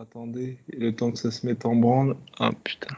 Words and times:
Attendez, 0.00 0.56
le 0.72 0.92
temps 0.92 1.10
que 1.10 1.18
ça 1.18 1.30
se 1.30 1.44
mette 1.44 1.66
en 1.66 1.74
branle. 1.74 2.16
Ah 2.38 2.52
putain. 2.64 2.96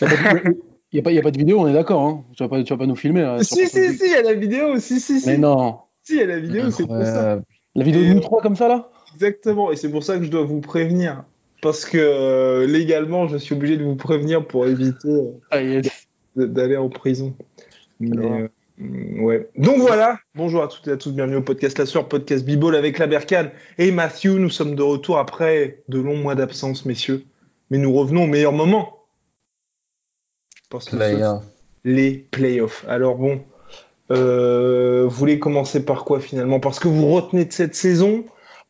Il 0.00 1.00
n'y 1.00 1.16
a, 1.16 1.20
a, 1.20 1.22
pas 1.22 1.30
de 1.30 1.38
vidéo, 1.38 1.60
on 1.60 1.68
est 1.68 1.72
d'accord. 1.72 2.04
Hein 2.04 2.24
tu 2.34 2.42
ne 2.42 2.48
vas, 2.48 2.60
vas, 2.60 2.76
pas 2.76 2.86
nous 2.86 2.96
filmer. 2.96 3.20
Là, 3.20 3.44
si, 3.44 3.68
si, 3.68 3.94
si, 3.94 4.04
il 4.04 4.10
y 4.10 4.14
a 4.14 4.22
la 4.22 4.34
vidéo. 4.34 4.80
Si, 4.80 4.98
si, 4.98 5.20
si. 5.20 5.28
Mais 5.28 5.38
non. 5.38 5.78
Si, 6.02 6.14
il 6.14 6.18
y 6.18 6.22
a 6.22 6.26
la 6.26 6.40
vidéo, 6.40 6.72
c'est 6.72 6.86
pour 6.86 7.00
ça. 7.04 7.40
La 7.76 7.84
vidéo 7.84 8.02
de 8.02 8.14
nous 8.14 8.20
trois 8.20 8.42
comme 8.42 8.56
ça, 8.56 8.66
là? 8.66 8.90
Exactement. 9.14 9.70
Et 9.70 9.76
c'est 9.76 9.90
pour 9.92 10.02
ça 10.02 10.18
que 10.18 10.24
je 10.24 10.30
dois 10.30 10.42
vous 10.42 10.60
prévenir. 10.60 11.22
Parce 11.62 11.84
que 11.84 11.98
euh, 11.98 12.66
légalement, 12.66 13.28
je 13.28 13.36
suis 13.36 13.54
obligé 13.54 13.76
de 13.76 13.84
vous 13.84 13.96
prévenir 13.96 14.44
pour 14.44 14.66
éviter 14.66 15.08
euh, 15.08 15.38
ah, 15.52 15.62
yes. 15.62 16.08
d'aller 16.34 16.76
en 16.76 16.88
prison. 16.88 17.32
Mais, 18.00 18.16
euh, 18.16 18.48
ouais. 18.80 19.48
Donc 19.56 19.78
voilà. 19.78 20.18
Bonjour 20.34 20.62
à 20.62 20.68
toutes 20.68 20.86
et 20.88 20.92
à 20.92 20.96
tous. 20.96 21.12
Bienvenue 21.12 21.36
au 21.36 21.42
podcast 21.42 21.78
La 21.78 21.86
Soeur, 21.86 22.08
podcast 22.08 22.44
B-Ball 22.44 22.74
avec 22.74 22.98
la 22.98 23.06
Berkane 23.06 23.50
et 23.78 23.90
Matthew. 23.90 24.38
Nous 24.38 24.50
sommes 24.50 24.74
de 24.74 24.82
retour 24.82 25.18
après 25.18 25.82
de 25.88 25.98
longs 25.98 26.16
mois 26.16 26.34
d'absence, 26.34 26.84
messieurs. 26.84 27.24
Mais 27.70 27.78
nous 27.78 27.92
revenons 27.92 28.24
au 28.24 28.26
meilleur 28.26 28.52
moment. 28.52 29.04
Parce 30.70 30.86
que 30.86 30.96
les 31.84 32.12
playoffs. 32.30 32.84
Alors 32.88 33.16
bon, 33.16 33.40
euh, 34.10 35.04
vous 35.04 35.10
voulez 35.10 35.38
commencer 35.38 35.84
par 35.84 36.04
quoi 36.04 36.20
finalement? 36.20 36.60
Parce 36.60 36.78
que 36.78 36.88
vous 36.88 37.08
retenez 37.08 37.44
de 37.44 37.52
cette 37.52 37.74
saison 37.74 38.24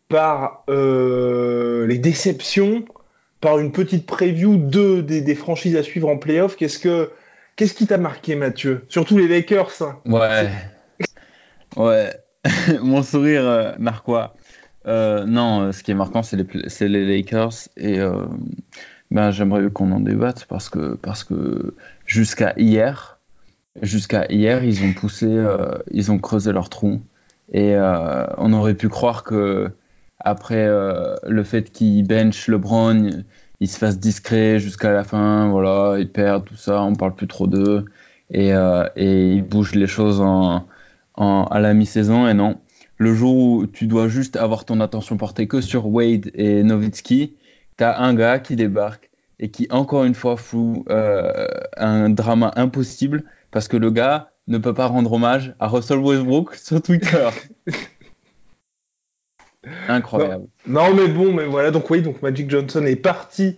par 0.09 0.65
euh, 0.69 1.87
les 1.87 1.99
déceptions, 1.99 2.85
par 3.41 3.59
une 3.59 3.73
petite 3.73 4.07
preview 4.07 4.57
de, 4.57 5.01
des, 5.01 5.21
des 5.21 5.35
franchises 5.35 5.77
à 5.77 5.83
suivre 5.83 6.09
en 6.09 6.17
playoff. 6.17 6.57
Qu'est-ce 6.57 6.79
que 6.79 7.11
qu'est-ce 7.59 7.75
qui 7.75 7.87
t'a 7.87 7.99
marqué, 7.99 8.37
Mathieu? 8.37 8.87
Surtout 8.89 9.19
les 9.19 9.29
Lakers. 9.29 9.83
Hein. 9.83 9.99
Ouais, 10.07 10.49
ouais. 11.77 12.15
Mon 12.83 13.03
sourire 13.03 13.47
euh, 13.47 13.73
marque 13.79 14.07
quoi 14.07 14.35
euh, 14.87 15.27
Non, 15.27 15.73
ce 15.73 15.83
qui 15.83 15.91
est 15.91 15.95
marquant, 15.95 16.23
c'est 16.23 16.37
les, 16.37 16.89
les, 16.89 17.17
Lakers 17.17 17.69
et 17.77 17.99
ben, 19.11 19.31
j'aimerais 19.31 19.69
qu'on 19.71 19.93
en 19.93 20.01
débatte 20.01 20.47
parce 20.47 20.69
que, 20.69 20.95
parce 20.95 21.25
que 21.25 21.75
jusqu'à 22.07 22.55
hier, 22.57 23.19
jusqu'à 23.83 24.27
hier, 24.31 24.65
ils 24.65 24.85
ont 24.85 24.93
poussé, 24.93 25.27
euh, 25.27 25.79
ils 25.91 26.11
ont 26.11 26.19
creusé 26.19 26.53
leur 26.53 26.69
trou. 26.69 27.01
Et 27.53 27.75
euh, 27.75 28.27
on 28.37 28.53
aurait 28.53 28.75
pu 28.75 28.89
croire 28.89 29.25
que 29.25 29.71
après 30.21 30.67
euh, 30.67 31.15
le 31.27 31.43
fait 31.45 31.73
qu'ils 31.73 32.07
bench 32.07 32.49
LeBron, 32.49 33.25
ils 33.61 33.69
se 33.69 33.79
fassent 33.79 33.99
discret 33.99 34.59
jusqu'à 34.59 34.93
la 34.93 35.05
fin, 35.05 35.49
voilà, 35.49 35.97
ils 35.99 36.11
perdent 36.11 36.45
tout 36.45 36.57
ça, 36.57 36.83
on 36.83 36.95
parle 36.95 37.15
plus 37.15 37.27
trop 37.29 37.47
d'eux 37.47 37.85
et, 38.31 38.51
et 38.97 39.33
ils 39.33 39.43
bougent 39.43 39.75
les 39.75 39.87
choses 39.87 40.21
en, 40.21 40.67
en 41.15 41.45
à 41.45 41.61
la 41.61 41.75
mi-saison. 41.75 42.29
Et 42.29 42.35
non, 42.35 42.61
le 42.99 43.15
jour 43.15 43.37
où 43.37 43.67
tu 43.67 43.87
dois 43.87 44.09
juste 44.09 44.37
avoir 44.37 44.65
ton 44.65 44.81
attention 44.81 45.17
portée 45.17 45.47
que 45.47 45.61
sur 45.61 45.87
Wade 45.87 46.31
et 46.35 46.63
Nowitzki, 46.63 47.37
t'as 47.77 47.99
un 48.01 48.15
gars 48.15 48.41
qui 48.41 48.57
débarque 48.57 49.11
et 49.39 49.51
qui, 49.51 49.69
encore 49.71 50.05
une 50.05 50.15
fois, 50.15 50.37
fout 50.37 50.85
euh, 50.91 51.47
un 51.77 52.11
drama 52.11 52.53
impossible 52.57 53.25
parce 53.51 53.69
que 53.69 53.77
le 53.77 53.91
gars 53.91 54.31
ne 54.49 54.59
peut 54.59 54.75
pas 54.75 54.87
rendre 54.87 55.13
hommage 55.13 55.55
à 55.61 55.69
Russell 55.69 55.99
Westbrook 55.99 56.55
sur 56.57 56.83
Twitter. 56.83 57.29
Incroyable. 59.89 60.47
Non, 60.67 60.95
mais 60.95 61.09
bon, 61.09 61.33
mais 61.33 61.47
voilà, 61.47 61.71
donc 61.71 61.91
oui, 61.91 62.03
donc 62.03 62.23
Magic 62.23 62.49
Johnson 62.51 62.85
est 62.85 62.97
parti 62.97 63.57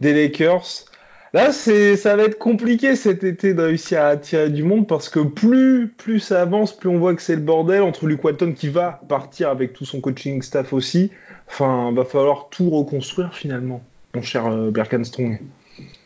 des 0.00 0.12
Lakers. 0.12 0.84
Là, 1.32 1.52
c'est, 1.52 1.96
ça 1.96 2.16
va 2.16 2.24
être 2.24 2.38
compliqué 2.38 2.96
cet 2.96 3.22
été 3.22 3.54
de 3.54 3.62
réussir 3.62 4.00
à 4.00 4.08
attirer 4.08 4.50
du 4.50 4.64
monde 4.64 4.88
parce 4.88 5.08
que 5.08 5.20
plus, 5.20 5.88
plus 5.88 6.18
ça 6.18 6.42
avance, 6.42 6.76
plus 6.76 6.88
on 6.88 6.98
voit 6.98 7.14
que 7.14 7.22
c'est 7.22 7.36
le 7.36 7.42
bordel 7.42 7.82
entre 7.82 8.06
Luke 8.06 8.24
Walton 8.24 8.52
qui 8.52 8.68
va 8.68 9.00
partir 9.08 9.48
avec 9.48 9.72
tout 9.72 9.84
son 9.84 10.00
coaching 10.00 10.42
staff 10.42 10.72
aussi. 10.72 11.12
Enfin, 11.48 11.92
va 11.92 12.04
falloir 12.04 12.48
tout 12.50 12.70
reconstruire 12.70 13.34
finalement, 13.34 13.80
mon 14.14 14.22
cher 14.22 14.46
euh, 14.46 14.70
Berkenstrong. 14.70 15.38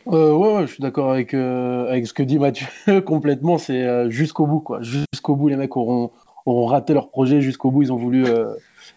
Euh, 0.07 0.33
ouais, 0.33 0.55
ouais, 0.55 0.67
je 0.67 0.73
suis 0.73 0.81
d'accord 0.81 1.11
avec, 1.11 1.33
euh, 1.33 1.89
avec 1.89 2.05
ce 2.05 2.13
que 2.13 2.23
dit 2.23 2.37
Mathieu 2.37 2.67
complètement. 3.05 3.57
C'est 3.57 3.83
euh, 3.83 4.09
jusqu'au 4.09 4.45
bout, 4.45 4.59
quoi. 4.59 4.81
Jusqu'au 4.81 5.35
bout, 5.35 5.47
les 5.47 5.55
mecs 5.55 5.75
auront, 5.75 6.11
auront 6.45 6.67
raté 6.67 6.93
leur 6.93 7.09
projet. 7.09 7.41
Jusqu'au 7.41 7.71
bout, 7.71 7.83
ils 7.83 7.93
ont 7.93 7.97
voulu, 7.97 8.25
euh, 8.25 8.53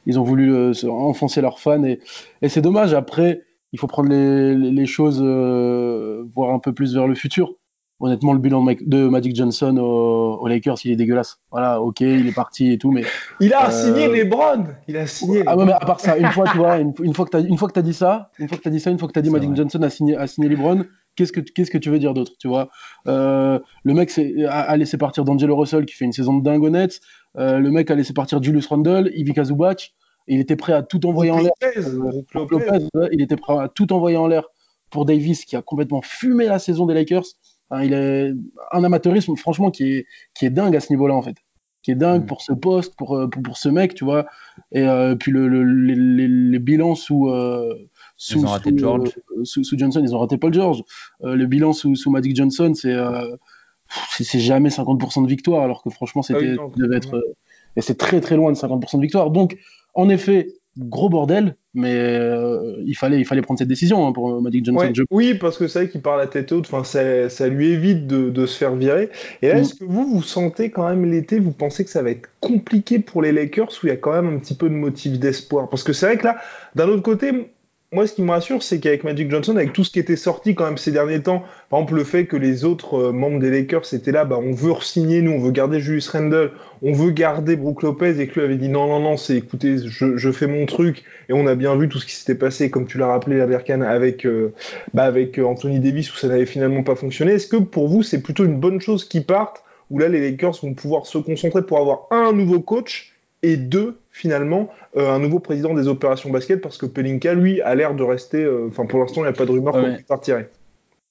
ils 0.06 0.18
ont 0.18 0.22
voulu 0.22 0.54
euh, 0.54 0.72
se 0.72 0.86
enfoncer 0.86 1.40
leurs 1.40 1.60
fans 1.60 1.84
et, 1.84 2.00
et 2.42 2.48
c'est 2.48 2.62
dommage. 2.62 2.94
Après, 2.94 3.42
il 3.72 3.78
faut 3.78 3.86
prendre 3.86 4.08
les, 4.08 4.54
les, 4.54 4.70
les 4.70 4.86
choses, 4.86 5.20
voir 5.22 6.54
un 6.54 6.58
peu 6.58 6.72
plus 6.72 6.94
vers 6.94 7.06
le 7.06 7.14
futur 7.14 7.54
honnêtement, 8.00 8.32
le 8.32 8.38
bilan 8.38 8.64
de 8.64 9.08
Magic 9.08 9.34
Johnson 9.34 9.76
aux, 9.78 10.46
Lakers, 10.46 10.78
il 10.84 10.92
est 10.92 10.96
dégueulasse. 10.96 11.40
Voilà, 11.50 11.80
ok, 11.80 12.00
il 12.00 12.26
est 12.28 12.34
parti 12.34 12.72
et 12.72 12.78
tout, 12.78 12.90
mais. 12.90 13.02
Il 13.40 13.52
a 13.52 13.68
euh... 13.68 13.70
signé 13.70 14.08
les 14.08 14.24
Browns 14.24 14.76
Il 14.86 14.96
a 14.96 15.06
signé. 15.06 15.42
Ah 15.46 15.56
ouais, 15.56 15.64
mais 15.64 15.72
à 15.72 15.80
part 15.80 16.00
ça, 16.00 16.16
une 16.16 16.30
fois, 16.30 16.46
tu 16.50 16.56
vois, 16.56 16.78
une, 16.78 16.92
une 17.02 17.14
fois 17.14 17.24
que 17.24 17.30
tu 17.30 17.36
as, 17.36 17.40
une 17.40 17.58
fois 17.58 17.68
que 17.68 17.78
as 17.78 17.82
dit 17.82 17.94
ça, 17.94 18.30
une 18.38 18.48
fois 18.48 18.56
que 18.56 18.62
tu 18.62 18.68
as 18.68 18.72
dit 18.72 18.80
ça, 18.80 18.90
une 18.90 18.98
fois 18.98 19.08
que 19.08 19.12
tu 19.12 19.18
as 19.18 19.22
dit 19.22 19.30
Magic 19.30 19.50
vrai. 19.50 19.56
Johnson 19.56 19.82
a 19.82 19.90
signé, 19.90 20.16
a 20.16 20.26
signé 20.26 20.48
les 20.48 20.56
Browns, 20.56 20.86
qu'est-ce 21.16 21.32
que, 21.32 21.40
qu'est-ce 21.40 21.70
que 21.70 21.78
tu 21.78 21.90
veux 21.90 21.98
dire 21.98 22.14
d'autre, 22.14 22.32
tu 22.38 22.48
vois? 22.48 22.68
Euh, 23.06 23.58
Le 23.82 23.94
mec 23.94 24.12
a, 24.48 24.60
a, 24.60 24.76
laissé 24.76 24.96
partir 24.96 25.24
D'Angelo 25.24 25.56
Russell 25.56 25.84
qui 25.84 25.94
fait 25.94 26.04
une 26.04 26.12
saison 26.12 26.38
de 26.38 26.44
dingue 26.44 26.62
au 26.62 26.70
Nets. 26.70 27.00
Euh, 27.36 27.58
le 27.58 27.70
mec 27.70 27.90
a 27.90 27.94
laissé 27.94 28.12
partir 28.12 28.42
Julius 28.42 28.66
Randle, 28.66 29.10
Ivica 29.14 29.44
Zubac. 29.44 29.94
Il 30.26 30.40
était 30.40 30.56
prêt 30.56 30.72
à 30.72 30.82
tout 30.82 31.06
envoyer 31.06 31.30
en 31.30 31.40
l'air. 31.40 31.52
Euh, 31.64 33.08
il 33.12 33.22
était 33.22 33.36
prêt 33.36 33.58
à 33.58 33.68
tout 33.68 33.92
envoyer 33.92 34.16
en 34.16 34.26
l'air 34.26 34.44
pour 34.90 35.04
Davis 35.04 35.44
qui 35.44 35.56
a 35.56 35.62
complètement 35.62 36.02
fumé 36.02 36.46
la 36.46 36.58
saison 36.58 36.86
des 36.86 36.94
Lakers. 36.94 37.24
Il 37.82 37.92
est 37.92 38.32
un 38.72 38.84
amateurisme, 38.84 39.36
franchement, 39.36 39.70
qui 39.70 39.84
est, 39.92 40.06
qui 40.34 40.46
est 40.46 40.50
dingue 40.50 40.74
à 40.74 40.80
ce 40.80 40.90
niveau-là, 40.90 41.14
en 41.14 41.22
fait. 41.22 41.36
Qui 41.82 41.92
est 41.92 41.96
dingue 41.96 42.24
mmh. 42.24 42.26
pour 42.26 42.42
ce 42.42 42.52
poste, 42.52 42.96
pour, 42.96 43.28
pour, 43.30 43.42
pour, 43.42 43.58
ce 43.58 43.68
mec, 43.68 43.94
tu 43.94 44.04
vois. 44.04 44.26
Et 44.72 44.82
euh, 44.82 45.14
puis 45.14 45.32
le, 45.32 45.48
le, 45.48 45.62
les, 45.62 45.94
les, 45.94 46.28
les, 46.28 46.58
bilans 46.58 46.94
sous, 46.94 47.28
euh, 47.28 47.88
sous, 48.18 48.46
sous, 48.46 48.76
George. 48.76 49.10
Euh, 49.36 49.44
sous, 49.44 49.64
sous, 49.64 49.78
Johnson, 49.78 50.00
ils 50.02 50.14
ont 50.14 50.18
raté 50.18 50.36
Paul 50.36 50.52
George. 50.52 50.82
Euh, 51.24 51.34
le 51.34 51.46
bilan 51.46 51.72
sous, 51.72 51.94
sous 51.94 52.10
Magic 52.10 52.36
Johnson, 52.36 52.72
c'est 52.74 52.92
euh, 52.92 53.36
c'est 54.18 54.40
jamais 54.40 54.68
50% 54.68 55.22
de 55.24 55.28
victoire, 55.28 55.62
alors 55.62 55.82
que 55.82 55.90
franchement, 55.90 56.22
c'était 56.22 56.56
ah 56.58 56.64
oui, 56.64 56.72
devait 56.76 56.96
être. 56.96 57.22
et 57.76 57.80
c'est 57.80 57.96
très 57.96 58.20
très 58.20 58.36
loin 58.36 58.52
de 58.52 58.56
50% 58.56 58.96
de 58.96 59.02
victoire. 59.02 59.30
Donc, 59.30 59.56
en 59.94 60.08
effet, 60.08 60.48
gros 60.78 61.08
bordel, 61.08 61.56
mais 61.74 61.94
euh, 61.94 62.76
il, 62.84 62.96
fallait, 62.96 63.18
il 63.18 63.24
fallait 63.24 63.42
prendre 63.42 63.58
cette 63.58 63.68
décision 63.68 64.06
hein, 64.06 64.12
pour 64.12 64.40
Magic 64.40 64.64
Johnson. 64.64 64.86
Ouais, 64.86 64.92
oui, 65.10 65.34
parce 65.34 65.58
que 65.58 65.66
c'est 65.66 65.80
vrai 65.80 65.88
qu'il 65.88 66.00
part 66.00 66.16
la 66.16 66.26
tête 66.26 66.52
haute, 66.52 66.66
enfin, 66.66 66.84
ça, 66.84 67.28
ça 67.28 67.48
lui 67.48 67.68
évite 67.68 68.06
de, 68.06 68.30
de, 68.30 68.46
se 68.46 68.56
faire 68.56 68.74
virer. 68.74 69.10
Et 69.42 69.48
là, 69.48 69.56
mm. 69.56 69.58
est-ce 69.58 69.74
que 69.74 69.84
vous, 69.84 70.06
vous 70.06 70.22
sentez 70.22 70.70
quand 70.70 70.88
même 70.88 71.04
l'été, 71.04 71.38
vous 71.38 71.52
pensez 71.52 71.84
que 71.84 71.90
ça 71.90 72.02
va 72.02 72.10
être 72.10 72.28
compliqué 72.40 72.98
pour 72.98 73.22
les 73.22 73.32
Lakers 73.32 73.70
où 73.82 73.86
il 73.86 73.88
y 73.88 73.92
a 73.92 73.96
quand 73.96 74.12
même 74.12 74.36
un 74.36 74.38
petit 74.38 74.54
peu 74.54 74.68
de 74.68 74.74
motif 74.74 75.18
d'espoir? 75.18 75.68
Parce 75.68 75.82
que 75.82 75.92
c'est 75.92 76.06
vrai 76.06 76.18
que 76.18 76.24
là, 76.24 76.36
d'un 76.74 76.88
autre 76.88 77.02
côté, 77.02 77.50
moi, 77.90 78.06
ce 78.06 78.12
qui 78.12 78.20
me 78.20 78.30
rassure, 78.30 78.62
c'est 78.62 78.80
qu'avec 78.80 79.02
Magic 79.02 79.30
Johnson, 79.30 79.56
avec 79.56 79.72
tout 79.72 79.82
ce 79.82 79.90
qui 79.90 79.98
était 79.98 80.16
sorti 80.16 80.54
quand 80.54 80.66
même 80.66 80.76
ces 80.76 80.92
derniers 80.92 81.22
temps, 81.22 81.42
par 81.70 81.80
exemple 81.80 81.94
le 81.94 82.04
fait 82.04 82.26
que 82.26 82.36
les 82.36 82.66
autres 82.66 82.98
euh, 82.98 83.12
membres 83.12 83.38
des 83.38 83.50
Lakers 83.50 83.94
étaient 83.94 84.12
là, 84.12 84.26
bah, 84.26 84.38
on 84.38 84.52
veut 84.52 84.72
re-signer, 84.72 85.22
nous, 85.22 85.32
on 85.32 85.38
veut 85.38 85.52
garder 85.52 85.80
Julius 85.80 86.10
Randle, 86.10 86.50
on 86.82 86.92
veut 86.92 87.12
garder 87.12 87.56
Brook 87.56 87.82
Lopez, 87.82 88.20
et 88.20 88.26
que 88.26 88.34
lui 88.34 88.42
avait 88.42 88.56
dit 88.56 88.68
non, 88.68 88.88
non, 88.88 89.00
non, 89.00 89.16
c'est 89.16 89.36
écoutez, 89.36 89.78
je, 89.86 90.18
je, 90.18 90.32
fais 90.32 90.46
mon 90.46 90.66
truc, 90.66 91.02
et 91.30 91.32
on 91.32 91.46
a 91.46 91.54
bien 91.54 91.74
vu 91.76 91.88
tout 91.88 91.98
ce 91.98 92.04
qui 92.04 92.12
s'était 92.12 92.34
passé, 92.34 92.68
comme 92.68 92.86
tu 92.86 92.98
l'as 92.98 93.06
rappelé, 93.06 93.38
la 93.38 93.88
avec, 93.88 94.26
euh, 94.26 94.52
bah, 94.92 95.04
avec 95.04 95.38
euh, 95.38 95.44
Anthony 95.44 95.80
Davis, 95.80 96.12
où 96.12 96.16
ça 96.18 96.28
n'avait 96.28 96.44
finalement 96.44 96.82
pas 96.82 96.94
fonctionné. 96.94 97.32
Est-ce 97.32 97.46
que 97.46 97.56
pour 97.56 97.88
vous, 97.88 98.02
c'est 98.02 98.20
plutôt 98.20 98.44
une 98.44 98.60
bonne 98.60 98.82
chose 98.82 99.08
qui 99.08 99.22
partent, 99.22 99.64
où 99.88 99.98
là, 99.98 100.08
les 100.08 100.30
Lakers 100.30 100.58
vont 100.62 100.74
pouvoir 100.74 101.06
se 101.06 101.16
concentrer 101.16 101.64
pour 101.64 101.78
avoir 101.78 102.06
un 102.10 102.34
nouveau 102.34 102.60
coach 102.60 103.14
et 103.42 103.56
deux, 103.56 103.98
finalement, 104.10 104.70
euh, 104.96 105.10
un 105.10 105.18
nouveau 105.18 105.38
président 105.38 105.74
des 105.74 105.88
opérations 105.88 106.30
basket 106.30 106.60
parce 106.60 106.78
que 106.78 106.86
Pelinka, 106.86 107.34
lui, 107.34 107.60
a 107.62 107.74
l'air 107.74 107.94
de 107.94 108.02
rester. 108.02 108.46
Enfin, 108.68 108.84
euh, 108.84 108.86
pour 108.86 109.00
l'instant, 109.00 109.20
il 109.20 109.24
n'y 109.24 109.30
a 109.30 109.32
pas 109.32 109.46
de 109.46 109.52
rumeur 109.52 109.74
ouais. 109.76 109.96
qu'il 109.96 110.04
partirait. 110.04 110.50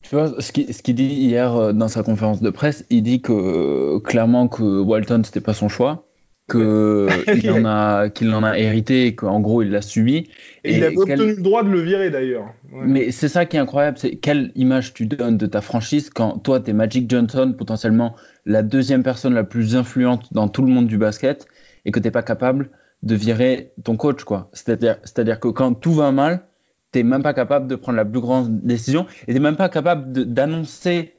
Tu 0.04 0.16
vois, 0.16 0.34
ce 0.40 0.52
qu'il 0.52 0.74
ce 0.74 0.84
qu 0.84 0.94
dit 0.94 1.06
hier 1.06 1.56
euh, 1.56 1.74
dans 1.74 1.88
sa 1.88 2.04
conférence 2.04 2.42
de 2.42 2.50
presse, 2.50 2.86
il 2.90 3.04
dit 3.04 3.22
que 3.22 3.98
clairement 4.00 4.48
que 4.48 4.64
Walton, 4.64 5.22
c'était 5.24 5.42
pas 5.42 5.54
son 5.54 5.70
choix, 5.70 6.06
qu'il 6.50 7.52
en, 7.52 7.66
a, 7.66 8.10
qu'il 8.14 8.34
en 8.34 8.44
a 8.44 8.58
hérité 8.58 9.08
et 9.08 9.16
qu'en 9.16 9.40
gros, 9.40 9.62
il 9.64 9.72
l'a 9.72 9.82
subi. 9.82 10.30
Et, 10.64 10.72
et 10.72 10.78
il 10.78 10.84
a 10.84 10.90
obtenu 10.90 11.36
le 11.36 11.42
droit 11.42 11.64
de 11.64 11.70
le 11.70 11.82
virer 11.82 12.10
d'ailleurs. 12.10 12.46
Ouais. 12.72 12.84
Mais 12.86 13.12
c'est 13.12 13.28
ça 13.28 13.46
qui 13.46 13.58
est 13.58 13.60
incroyable, 13.60 13.98
c'est 13.98 14.18
quelle 14.18 14.52
image 14.56 14.94
tu 14.94 15.06
donnes 15.06 15.38
de 15.38 15.46
ta 15.46 15.62
franchise 15.62 16.10
quand 16.10 16.38
toi, 16.40 16.60
tu 16.60 16.70
es 16.72 16.74
Magic 16.74 17.10
Johnson, 17.10 17.54
potentiellement 17.58 18.16
la 18.46 18.64
deuxième 18.64 19.04
personne 19.04 19.34
la 19.34 19.44
plus 19.44 19.76
influente 19.76 20.32
dans 20.32 20.48
tout 20.48 20.62
le 20.62 20.72
monde 20.72 20.88
du 20.88 20.98
basket, 20.98 21.48
et 21.88 21.92
que 21.92 22.00
tu 22.00 22.06
n'es 22.06 22.12
pas 22.12 22.22
capable 22.22 22.70
de 23.02 23.16
virer 23.16 23.72
ton 23.84 23.96
coach, 23.96 24.24
quoi. 24.24 24.50
C'est-à-dire, 24.54 25.40
que 25.40 25.48
quand 25.48 25.74
tout 25.74 25.94
va 25.94 26.12
mal, 26.12 26.42
tu 26.92 27.00
n'es 27.00 27.04
même 27.04 27.24
pas 27.24 27.34
capable 27.34 27.68
de 27.68 27.76
prendre 27.76 27.96
la 27.96 28.06
plus 28.06 28.20
grande 28.20 28.62
décision 28.62 29.08
et 29.24 29.28
tu 29.28 29.34
n'es 29.34 29.40
même 29.40 29.56
pas 29.56 29.70
capable 29.70 30.12
d'annoncer 30.12 31.14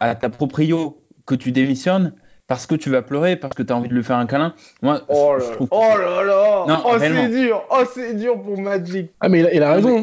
à 0.00 0.14
ta 0.14 0.30
proprio 0.30 1.02
que 1.26 1.34
tu 1.34 1.50
démissionnes 1.50 2.14
parce 2.46 2.66
que 2.66 2.74
tu 2.74 2.90
vas 2.90 3.02
pleurer, 3.02 3.36
parce 3.36 3.54
que 3.54 3.62
tu 3.62 3.72
as 3.72 3.76
envie 3.76 3.88
de 3.88 3.94
lui 3.94 4.04
faire 4.04 4.16
un 4.16 4.26
câlin. 4.26 4.54
Moi, 4.82 5.02
oh, 5.08 5.36
là, 5.36 5.44
oh 5.70 5.98
là 5.98 6.22
là. 6.22 6.82
Oh, 6.84 6.96
c'est 6.98 7.28
dur. 7.28 7.64
Oh, 7.70 7.82
c'est 7.92 8.14
dur 8.14 8.40
pour 8.40 8.60
Magic. 8.60 9.10
Ah, 9.20 9.28
mais 9.28 9.40
il 9.52 9.62
a, 9.62 9.72
raison. 9.72 10.02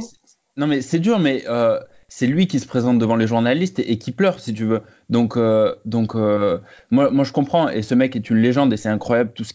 Non, 0.58 0.68
mais, 0.68 0.82
c'est 0.82 1.00
dur, 1.00 1.20
mais 1.20 1.44
euh, 1.48 1.80
c'est 2.14 2.28
lui 2.28 2.46
qui 2.46 2.60
se 2.60 2.68
présente 2.68 3.00
devant 3.00 3.16
les 3.16 3.26
journalistes 3.26 3.80
et, 3.80 3.98
qui 3.98 4.12
pleure, 4.12 4.42
si 4.42 4.54
tu 4.54 4.66
veux. 4.66 4.82
Donc, 5.10 5.38
euh, 5.38 5.74
donc 5.86 6.14
euh, 6.14 6.58
moi, 6.92 7.10
je 7.24 7.32
comprends. 7.32 7.70
Et 7.70 7.84
ce 7.84 7.96
mec 7.96 8.18
est 8.18 8.30
une 8.30 8.36
légende 8.36 8.74
et 8.74 8.78
c'est 8.78 8.90
incroyable 8.90 9.32
tout 9.34 9.46
ce 9.46 9.54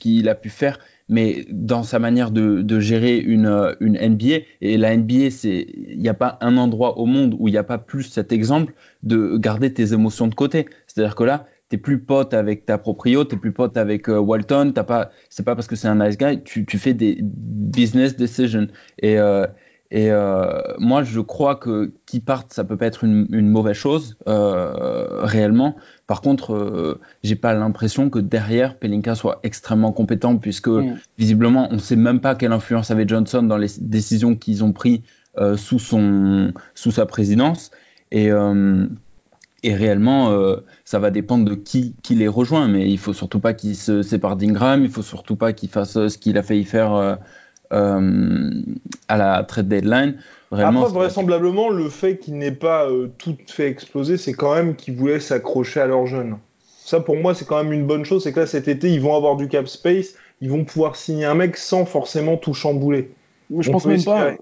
qu'il 0.00 0.28
a 0.30 0.34
pu 0.34 0.48
faire 0.48 0.78
mais 1.10 1.46
dans 1.50 1.82
sa 1.82 1.98
manière 1.98 2.30
de, 2.30 2.80
gérer 2.80 3.16
une, 3.16 3.74
une, 3.80 3.98
NBA, 3.98 4.44
et 4.60 4.76
la 4.76 4.94
NBA, 4.94 5.28
il 5.44 5.98
n'y 5.98 6.08
a 6.08 6.14
pas 6.14 6.36
un 6.42 6.58
endroit 6.58 6.98
au 6.98 7.06
monde 7.06 7.34
où 7.38 7.48
il 7.48 7.52
n'y 7.52 7.58
a 7.58 7.64
pas 7.64 7.78
plus 7.78 8.04
cet 8.04 8.30
exemple 8.30 8.74
de 9.02 9.38
garder 9.38 9.72
tes 9.72 9.94
émotions 9.94 10.26
de 10.26 10.34
côté. 10.34 10.66
C'est-à-dire 10.86 11.14
que 11.14 11.24
là, 11.24 11.46
t'es 11.70 11.78
plus 11.78 11.98
pote 11.98 12.34
avec 12.34 12.66
ta 12.66 12.76
proprio, 12.76 13.24
t'es 13.24 13.36
plus 13.36 13.52
pote 13.52 13.78
avec 13.78 14.10
euh, 14.10 14.18
Walton, 14.18 14.72
t'as 14.74 14.84
pas, 14.84 15.10
c'est 15.30 15.44
pas 15.44 15.54
parce 15.54 15.66
que 15.66 15.76
c'est 15.76 15.88
un 15.88 16.06
nice 16.06 16.18
guy, 16.18 16.42
tu, 16.42 16.66
tu, 16.66 16.78
fais 16.78 16.92
des 16.92 17.18
business 17.22 18.16
decisions. 18.16 18.68
Et, 18.98 19.18
euh, 19.18 19.46
et 19.90 20.10
euh, 20.10 20.60
moi, 20.78 21.02
je 21.02 21.20
crois 21.20 21.56
que 21.56 21.92
qui 22.04 22.20
parte, 22.20 22.52
ça 22.52 22.64
peut 22.64 22.76
pas 22.76 22.86
être 22.86 23.04
une, 23.04 23.26
une 23.30 23.48
mauvaise 23.48 23.76
chose 23.76 24.18
euh, 24.28 25.24
réellement. 25.24 25.76
Par 26.06 26.20
contre, 26.20 26.52
euh, 26.52 27.00
j'ai 27.22 27.36
pas 27.36 27.54
l'impression 27.54 28.10
que 28.10 28.18
derrière 28.18 28.76
Pelinka 28.76 29.14
soit 29.14 29.40
extrêmement 29.44 29.92
compétent, 29.92 30.36
puisque 30.36 30.68
mm. 30.68 30.98
visiblement, 31.16 31.68
on 31.70 31.78
sait 31.78 31.96
même 31.96 32.20
pas 32.20 32.34
quelle 32.34 32.52
influence 32.52 32.90
avait 32.90 33.08
Johnson 33.08 33.42
dans 33.42 33.56
les 33.56 33.68
décisions 33.80 34.36
qu'ils 34.36 34.62
ont 34.62 34.72
prises 34.72 35.00
euh, 35.38 35.56
sous 35.56 35.78
son 35.78 36.52
sous 36.74 36.90
sa 36.90 37.06
présidence. 37.06 37.70
Et 38.10 38.30
et 39.62 39.74
réellement, 39.74 40.30
euh, 40.30 40.56
ça 40.84 40.98
va 40.98 41.10
dépendre 41.10 41.44
de 41.44 41.54
qui, 41.54 41.94
qui 42.02 42.14
les 42.14 42.28
rejoint. 42.28 42.68
Mais 42.68 42.90
il 42.90 42.98
faut 42.98 43.12
surtout 43.12 43.40
pas 43.40 43.54
qu'il 43.54 43.74
se 43.74 44.02
sépare 44.02 44.36
d'Ingram. 44.36 44.82
Il 44.84 44.90
faut 44.90 45.02
surtout 45.02 45.36
pas 45.36 45.52
qu'il 45.52 45.68
fasse 45.68 46.08
ce 46.08 46.18
qu'il 46.18 46.38
a 46.38 46.42
failli 46.42 46.64
faire 46.64 46.94
euh, 46.94 47.16
euh, 47.72 48.50
à 49.08 49.16
la 49.16 49.42
trade 49.44 49.68
deadline. 49.68 50.16
Vraiment, 50.50 50.80
Après, 50.80 50.94
vraisemblablement, 50.94 51.68
le 51.68 51.88
fait 51.88 52.18
qu'il 52.18 52.38
n'ait 52.38 52.52
pas 52.52 52.88
tout 53.18 53.36
fait 53.46 53.68
exploser, 53.68 54.16
c'est 54.16 54.32
quand 54.32 54.54
même 54.54 54.76
qu'ils 54.76 54.96
voulaient 54.96 55.20
s'accrocher 55.20 55.80
à 55.80 55.86
leurs 55.86 56.06
jeunes. 56.06 56.38
Ça, 56.88 57.00
pour 57.00 57.16
moi, 57.16 57.34
c'est 57.34 57.44
quand 57.44 57.62
même 57.62 57.74
une 57.74 57.86
bonne 57.86 58.06
chose. 58.06 58.24
C'est 58.24 58.32
que 58.32 58.40
là, 58.40 58.46
cet 58.46 58.66
été, 58.66 58.90
ils 58.90 59.00
vont 59.00 59.14
avoir 59.14 59.36
du 59.36 59.46
cap 59.48 59.68
space. 59.68 60.14
Ils 60.40 60.50
vont 60.50 60.64
pouvoir 60.64 60.96
signer 60.96 61.26
un 61.26 61.34
mec 61.34 61.58
sans 61.58 61.84
forcément 61.84 62.38
tout 62.38 62.54
chambouler. 62.54 63.10
Je 63.58 63.70
pense 63.70 63.84
même 63.84 64.02
pas. 64.02 64.32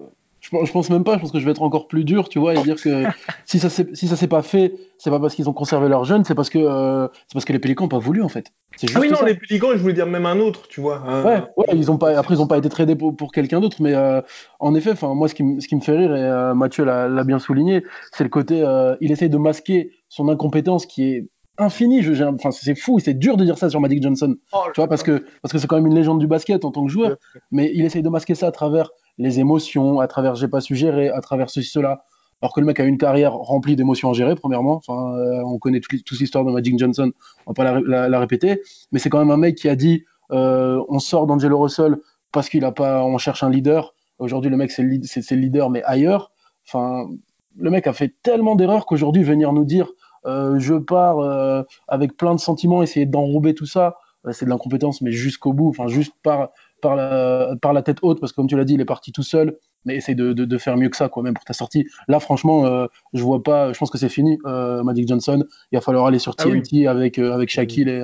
Je, 0.51 0.71
pense 0.71 0.89
même 0.89 1.03
pas, 1.03 1.15
je 1.15 1.19
pense 1.19 1.31
que 1.31 1.39
je 1.39 1.45
vais 1.45 1.51
être 1.51 1.61
encore 1.61 1.87
plus 1.87 2.03
dur, 2.03 2.29
tu 2.29 2.39
vois, 2.39 2.55
et 2.55 2.61
dire 2.63 2.81
que 2.81 3.03
si 3.45 3.59
ça 3.59 3.69
si 3.69 4.07
ça 4.07 4.15
s'est 4.15 4.27
pas 4.27 4.41
fait, 4.41 4.73
c'est 4.97 5.09
pas 5.09 5.19
parce 5.19 5.35
qu'ils 5.35 5.49
ont 5.49 5.53
conservé 5.53 5.89
leurs 5.89 6.05
jeunes, 6.05 6.23
c'est 6.23 6.35
parce 6.35 6.49
que 6.49 6.59
euh, 6.59 7.07
c'est 7.27 7.33
parce 7.33 7.45
que 7.45 7.53
les 7.53 7.59
Pélicans 7.59 7.85
n'ont 7.85 7.89
pas 7.89 7.99
voulu 7.99 8.21
en 8.23 8.29
fait. 8.29 8.53
ah 8.95 8.99
oui 8.99 9.09
non, 9.09 9.23
les 9.25 9.35
Pélicans, 9.35 9.71
je 9.73 9.77
voulais 9.77 9.93
dire 9.93 10.07
même 10.07 10.25
un 10.25 10.39
autre, 10.39 10.67
tu 10.69 10.79
vois. 10.79 11.01
Ouais, 11.23 11.43
ouais, 11.57 11.65
ils 11.73 11.91
ont 11.91 11.97
pas 11.97 12.17
après 12.17 12.35
ils 12.35 12.41
ont 12.41 12.47
pas 12.47 12.57
été 12.57 12.69
tradés 12.69 12.95
pour, 12.95 13.15
pour 13.15 13.31
quelqu'un 13.31 13.59
d'autre, 13.59 13.77
mais 13.81 13.93
euh, 13.93 14.21
en 14.59 14.73
effet, 14.75 14.91
enfin 14.91 15.13
moi 15.13 15.27
ce 15.27 15.35
qui, 15.35 15.43
ce 15.59 15.67
qui 15.67 15.75
me 15.75 15.81
fait 15.81 15.97
rire 15.97 16.15
et 16.15 16.23
euh, 16.23 16.53
Mathieu 16.53 16.85
l'a 16.85 17.23
bien 17.23 17.39
souligné, 17.39 17.83
c'est 18.13 18.23
le 18.23 18.29
côté 18.29 18.65
il 19.01 19.11
essaye 19.11 19.29
de 19.29 19.37
masquer 19.37 19.91
son 20.09 20.29
incompétence 20.29 20.85
qui 20.85 21.03
est 21.03 21.29
infini. 21.57 22.01
Je, 22.01 22.23
enfin, 22.23 22.51
c'est 22.51 22.75
fou, 22.75 22.99
c'est 22.99 23.13
dur 23.13 23.37
de 23.37 23.43
dire 23.43 23.57
ça 23.57 23.69
sur 23.69 23.79
Magic 23.79 24.01
Johnson. 24.01 24.35
Oh, 24.53 24.59
tu 24.73 24.79
vois, 24.79 24.87
parce 24.87 25.03
que 25.03 25.25
parce 25.41 25.51
que 25.51 25.57
c'est 25.57 25.67
quand 25.67 25.75
même 25.75 25.87
une 25.87 25.95
légende 25.95 26.19
du 26.19 26.27
basket 26.27 26.65
en 26.65 26.71
tant 26.71 26.85
que 26.85 26.91
joueur. 26.91 27.17
Mais 27.51 27.71
il 27.73 27.83
essaye 27.85 28.01
de 28.01 28.09
masquer 28.09 28.35
ça 28.35 28.47
à 28.47 28.51
travers 28.51 28.91
les 29.17 29.39
émotions, 29.39 29.99
à 29.99 30.07
travers 30.07 30.35
j'ai 30.35 30.47
pas 30.47 30.61
su 30.61 30.75
gérer, 30.75 31.09
à 31.09 31.21
travers 31.21 31.49
ceci 31.49 31.69
cela. 31.69 32.03
Alors 32.41 32.53
que 32.53 32.59
le 32.59 32.67
mec 32.67 32.79
a 32.79 32.83
une 32.83 32.99
carrière 32.99 33.33
remplie 33.33 33.75
d'émotions 33.75 34.11
à 34.11 34.13
gérer, 34.13 34.35
premièrement. 34.35 34.75
Enfin, 34.75 35.17
euh, 35.17 35.41
on 35.43 35.57
connaît 35.57 35.79
toute, 35.79 36.19
l'histoire 36.19 36.45
de 36.45 36.51
Magic 36.51 36.77
Johnson, 36.77 37.11
on 37.47 37.51
va 37.51 37.53
pas 37.53 37.81
la, 37.81 38.19
répéter. 38.19 38.61
Mais 38.91 38.99
c'est 38.99 39.09
quand 39.09 39.19
même 39.19 39.31
un 39.31 39.37
mec 39.37 39.55
qui 39.55 39.69
a 39.69 39.75
dit 39.75 40.05
euh, 40.31 40.83
on 40.87 40.99
sort 40.99 41.25
d'Angelo 41.25 41.59
Russell 41.59 41.97
parce 42.31 42.49
qu'il 42.49 42.63
a 42.63 42.71
pas, 42.71 43.03
on 43.03 43.17
cherche 43.17 43.41
un 43.41 43.49
leader. 43.49 43.95
Aujourd'hui, 44.19 44.51
le 44.51 44.57
mec 44.57 44.71
c'est 44.71 44.83
le, 44.83 44.99
c'est 45.03 45.31
le 45.31 45.41
leader, 45.41 45.69
mais 45.71 45.81
ailleurs. 45.83 46.31
Enfin, 46.67 47.09
le 47.55 47.71
mec 47.71 47.87
a 47.87 47.93
fait 47.93 48.13
tellement 48.21 48.55
d'erreurs 48.55 48.85
qu'aujourd'hui 48.85 49.23
venir 49.23 49.51
nous 49.51 49.65
dire 49.65 49.89
euh, 50.25 50.59
je 50.59 50.75
pars 50.75 51.65
avec 51.87 52.17
plein 52.17 52.35
de 52.35 52.39
sentiments, 52.39 52.83
essayer 52.83 53.07
d'enrober 53.07 53.55
tout 53.55 53.65
ça, 53.65 53.95
c'est 54.31 54.45
de 54.45 54.49
l'incompétence, 54.49 55.01
mais 55.01 55.11
jusqu'au 55.11 55.53
bout, 55.53 55.69
enfin 55.69 55.87
juste 55.87 56.13
par, 56.21 56.49
par, 56.81 56.95
la, 56.95 57.55
par 57.61 57.73
la 57.73 57.81
tête 57.81 57.99
haute, 58.01 58.19
parce 58.19 58.31
que 58.31 58.35
comme 58.35 58.47
tu 58.47 58.57
l'as 58.57 58.65
dit, 58.65 58.73
il 58.73 58.81
est 58.81 58.85
parti 58.85 59.11
tout 59.11 59.23
seul, 59.23 59.57
mais 59.85 59.95
essaye 59.95 60.15
de, 60.15 60.33
de, 60.33 60.57
faire 60.57 60.77
mieux 60.77 60.89
que 60.89 60.97
ça, 60.97 61.09
quoi, 61.09 61.23
même 61.23 61.33
pour 61.33 61.45
ta 61.45 61.53
sortie. 61.53 61.85
Là, 62.07 62.19
franchement, 62.19 62.87
je 63.13 63.23
vois 63.23 63.43
pas, 63.43 63.73
je 63.73 63.79
pense 63.79 63.89
que 63.89 63.97
c'est 63.97 64.09
fini, 64.09 64.37
Magic 64.45 65.07
Johnson. 65.07 65.43
Il 65.71 65.77
va 65.77 65.81
falloir 65.81 66.05
aller 66.05 66.19
sur 66.19 66.35
TNT 66.35 66.87
ah 66.87 66.91
avec, 66.91 67.19
avec 67.19 67.49
Shaquille 67.49 67.89
et. 67.89 68.03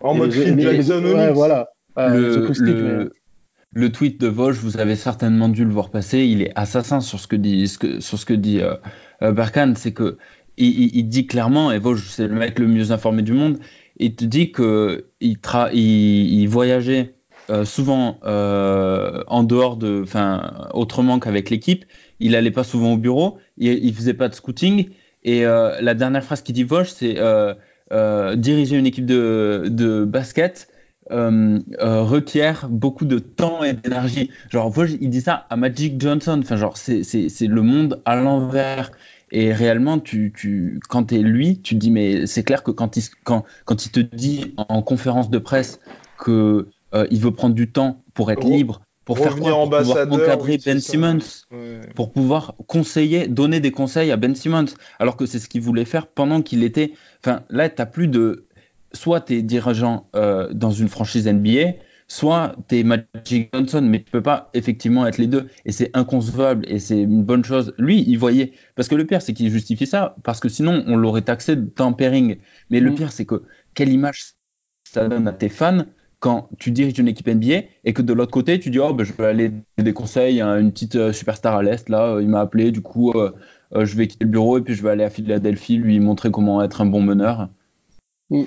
en 0.00 0.14
mode 0.14 0.32
Phil 0.32 0.58
Jackson 0.60 1.02
ouais, 1.02 1.32
voilà. 1.32 1.68
le, 1.96 3.12
le, 3.72 3.92
tweet 3.92 4.20
de 4.20 4.28
Vosges, 4.28 4.58
vous 4.58 4.78
avez 4.78 4.96
certainement 4.96 5.48
dû 5.48 5.64
le 5.64 5.72
voir 5.72 5.90
passer. 5.90 6.20
Il 6.20 6.42
est 6.42 6.52
assassin 6.54 7.00
sur 7.00 7.18
ce 7.18 7.26
que 7.26 7.36
dit, 7.36 7.66
sur 7.68 8.18
ce 8.18 8.24
que 8.24 8.34
dit 8.34 8.60
Berkan. 9.20 9.74
C'est 9.76 9.92
que 9.92 10.16
il, 10.60 11.08
dit 11.08 11.26
clairement, 11.26 11.72
et 11.72 11.78
Vosges, 11.78 12.08
c'est 12.08 12.26
le 12.26 12.34
mec 12.34 12.58
le 12.58 12.66
mieux 12.66 12.92
informé 12.92 13.22
du 13.22 13.32
monde, 13.32 13.58
il 13.96 14.14
te 14.14 14.24
dit 14.24 14.52
qu'il 14.52 15.04
il, 15.20 16.48
voyageait 16.48 17.14
euh, 17.50 17.64
souvent 17.64 18.20
euh, 18.24 19.24
en 19.26 19.42
dehors 19.42 19.76
de, 19.76 20.02
enfin, 20.02 20.68
autrement 20.72 21.18
qu'avec 21.18 21.50
l'équipe. 21.50 21.84
Il 22.20 22.36
allait 22.36 22.50
pas 22.50 22.64
souvent 22.64 22.92
au 22.92 22.96
bureau, 22.96 23.38
il, 23.58 23.84
il 23.84 23.94
faisait 23.94 24.14
pas 24.14 24.28
de 24.28 24.34
scouting. 24.34 24.90
Et 25.24 25.44
euh, 25.44 25.80
la 25.80 25.94
dernière 25.94 26.22
phrase 26.22 26.42
qu'il 26.42 26.54
dit 26.54 26.64
Vosges, 26.64 26.90
c'est 26.90 27.18
diriger 28.36 28.76
une 28.76 28.86
équipe 28.86 29.06
de, 29.06 29.64
de 29.68 30.04
basket. 30.04 30.68
requiert 31.10 32.68
beaucoup 32.70 33.04
de 33.04 33.18
temps 33.18 33.64
et 33.64 33.72
d'énergie. 33.72 34.30
Genre, 34.50 34.70
Vosges, 34.70 34.96
il 35.00 35.10
dit 35.10 35.20
ça 35.20 35.46
à 35.50 35.56
Magic 35.56 36.00
Johnson. 36.00 36.40
Enfin, 36.42 36.56
genre, 36.56 36.76
c'est 36.76 37.46
le 37.46 37.62
monde 37.62 38.00
à 38.04 38.16
l'envers. 38.16 38.92
Et 39.32 39.52
réellement, 39.52 39.98
tu, 39.98 40.32
tu, 40.36 40.80
quand 40.88 41.04
tu 41.04 41.16
es 41.16 41.18
lui, 41.18 41.60
tu 41.60 41.74
te 41.74 41.80
dis, 41.80 41.90
mais 41.90 42.26
c'est 42.26 42.42
clair 42.42 42.62
que 42.62 42.70
quand 42.70 42.96
il, 42.96 43.04
quand, 43.24 43.44
quand 43.64 43.86
il 43.86 43.90
te 43.90 44.00
dit 44.00 44.54
en 44.56 44.82
conférence 44.82 45.30
de 45.30 45.38
presse 45.38 45.80
qu'il 46.22 46.64
euh, 46.94 47.06
il 47.10 47.20
veut 47.20 47.32
prendre 47.32 47.54
du 47.54 47.70
temps 47.70 48.02
pour 48.14 48.30
être 48.30 48.46
libre, 48.46 48.82
pour 49.04 49.18
faire 49.18 49.36
quoi? 49.36 49.50
Pour 49.50 49.70
pouvoir 49.70 50.12
encadrer 50.12 50.58
Ben 50.64 50.80
Simmons, 50.80 51.18
pour 51.94 52.12
pouvoir 52.12 52.54
conseiller, 52.66 53.26
donner 53.28 53.60
des 53.60 53.72
conseils 53.72 54.10
à 54.10 54.16
Ben 54.16 54.34
Simmons, 54.34 54.66
alors 54.98 55.16
que 55.16 55.26
c'est 55.26 55.38
ce 55.38 55.48
qu'il 55.48 55.62
voulait 55.62 55.84
faire 55.84 56.06
pendant 56.06 56.42
qu'il 56.42 56.62
était. 56.62 56.92
Enfin, 57.24 57.42
là, 57.50 57.68
tu 57.68 57.84
plus 57.86 58.08
de. 58.08 58.46
Soit 58.92 59.20
tu 59.20 59.34
es 59.34 59.42
dirigeant 59.42 60.08
euh, 60.16 60.52
dans 60.52 60.72
une 60.72 60.88
franchise 60.88 61.28
NBA, 61.28 61.74
soit 62.08 62.56
tu 62.68 62.80
es 62.80 62.82
Magic 62.82 63.50
Johnson, 63.54 63.82
mais 63.82 64.02
tu 64.02 64.10
peux 64.10 64.22
pas 64.22 64.50
effectivement 64.52 65.06
être 65.06 65.18
les 65.18 65.28
deux. 65.28 65.46
Et 65.64 65.70
c'est 65.70 65.90
inconcevable 65.94 66.64
et 66.68 66.80
c'est 66.80 67.00
une 67.00 67.22
bonne 67.22 67.44
chose. 67.44 67.72
Lui, 67.78 68.04
il 68.06 68.18
voyait. 68.18 68.52
Parce 68.74 68.88
que 68.88 68.96
le 68.96 69.06
pire, 69.06 69.22
c'est 69.22 69.32
qu'il 69.32 69.48
justifie 69.48 69.86
ça, 69.86 70.16
parce 70.24 70.40
que 70.40 70.48
sinon, 70.48 70.82
on 70.88 70.96
l'aurait 70.96 71.22
taxé 71.22 71.54
de 71.54 71.66
tampering. 71.66 72.38
Mais 72.70 72.80
le 72.80 72.90
mm. 72.90 72.94
pire, 72.96 73.12
c'est 73.12 73.26
que 73.26 73.44
quelle 73.74 73.90
image 73.90 74.34
ça 74.82 75.08
donne 75.08 75.28
à 75.28 75.32
tes 75.32 75.48
fans 75.48 75.84
quand 76.20 76.48
tu 76.58 76.70
diriges 76.70 76.98
une 76.98 77.08
équipe 77.08 77.26
NBA 77.26 77.62
et 77.84 77.92
que 77.92 78.02
de 78.02 78.12
l'autre 78.12 78.30
côté, 78.30 78.60
tu 78.60 78.70
dis 78.70 78.78
Oh, 78.78 78.94
ben, 78.94 79.04
je 79.04 79.12
vais 79.12 79.26
aller 79.26 79.52
des 79.78 79.92
conseils 79.92 80.40
à 80.40 80.58
une 80.58 80.70
petite 80.70 80.96
euh, 80.96 81.12
superstar 81.12 81.56
à 81.56 81.62
l'Est. 81.62 81.88
Là, 81.88 82.18
il 82.20 82.28
m'a 82.28 82.40
appelé, 82.40 82.70
du 82.70 82.82
coup, 82.82 83.10
euh, 83.12 83.32
euh, 83.74 83.84
je 83.84 83.96
vais 83.96 84.06
quitter 84.06 84.24
le 84.24 84.30
bureau 84.30 84.58
et 84.58 84.60
puis 84.60 84.74
je 84.74 84.82
vais 84.82 84.90
aller 84.90 85.04
à 85.04 85.10
Philadelphie 85.10 85.76
lui 85.76 85.98
montrer 85.98 86.30
comment 86.30 86.62
être 86.62 86.80
un 86.80 86.86
bon 86.86 87.00
meneur. 87.02 87.48
Mm. 88.30 88.44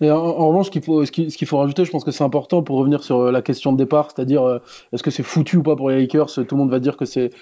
En, 0.00 0.48
revanche, 0.48 0.66
ce 0.66 0.70
qu'il 0.70 0.82
faut, 0.82 1.04
faut 1.04 1.58
rajouter, 1.58 1.84
je 1.84 1.90
pense 1.90 2.04
que 2.04 2.12
c'est 2.12 2.22
important 2.22 2.62
pour 2.62 2.76
revenir 2.76 3.02
sur 3.02 3.20
euh, 3.20 3.32
la 3.32 3.42
question 3.42 3.72
de 3.72 3.78
départ, 3.78 4.10
c'est-à-dire 4.14 4.42
euh, 4.44 4.58
est-ce 4.92 5.02
que 5.02 5.10
c'est 5.10 5.24
foutu 5.24 5.56
ou 5.56 5.62
pas 5.62 5.74
pour 5.74 5.90
les 5.90 5.98
Lakers? 5.98 6.32
Tout 6.34 6.46
le 6.52 6.56
monde 6.56 6.70
va 6.70 6.78
dire 6.78 6.96
que 6.96 7.04
c'est 7.04 7.32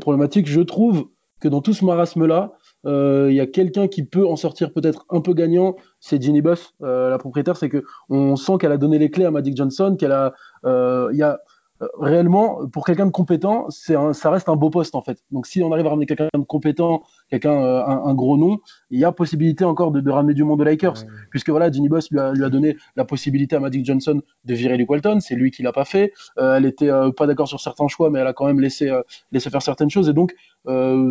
problématique. 0.00 0.46
Je 0.46 0.62
trouve 0.62 1.08
que 1.40 1.48
dans 1.48 1.60
tout 1.60 1.74
ce 1.74 1.84
marasme-là, 1.84 2.52
euh, 2.54 2.56
il 2.86 3.34
y 3.34 3.40
a 3.40 3.46
quelqu'un 3.46 3.88
qui 3.88 4.04
peut 4.04 4.26
en 4.26 4.36
sortir 4.36 4.72
peut-être 4.72 5.04
un 5.10 5.20
peu 5.20 5.34
gagnant, 5.34 5.76
c'est 6.00 6.22
Ginny 6.22 6.40
Buff, 6.40 6.72
la 6.80 7.18
propriétaire. 7.18 7.56
C'est 7.56 7.68
que 7.68 7.84
on 8.08 8.36
sent 8.36 8.54
qu'elle 8.60 8.72
a 8.72 8.78
donné 8.78 8.98
les 8.98 9.10
clés 9.10 9.24
à 9.24 9.30
Magic 9.30 9.56
Johnson, 9.56 9.96
qu'elle 9.98 10.12
a, 10.12 10.32
il 10.64 11.16
y 11.16 11.22
a 11.22 11.38
euh, 11.82 11.86
réellement, 11.98 12.66
pour 12.68 12.86
quelqu'un 12.86 13.06
de 13.06 13.10
compétent, 13.10 13.66
ça 13.68 14.30
reste 14.30 14.48
un 14.48 14.56
beau 14.56 14.70
poste 14.70 14.94
en 14.94 15.02
fait. 15.02 15.18
Donc 15.30 15.46
si 15.46 15.62
on 15.62 15.72
arrive 15.72 15.86
à 15.86 15.90
ramener 15.90 16.06
quelqu'un 16.06 16.28
de 16.32 16.38
compétent, 16.40 17.02
quelqu'un 17.28 17.52
euh, 17.52 17.84
un, 17.84 18.14
gros 18.14 18.38
nom, 18.38 18.58
il 18.90 18.98
y 18.98 19.04
a 19.04 19.12
possibilité 19.12 19.64
encore 19.64 19.90
de, 19.90 20.10
ramener 20.10 20.34
du 20.34 20.44
monde 20.44 20.58
de 20.58 20.64
Lakers, 20.64 21.04
puisque 21.30 21.50
voilà, 21.50 21.70
Ginny 21.70 21.88
Boss 21.88 22.10
lui 22.10 22.18
a, 22.18 22.32
lui 22.32 22.44
a, 22.44 22.48
donné 22.48 22.76
la 22.96 23.04
possibilité 23.04 23.56
à 23.56 23.60
Magic 23.60 23.84
Johnson 23.84 24.22
de 24.44 24.54
virer 24.54 24.76
Luke 24.76 24.90
Walton, 24.90 25.20
c'est 25.20 25.34
lui 25.34 25.50
qui 25.50 25.62
l'a 25.62 25.72
pas 25.72 25.84
fait. 25.84 26.12
Euh, 26.38 26.56
elle 26.56 26.64
était 26.64 26.90
pas 27.16 27.26
d'accord 27.26 27.48
sur 27.48 27.60
certains 27.60 27.88
choix, 27.88 28.10
mais 28.10 28.20
elle 28.20 28.26
a 28.26 28.32
quand 28.32 28.46
même 28.46 28.60
laissé 28.60 28.90
laissé 29.32 29.50
faire 29.50 29.62
certaines 29.62 29.90
choses, 29.90 30.08
et 30.08 30.14
donc 30.14 30.34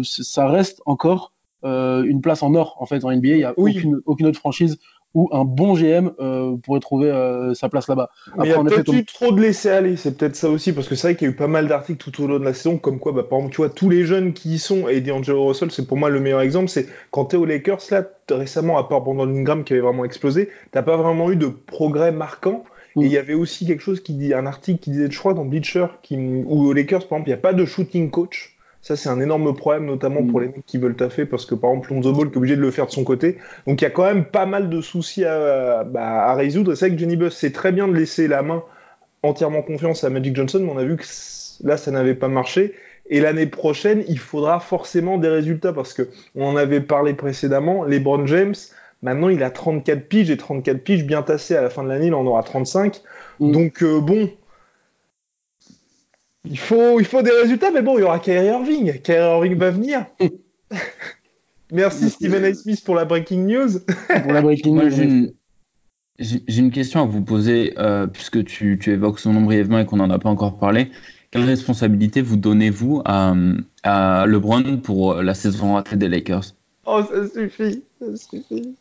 ça 0.04 0.48
reste 0.48 0.82
encore 0.86 1.35
une 1.66 2.22
place 2.22 2.44
en 2.44 2.54
or 2.54 2.78
en 2.80 2.86
fait 2.86 3.04
en 3.04 3.12
NBA. 3.12 3.28
Il 3.28 3.40
y 3.40 3.44
a 3.44 3.54
aucune, 3.58 4.02
aucune 4.06 4.28
autre 4.28 4.40
franchise 4.40 4.78
où 5.16 5.30
un 5.32 5.46
bon 5.46 5.76
GM 5.76 6.12
pourrait 6.62 6.82
trouver 6.82 7.10
sa 7.56 7.70
place 7.70 7.88
là-bas. 7.88 8.10
il 8.44 8.50
y 8.50 8.52
a 8.52 8.62
peut-être 8.62 8.94
eu 8.94 9.06
trop 9.06 9.32
de 9.32 9.42
laisser 9.42 9.70
aller, 9.70 9.96
c'est 9.96 10.18
peut-être 10.18 10.36
ça 10.36 10.50
aussi, 10.50 10.74
parce 10.74 10.90
que 10.90 10.96
c'est 10.96 11.08
vrai 11.08 11.16
qu'il 11.16 11.28
y 11.28 11.32
a 11.32 11.34
eu 11.34 11.38
pas 11.38 11.48
mal 11.48 11.68
d'articles 11.68 12.12
tout 12.12 12.22
au 12.22 12.28
long 12.28 12.38
de 12.38 12.44
la 12.44 12.54
saison, 12.54 12.78
comme 12.78 13.00
quoi, 13.00 13.14
bah, 13.14 13.24
par 13.24 13.40
exemple, 13.40 13.56
tu 13.56 13.62
vois, 13.62 13.70
tous 13.70 13.90
les 13.90 14.04
jeunes 14.04 14.34
qui 14.34 14.56
y 14.56 14.60
sont, 14.60 14.90
et 14.90 15.00
D'Angelo 15.00 15.48
Russell, 15.48 15.72
c'est 15.72 15.88
pour 15.88 15.96
moi 15.96 16.10
le 16.10 16.20
meilleur 16.20 16.42
exemple, 16.42 16.68
c'est 16.68 16.88
quand 17.12 17.26
tu 17.28 17.38
es 17.38 17.40
aux 17.40 17.46
Lakers, 17.46 17.80
là, 17.92 18.04
récemment, 18.30 18.78
à 18.78 18.84
part 18.84 19.02
Brandon 19.02 19.30
Ingram 19.30 19.64
qui 19.64 19.72
avait 19.72 19.82
vraiment 19.82 20.04
explosé, 20.04 20.50
t'as 20.72 20.84
pas 20.84 20.98
vraiment 20.98 21.32
eu 21.32 21.38
de 21.38 21.48
progrès 21.48 22.12
marquant. 22.12 22.66
Et 22.98 23.06
il 23.06 23.12
y 23.12 23.18
avait 23.18 23.34
aussi 23.34 23.66
quelque 23.66 23.82
chose 23.82 24.02
qui 24.02 24.14
dit, 24.14 24.34
un 24.34 24.46
article 24.46 24.80
qui 24.80 24.90
disait, 24.90 25.12
je 25.12 25.20
crois, 25.20 25.34
dans 25.34 25.44
Bleacher, 25.44 25.88
qui, 26.02 26.18
où 26.18 26.68
aux 26.68 26.74
Lakers, 26.74 27.08
par 27.08 27.18
exemple, 27.18 27.30
il 27.30 27.34
n'y 27.34 27.40
a 27.40 27.42
pas 27.42 27.54
de 27.54 27.66
shooting 27.66 28.10
coach. 28.10 28.55
Ça, 28.86 28.96
c'est 28.96 29.10
un 29.10 29.20
énorme 29.20 29.56
problème, 29.56 29.88
notamment 29.88 30.24
pour 30.24 30.40
les 30.40 30.46
mecs 30.46 30.64
qui 30.64 30.78
veulent 30.78 30.96
taffer, 30.96 31.26
parce 31.26 31.48
que 31.48 31.56
par 31.56 31.72
exemple, 31.72 31.92
Lonzo 31.92 32.14
Ball 32.14 32.28
est 32.28 32.38
obligé 32.38 32.56
de 32.56 32.62
le 32.62 32.70
faire 32.70 32.86
de 32.86 32.92
son 32.92 33.04
côté. 33.04 33.40
Donc, 33.66 33.82
il 33.82 33.84
y 33.84 33.88
a 33.88 33.90
quand 33.90 34.04
même 34.04 34.26
pas 34.26 34.46
mal 34.46 34.70
de 34.70 34.80
soucis 34.80 35.26
à, 35.26 35.84
bah, 35.84 36.26
à 36.26 36.36
résoudre. 36.36 36.72
Et 36.72 36.76
c'est 36.76 36.86
vrai 36.86 36.96
que 36.96 37.02
Jenny 37.02 37.16
Buss, 37.16 37.36
c'est 37.36 37.52
très 37.52 37.72
bien 37.72 37.88
de 37.88 37.96
laisser 37.96 38.28
la 38.28 38.44
main 38.44 38.64
entièrement 39.24 39.64
confiance 39.64 40.04
à 40.04 40.12
Magic 40.12 40.36
Johnson, 40.36 40.60
mais 40.62 40.72
on 40.72 40.78
a 40.78 40.84
vu 40.84 40.98
que 40.98 41.04
là, 41.64 41.78
ça 41.78 41.90
n'avait 41.90 42.14
pas 42.14 42.28
marché. 42.28 42.76
Et 43.10 43.22
l'année 43.22 43.48
prochaine, 43.48 44.04
il 44.08 44.20
faudra 44.20 44.60
forcément 44.60 45.18
des 45.18 45.30
résultats, 45.30 45.74
parce 45.74 45.94
que 45.94 46.08
on 46.36 46.46
en 46.46 46.56
avait 46.56 46.82
parlé 46.82 47.16
précédemment. 47.16 47.86
LeBron 47.86 48.28
James, 48.28 48.54
Maintenant, 49.02 49.30
il 49.30 49.42
a 49.42 49.50
34 49.50 50.08
piges 50.08 50.30
et 50.30 50.38
34 50.38 50.78
piges 50.78 51.06
bien 51.06 51.24
tassés. 51.24 51.56
À 51.56 51.64
la 51.64 51.72
fin 51.72 51.84
de 51.84 51.90
l'année, 51.90 52.08
il 52.08 52.14
en 52.14 52.26
aura 52.26 52.44
35. 52.44 53.02
Mm. 53.40 53.52
Donc, 53.52 53.82
euh, 53.82 54.00
bon, 54.00 54.30
il 56.46 56.58
faut, 56.58 57.00
il 57.00 57.06
faut 57.06 57.22
des 57.22 57.32
résultats, 57.32 57.72
mais 57.72 57.82
bon, 57.82 57.98
il 57.98 58.02
y 58.02 58.04
aura 58.04 58.20
Kyrie 58.20 58.48
Irving. 58.48 59.02
Kyrie 59.02 59.38
Irving 59.38 59.58
va 59.58 59.72
venir. 59.72 60.06
Merci 61.72 62.10
Stephen 62.10 62.44
A. 62.44 62.54
Smith 62.54 62.84
pour 62.86 62.96
la 62.96 63.06
breaking 63.06 63.46
news. 63.46 63.80
pour 64.24 64.34
la 64.34 64.42
breaking 64.42 64.76
news. 64.76 65.32
J'ai 66.18 66.60
une, 66.60 66.72
question 66.72 67.02
à 67.02 67.06
vous 67.06 67.22
poser, 67.22 67.74
euh, 67.78 68.08
puisque 68.08 68.46
tu, 68.46 68.80
tu, 68.80 68.92
évoques 68.92 69.20
son 69.20 69.34
nom 69.34 69.42
brièvement 69.42 69.80
et 69.80 69.86
qu'on 69.86 69.98
n'en 69.98 70.10
a 70.10 70.20
pas 70.20 70.30
encore 70.30 70.58
parlé. 70.58 70.90
Quelle 71.32 71.44
responsabilité 71.44 72.22
vous 72.22 72.38
donnez-vous 72.38 73.02
à, 73.04 73.34
à 73.84 74.26
LeBron 74.26 74.78
pour 74.78 75.16
la 75.16 75.34
saison 75.34 75.74
ratée 75.74 75.98
des 75.98 76.08
Lakers? 76.08 76.54
Oh, 76.86 77.02
ça 77.04 77.28
suffit, 77.28 77.84
ça 78.00 78.16
suffit. 78.16 78.76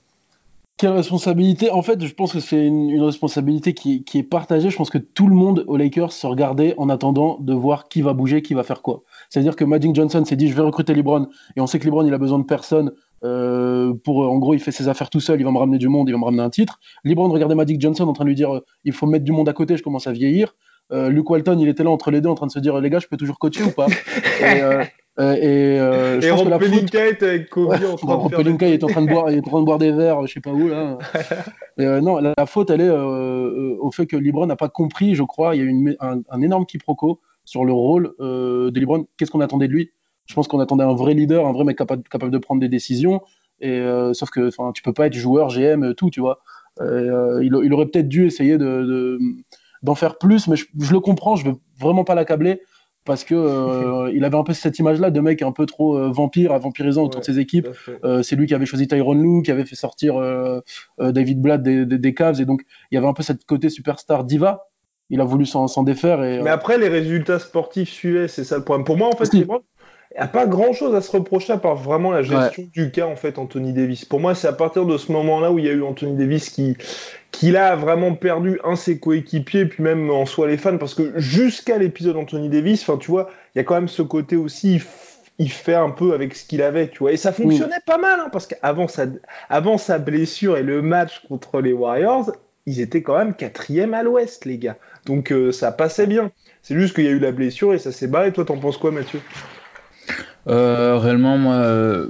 Quelle 0.76 0.90
responsabilité 0.90 1.70
En 1.70 1.82
fait, 1.82 2.04
je 2.04 2.12
pense 2.14 2.32
que 2.32 2.40
c'est 2.40 2.66
une, 2.66 3.00
responsabilité 3.00 3.74
qui, 3.74 4.04
est 4.14 4.22
partagée. 4.24 4.70
Je 4.70 4.76
pense 4.76 4.90
que 4.90 4.98
tout 4.98 5.28
le 5.28 5.34
monde 5.34 5.64
aux 5.68 5.76
Lakers 5.76 6.10
se 6.12 6.26
regardait 6.26 6.74
en 6.78 6.88
attendant 6.88 7.38
de 7.38 7.54
voir 7.54 7.88
qui 7.88 8.02
va 8.02 8.12
bouger, 8.12 8.42
qui 8.42 8.54
va 8.54 8.64
faire 8.64 8.82
quoi. 8.82 9.04
C'est-à-dire 9.30 9.54
que 9.54 9.64
Magic 9.64 9.94
Johnson 9.94 10.24
s'est 10.24 10.34
dit 10.34 10.48
je 10.48 10.54
vais 10.54 10.62
recruter 10.62 10.92
LeBron 10.94 11.28
et 11.56 11.60
on 11.60 11.68
sait 11.68 11.78
que 11.78 11.84
LeBron 11.84 12.04
il 12.04 12.12
a 12.12 12.18
besoin 12.18 12.40
de 12.40 12.44
personne 12.44 12.90
euh, 13.22 13.94
pour 14.02 14.28
en 14.28 14.36
gros 14.38 14.52
il 14.54 14.60
fait 14.60 14.72
ses 14.72 14.88
affaires 14.88 15.10
tout 15.10 15.20
seul, 15.20 15.40
il 15.40 15.44
va 15.44 15.52
me 15.52 15.58
ramener 15.58 15.78
du 15.78 15.88
monde, 15.88 16.08
il 16.08 16.12
va 16.12 16.18
me 16.18 16.24
ramener 16.24 16.42
un 16.42 16.50
titre. 16.50 16.80
LeBron 17.04 17.28
regardait 17.28 17.54
Magic 17.54 17.80
Johnson 17.80 18.08
en 18.08 18.12
train 18.12 18.24
de 18.24 18.30
lui 18.30 18.36
dire 18.36 18.60
il 18.82 18.92
faut 18.92 19.06
mettre 19.06 19.24
du 19.24 19.32
monde 19.32 19.48
à 19.48 19.52
côté, 19.52 19.76
je 19.76 19.82
commence 19.84 20.08
à 20.08 20.12
vieillir. 20.12 20.56
Euh, 20.92 21.08
Luke 21.08 21.30
Walton 21.30 21.58
il 21.58 21.68
était 21.68 21.84
là 21.84 21.90
entre 21.90 22.10
les 22.10 22.20
deux 22.20 22.28
en 22.28 22.34
train 22.34 22.46
de 22.46 22.52
se 22.52 22.58
dire 22.58 22.78
les 22.78 22.90
gars 22.90 22.98
je 22.98 23.06
peux 23.06 23.16
toujours 23.16 23.38
coacher 23.38 23.62
ou 23.62 23.70
pas? 23.70 23.86
Euh, 24.42 24.80
euh, 24.80 24.84
et 25.16 25.78
euh, 25.78 26.20
je 26.20 26.58
Pelinka 26.58 27.06
était 27.06 27.28
avec 27.28 27.50
Kobe 27.50 27.72
en 27.72 27.96
train 27.96 28.42
de 28.42 28.58
faire 28.58 28.68
est 28.68 28.82
en 28.82 28.88
train 28.88 29.02
de 29.02 29.08
boire, 29.08 29.30
il 29.30 29.36
est 29.36 29.46
en 29.46 29.50
train 29.50 29.60
de 29.60 29.64
boire 29.64 29.78
des 29.78 29.92
verres, 29.92 30.26
je 30.26 30.32
sais 30.32 30.40
pas 30.40 30.50
où 30.50 30.66
là. 30.66 30.98
euh, 31.80 32.00
non, 32.00 32.18
la, 32.18 32.46
faute 32.46 32.70
elle 32.70 32.80
est 32.80 32.88
euh, 32.88 33.76
au 33.78 33.92
fait 33.92 34.06
que 34.06 34.16
Libron 34.16 34.46
n'a 34.46 34.56
pas 34.56 34.68
compris, 34.68 35.14
je 35.14 35.22
crois. 35.22 35.54
Il 35.54 35.58
y 35.58 35.62
a 35.62 35.66
eu 35.66 35.96
un, 36.00 36.20
un, 36.28 36.42
énorme 36.42 36.66
quiproquo 36.66 37.20
sur 37.44 37.64
le 37.64 37.72
rôle 37.72 38.14
de 38.18 38.76
Libron. 38.76 39.06
Qu'est-ce 39.16 39.30
qu'on 39.30 39.40
attendait 39.40 39.68
de 39.68 39.72
lui? 39.72 39.92
Je 40.26 40.34
pense 40.34 40.48
qu'on 40.48 40.58
attendait 40.58 40.84
un 40.84 40.94
vrai 40.94 41.14
leader, 41.14 41.46
un 41.46 41.52
vrai 41.52 41.62
mec 41.62 41.78
capable, 41.78 42.02
capable 42.08 42.32
de 42.32 42.38
prendre 42.38 42.60
des 42.60 42.68
décisions. 42.68 43.22
Et 43.60 43.80
sauf 44.14 44.30
que, 44.30 44.48
enfin, 44.48 44.72
tu 44.72 44.82
peux 44.82 44.92
pas 44.92 45.06
être 45.06 45.14
joueur, 45.14 45.48
GM, 45.48 45.94
tout, 45.94 46.10
tu 46.10 46.20
vois. 46.20 46.40
Il, 46.80 47.52
il, 47.62 47.72
aurait 47.72 47.86
peut-être 47.86 48.08
dû 48.08 48.26
essayer 48.26 48.58
de 48.58 49.18
d'en 49.84 49.94
faire 49.94 50.16
plus, 50.16 50.48
mais 50.48 50.56
je, 50.56 50.64
je, 50.80 50.92
le 50.92 50.98
comprends. 50.98 51.36
Je 51.36 51.44
veux 51.44 51.56
vraiment 51.78 52.04
pas 52.04 52.14
l'accabler 52.14 52.62
parce 53.04 53.24
que 53.24 53.34
euh, 53.34 54.10
il 54.14 54.24
avait 54.24 54.36
un 54.36 54.44
peu 54.44 54.54
cette 54.54 54.78
image-là 54.78 55.10
de 55.10 55.20
mec 55.20 55.42
un 55.42 55.52
peu 55.52 55.66
trop 55.66 55.96
euh, 55.96 56.10
vampire, 56.10 56.52
à 56.52 56.58
vampirisant 56.58 57.04
autour 57.04 57.20
de 57.20 57.24
ses 57.26 57.38
équipes. 57.38 57.68
Euh, 58.04 58.22
c'est 58.22 58.36
lui 58.36 58.46
qui 58.46 58.54
avait 58.54 58.66
choisi 58.66 58.86
Tyron 58.88 59.14
Lue, 59.14 59.42
qui 59.42 59.50
avait 59.50 59.66
fait 59.66 59.76
sortir 59.76 60.14
David 60.98 61.40
Blatt 61.40 61.62
des, 61.62 61.84
des, 61.84 62.14
Cavs, 62.14 62.40
et 62.40 62.44
donc 62.44 62.62
il 62.90 62.94
y 62.94 62.98
avait 62.98 63.06
un 63.06 63.12
peu 63.12 63.22
cette 63.22 63.44
côté 63.44 63.68
superstar 63.68 64.24
diva. 64.24 64.68
Il 65.10 65.20
a 65.20 65.24
voulu 65.24 65.44
s'en 65.44 65.82
défaire. 65.82 66.24
Et, 66.24 66.40
Mais 66.40 66.50
après, 66.50 66.78
les 66.78 66.88
résultats 66.88 67.38
sportifs 67.38 67.90
suivaient, 67.90 68.26
c'est 68.26 68.42
ça 68.42 68.56
le 68.56 68.64
problème. 68.64 68.86
Pour 68.86 68.96
moi, 68.96 69.08
en 69.08 69.16
fait, 69.16 69.30
il 70.14 70.20
n'y 70.20 70.24
a 70.24 70.28
pas 70.28 70.46
grand 70.46 70.72
chose 70.72 70.94
à 70.94 71.00
se 71.00 71.10
reprocher 71.10 71.54
à 71.54 71.56
part 71.56 71.74
vraiment 71.74 72.12
la 72.12 72.22
gestion 72.22 72.68
du 72.72 72.92
cas, 72.92 73.06
en 73.06 73.16
fait, 73.16 73.36
Anthony 73.36 73.72
Davis. 73.72 74.04
Pour 74.04 74.20
moi, 74.20 74.36
c'est 74.36 74.46
à 74.46 74.52
partir 74.52 74.86
de 74.86 74.96
ce 74.96 75.10
moment-là 75.10 75.50
où 75.50 75.58
il 75.58 75.64
y 75.64 75.68
a 75.68 75.72
eu 75.72 75.82
Anthony 75.82 76.14
Davis 76.16 76.50
qui, 76.50 76.76
qu'il 77.32 77.56
a 77.56 77.74
vraiment 77.74 78.14
perdu 78.14 78.60
un 78.62 78.72
de 78.72 78.78
ses 78.78 79.00
coéquipiers, 79.00 79.66
puis 79.66 79.82
même 79.82 80.08
en 80.10 80.24
soi 80.24 80.46
les 80.46 80.56
fans, 80.56 80.78
parce 80.78 80.94
que 80.94 81.18
jusqu'à 81.18 81.78
l'épisode 81.78 82.16
Anthony 82.16 82.48
Davis, 82.48 82.82
enfin 82.82 82.96
tu 82.96 83.10
vois, 83.10 83.28
il 83.54 83.58
y 83.58 83.60
a 83.60 83.64
quand 83.64 83.74
même 83.74 83.88
ce 83.88 84.02
côté 84.02 84.36
aussi, 84.36 84.80
il 85.38 85.50
fait 85.50 85.74
un 85.74 85.90
peu 85.90 86.14
avec 86.14 86.36
ce 86.36 86.46
qu'il 86.46 86.62
avait, 86.62 86.88
tu 86.88 87.00
vois, 87.00 87.10
et 87.10 87.16
ça 87.16 87.32
fonctionnait 87.32 87.74
pas 87.84 87.98
mal, 87.98 88.20
hein, 88.20 88.28
parce 88.30 88.46
qu'avant 88.46 88.86
sa, 88.86 89.06
avant 89.48 89.78
sa 89.78 89.98
blessure 89.98 90.56
et 90.56 90.62
le 90.62 90.80
match 90.80 91.24
contre 91.26 91.60
les 91.60 91.72
Warriors, 91.72 92.30
ils 92.66 92.80
étaient 92.80 93.02
quand 93.02 93.18
même 93.18 93.34
quatrième 93.34 93.94
à 93.94 94.04
l'Ouest, 94.04 94.44
les 94.44 94.58
gars, 94.58 94.76
donc 95.06 95.32
euh, 95.32 95.50
ça 95.50 95.72
passait 95.72 96.06
bien. 96.06 96.30
C'est 96.62 96.78
juste 96.78 96.94
qu'il 96.94 97.04
y 97.04 97.08
a 97.08 97.10
eu 97.10 97.18
la 97.18 97.32
blessure 97.32 97.74
et 97.74 97.78
ça 97.78 97.92
s'est 97.92 98.06
barré. 98.06 98.32
Toi, 98.32 98.46
t'en 98.46 98.56
penses 98.56 98.78
quoi, 98.78 98.90
Mathieu? 98.90 99.20
Euh, 100.46 100.98
réellement, 100.98 101.38
moi, 101.38 101.54
euh, 101.54 102.08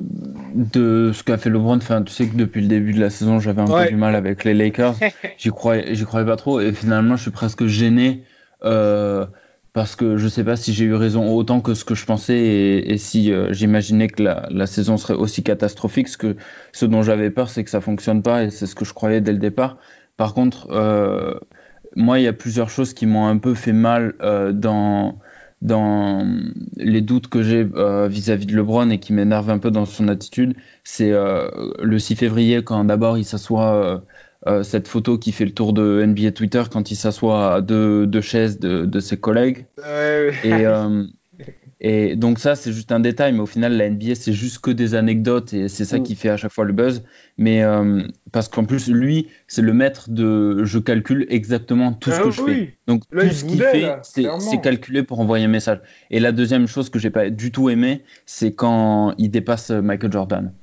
de 0.54 1.12
ce 1.12 1.22
qu'a 1.22 1.36
fait 1.36 1.50
LeBron, 1.50 1.76
enfin, 1.76 2.02
tu 2.02 2.12
sais 2.12 2.26
que 2.26 2.36
depuis 2.36 2.62
le 2.62 2.68
début 2.68 2.92
de 2.92 3.00
la 3.00 3.10
saison, 3.10 3.38
j'avais 3.38 3.62
un 3.62 3.66
peu 3.66 3.88
du 3.88 3.96
mal 3.96 4.14
avec 4.14 4.44
les 4.44 4.54
Lakers. 4.54 4.96
j'y 5.38 5.50
croyais, 5.50 5.94
j'y 5.94 6.04
croyais 6.04 6.26
pas 6.26 6.36
trop, 6.36 6.60
et 6.60 6.72
finalement, 6.72 7.16
je 7.16 7.22
suis 7.22 7.30
presque 7.30 7.66
gêné 7.66 8.24
euh, 8.64 9.26
parce 9.72 9.96
que 9.96 10.16
je 10.16 10.28
sais 10.28 10.44
pas 10.44 10.56
si 10.56 10.72
j'ai 10.72 10.84
eu 10.84 10.94
raison 10.94 11.32
autant 11.34 11.60
que 11.60 11.74
ce 11.74 11.84
que 11.84 11.94
je 11.94 12.04
pensais 12.06 12.38
et, 12.38 12.98
si 12.98 13.32
j'imaginais 13.50 14.08
que 14.08 14.22
la, 14.22 14.46
la, 14.50 14.66
saison 14.66 14.96
serait 14.96 15.14
aussi 15.14 15.42
catastrophique. 15.42 16.08
Ce 16.08 16.16
que 16.16 16.36
ce 16.72 16.86
dont 16.86 17.02
j'avais 17.02 17.30
peur, 17.30 17.48
c'est 17.50 17.64
que 17.64 17.70
ça 17.70 17.80
fonctionne 17.80 18.22
pas, 18.22 18.44
et 18.44 18.50
c'est 18.50 18.66
ce 18.66 18.74
que 18.74 18.84
je 18.84 18.94
croyais 18.94 19.20
dès 19.20 19.32
le 19.32 19.38
départ. 19.38 19.78
Par 20.16 20.34
contre, 20.34 20.68
moi, 21.96 22.18
il 22.18 22.22
y 22.22 22.28
a 22.28 22.32
plusieurs 22.32 22.70
choses 22.70 22.94
qui 22.94 23.06
m'ont 23.06 23.26
un 23.26 23.38
peu 23.38 23.54
fait 23.54 23.72
mal 23.72 24.14
dans 24.52 25.18
dans 25.64 26.26
les 26.76 27.00
doutes 27.00 27.28
que 27.28 27.42
j'ai 27.42 27.66
euh, 27.74 28.06
vis-à-vis 28.06 28.46
de 28.46 28.54
LeBron 28.54 28.90
et 28.90 29.00
qui 29.00 29.12
m'énerve 29.12 29.50
un 29.50 29.58
peu 29.58 29.70
dans 29.70 29.86
son 29.86 30.08
attitude, 30.08 30.54
c'est 30.84 31.10
euh, 31.10 31.48
le 31.82 31.98
6 31.98 32.16
février 32.16 32.62
quand 32.62 32.84
d'abord 32.84 33.18
il 33.18 33.24
s'assoit, 33.24 34.04
euh, 34.46 34.62
cette 34.62 34.86
photo 34.86 35.18
qui 35.18 35.32
fait 35.32 35.46
le 35.46 35.52
tour 35.52 35.72
de 35.72 36.04
NBA 36.04 36.32
Twitter 36.32 36.62
quand 36.70 36.90
il 36.90 36.96
s'assoit 36.96 37.54
à 37.54 37.60
deux, 37.62 38.06
deux, 38.06 38.20
chaises 38.20 38.60
de, 38.60 38.84
de 38.84 39.00
ses 39.00 39.16
collègues. 39.16 39.66
Ouais, 39.78 40.32
ouais. 40.44 40.62
Et, 40.62 40.66
et 41.86 42.16
donc 42.16 42.38
ça, 42.38 42.54
c'est 42.54 42.72
juste 42.72 42.92
un 42.92 43.00
détail, 43.00 43.34
mais 43.34 43.40
au 43.40 43.46
final, 43.46 43.76
la 43.76 43.90
NBA, 43.90 44.14
c'est 44.14 44.32
juste 44.32 44.60
que 44.60 44.70
des 44.70 44.94
anecdotes 44.94 45.52
et 45.52 45.68
c'est 45.68 45.84
ça 45.84 45.98
mm. 45.98 46.02
qui 46.02 46.14
fait 46.14 46.30
à 46.30 46.38
chaque 46.38 46.50
fois 46.50 46.64
le 46.64 46.72
buzz. 46.72 47.04
Mais 47.36 47.62
euh, 47.62 48.00
parce 48.32 48.48
qu'en 48.48 48.64
plus, 48.64 48.88
lui, 48.88 49.28
c'est 49.48 49.60
le 49.60 49.74
maître 49.74 50.08
de 50.08 50.64
je 50.64 50.78
calcule 50.78 51.26
exactement 51.28 51.92
tout 51.92 52.10
ce 52.10 52.16
ah 52.18 52.22
que 52.22 52.30
je 52.30 52.40
fais. 52.40 52.78
Donc 52.86 53.02
tout 53.10 53.28
ce 53.30 53.44
qu'il 53.44 53.60
fait, 53.60 53.98
c'est 54.02 54.60
calculé 54.62 55.02
pour 55.02 55.20
envoyer 55.20 55.44
un 55.44 55.48
message. 55.48 55.80
Et 56.10 56.20
la 56.20 56.32
deuxième 56.32 56.66
chose 56.66 56.88
que 56.88 56.98
j'ai 56.98 57.10
pas 57.10 57.28
du 57.28 57.52
tout 57.52 57.68
aimé, 57.68 58.02
c'est 58.24 58.54
quand 58.54 59.12
il 59.18 59.28
dépasse 59.28 59.68
Michael 59.68 60.10
Jordan. 60.10 60.54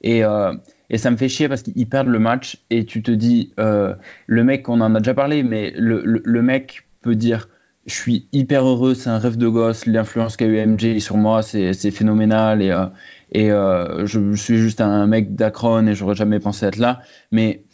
Et, 0.00 0.24
euh, 0.24 0.54
et 0.88 0.96
ça 0.96 1.10
me 1.10 1.18
fait 1.18 1.28
chier 1.28 1.50
parce 1.50 1.60
qu'il 1.60 1.90
perd 1.90 2.08
le 2.08 2.18
match 2.18 2.56
et 2.70 2.86
tu 2.86 3.02
te 3.02 3.10
dis, 3.10 3.52
euh, 3.60 3.94
le 4.26 4.44
mec, 4.44 4.66
on 4.70 4.80
en 4.80 4.94
a 4.94 5.00
déjà 5.00 5.12
parlé, 5.12 5.42
mais 5.42 5.74
le, 5.76 6.02
le 6.24 6.42
mec 6.42 6.86
peut 7.02 7.16
dire 7.16 7.50
je 7.86 7.94
suis 7.94 8.28
hyper 8.32 8.66
heureux, 8.66 8.94
c'est 8.94 9.10
un 9.10 9.18
rêve 9.18 9.36
de 9.36 9.48
gosse. 9.48 9.86
L'influence 9.86 10.36
qu'a 10.36 10.46
eu 10.46 10.64
MJ 10.66 10.98
sur 10.98 11.16
moi, 11.16 11.42
c'est 11.42 11.90
phénoménal. 11.90 12.62
Et, 12.62 12.70
euh, 12.70 12.86
et 13.32 13.50
euh, 13.50 14.06
je, 14.06 14.34
suis 14.34 14.58
juste 14.58 14.80
un 14.80 15.06
mec 15.06 15.34
d'Akron 15.34 15.86
et 15.86 15.94
j'aurais 15.94 16.14
jamais 16.14 16.40
pensé 16.40 16.66
être 16.66 16.76
là. 16.76 17.00
Mais, 17.32 17.64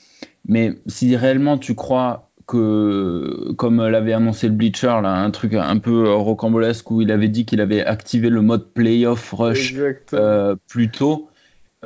mais 0.47 0.75
si 0.87 1.17
réellement 1.17 1.59
tu 1.59 1.75
crois 1.75 2.31
que, 2.47 3.53
comme 3.57 3.85
l'avait 3.85 4.13
annoncé 4.13 4.49
le 4.49 4.55
Bleacher, 4.55 5.01
là, 5.03 5.15
un 5.15 5.31
truc 5.31 5.55
un 5.55 5.79
peu 5.79 6.13
rocambolesque 6.13 6.91
où 6.91 7.03
il 7.03 7.11
avait 7.11 7.29
dit 7.29 7.45
qu'il 7.45 7.61
avait 7.61 7.85
activé 7.85 8.31
le 8.31 8.41
mode 8.43 8.73
playoff 8.73 9.33
rush 9.33 9.75
euh, 10.13 10.55
plus 10.69 10.91
tôt, 10.91 11.29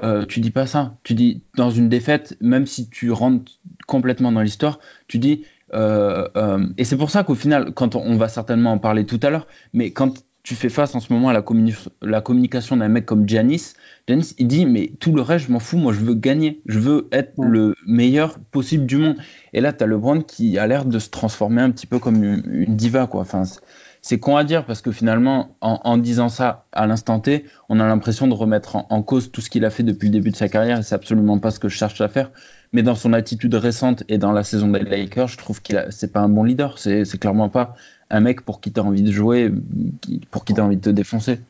euh, 0.03 0.25
tu 0.27 0.41
dis 0.41 0.51
pas 0.51 0.67
ça. 0.67 0.97
Tu 1.03 1.15
dis 1.15 1.43
dans 1.57 1.71
une 1.71 1.89
défaite, 1.89 2.37
même 2.41 2.67
si 2.67 2.89
tu 2.89 3.11
rentres 3.11 3.53
complètement 3.87 4.33
dans 4.33 4.43
l'histoire, 4.43 4.79
tu 5.09 5.19
dis 5.19 5.45
et 5.73 6.85
c'est 6.85 6.97
pour 6.97 7.11
ça 7.11 7.25
qu'au 7.25 7.35
final, 7.35 7.73
quand 7.75 7.95
on, 7.97 8.17
va 8.17 8.29
certainement 8.29 8.73
en 8.73 8.79
parler 8.79 9.07
tout 9.07 9.21
à 9.23 9.31
l'heure, 9.31 9.47
mais 9.73 9.91
quand 9.93 10.25
tu 10.43 10.55
fais 10.55 10.69
face 10.69 10.95
en 10.95 11.01
ce 11.01 11.13
moment 11.13 11.29
à 11.29 11.33
la, 11.33 11.45
la 12.03 12.21
communication 12.21 12.77
d'un 12.77 12.89
mec 12.89 13.05
comme 13.05 13.29
Giannis, 13.29 13.75
Giannis, 14.09 14.35
il 14.39 14.47
dit, 14.47 14.67
mais 14.67 14.93
tout 14.99 15.15
le 15.15 15.23
reste, 15.23 15.47
je 15.47 15.53
m'en 15.53 15.59
fous, 15.59 15.77
moi 15.77 15.93
je 15.93 16.01
veux 16.01 16.15
gagner, 16.15 16.63
je 16.67 16.79
veux 16.79 17.09
être 17.13 17.33
le 17.43 17.75
meilleur 17.87 18.39
possible 18.51 18.87
du 18.87 18.97
monde. 18.97 19.17
Et 19.53 19.61
là, 19.61 19.73
tu 19.73 19.85
as 19.85 19.87
LeBron 19.87 20.23
qui 20.23 20.59
a 20.59 20.67
l'air 20.67 20.85
de 20.85 20.99
se 20.99 21.11
transformer 21.11 21.61
un 21.61 21.71
petit 21.71 21.87
peu 21.87 21.99
comme 21.99 22.23
une, 22.25 22.77
diva, 22.77 23.07
quoi. 23.07 23.21
Enfin, 23.21 23.43
c'est 24.03 24.19
con 24.19 24.37
à 24.37 24.45
dire 24.45 24.65
parce 24.65 24.81
que 24.81 24.93
finalement, 24.93 25.57
en, 25.61 25.99
disant 25.99 26.29
ça 26.29 26.65
à 26.73 26.87
l'instant 26.87 27.21
T, 27.21 27.45
on 27.69 27.81
a 27.81 27.87
l'impression 27.87 28.27
de 28.27 28.35
remettre 28.35 28.77
en, 28.77 29.03
cause 29.03 29.31
tout 29.31 29.41
ce 29.41 29.51
qu'il 29.51 29.65
a 29.65 29.71
fait 29.71 29.83
depuis 29.83 30.07
le 30.07 30.13
début 30.13 30.31
de 30.31 30.37
sa 30.37 30.49
carrière 30.49 30.79
et 30.79 30.83
c'est 30.83 30.95
absolument 30.95 31.39
pas 31.39 31.51
ce 31.51 31.59
que 31.59 31.69
je 31.69 31.77
cherche 31.77 32.01
à 32.01 32.09
faire. 32.09 32.31
Mais 32.73 32.83
dans 32.83 32.95
son 32.95 33.13
attitude 33.13 33.55
récente 33.55 34.05
et 34.09 34.17
dans 34.17 34.33
la 34.33 34.43
saison 34.43 34.69
des 34.69 34.81
Lakers, 34.81 35.29
je 35.29 35.37
trouve 35.37 35.61
qu'il 35.61 35.85
c'est 35.91 36.13
pas 36.13 36.21
un 36.21 36.29
bon 36.29 36.45
leader. 36.45 36.79
C'est, 36.79 37.05
clairement 37.19 37.49
pas 37.49 37.75
un 38.09 38.21
mec 38.21 38.41
pour 38.41 38.61
qui 38.61 38.73
tu 38.73 38.81
as 38.81 38.85
envie 38.85 39.03
de 39.03 39.13
jouer, 39.13 39.53
pour 40.31 40.45
qui 40.45 40.55
tu 40.55 40.61
as 40.61 40.65
envie 40.65 40.77
de 40.77 40.83
te 40.83 40.91
défoncer. 40.91 41.41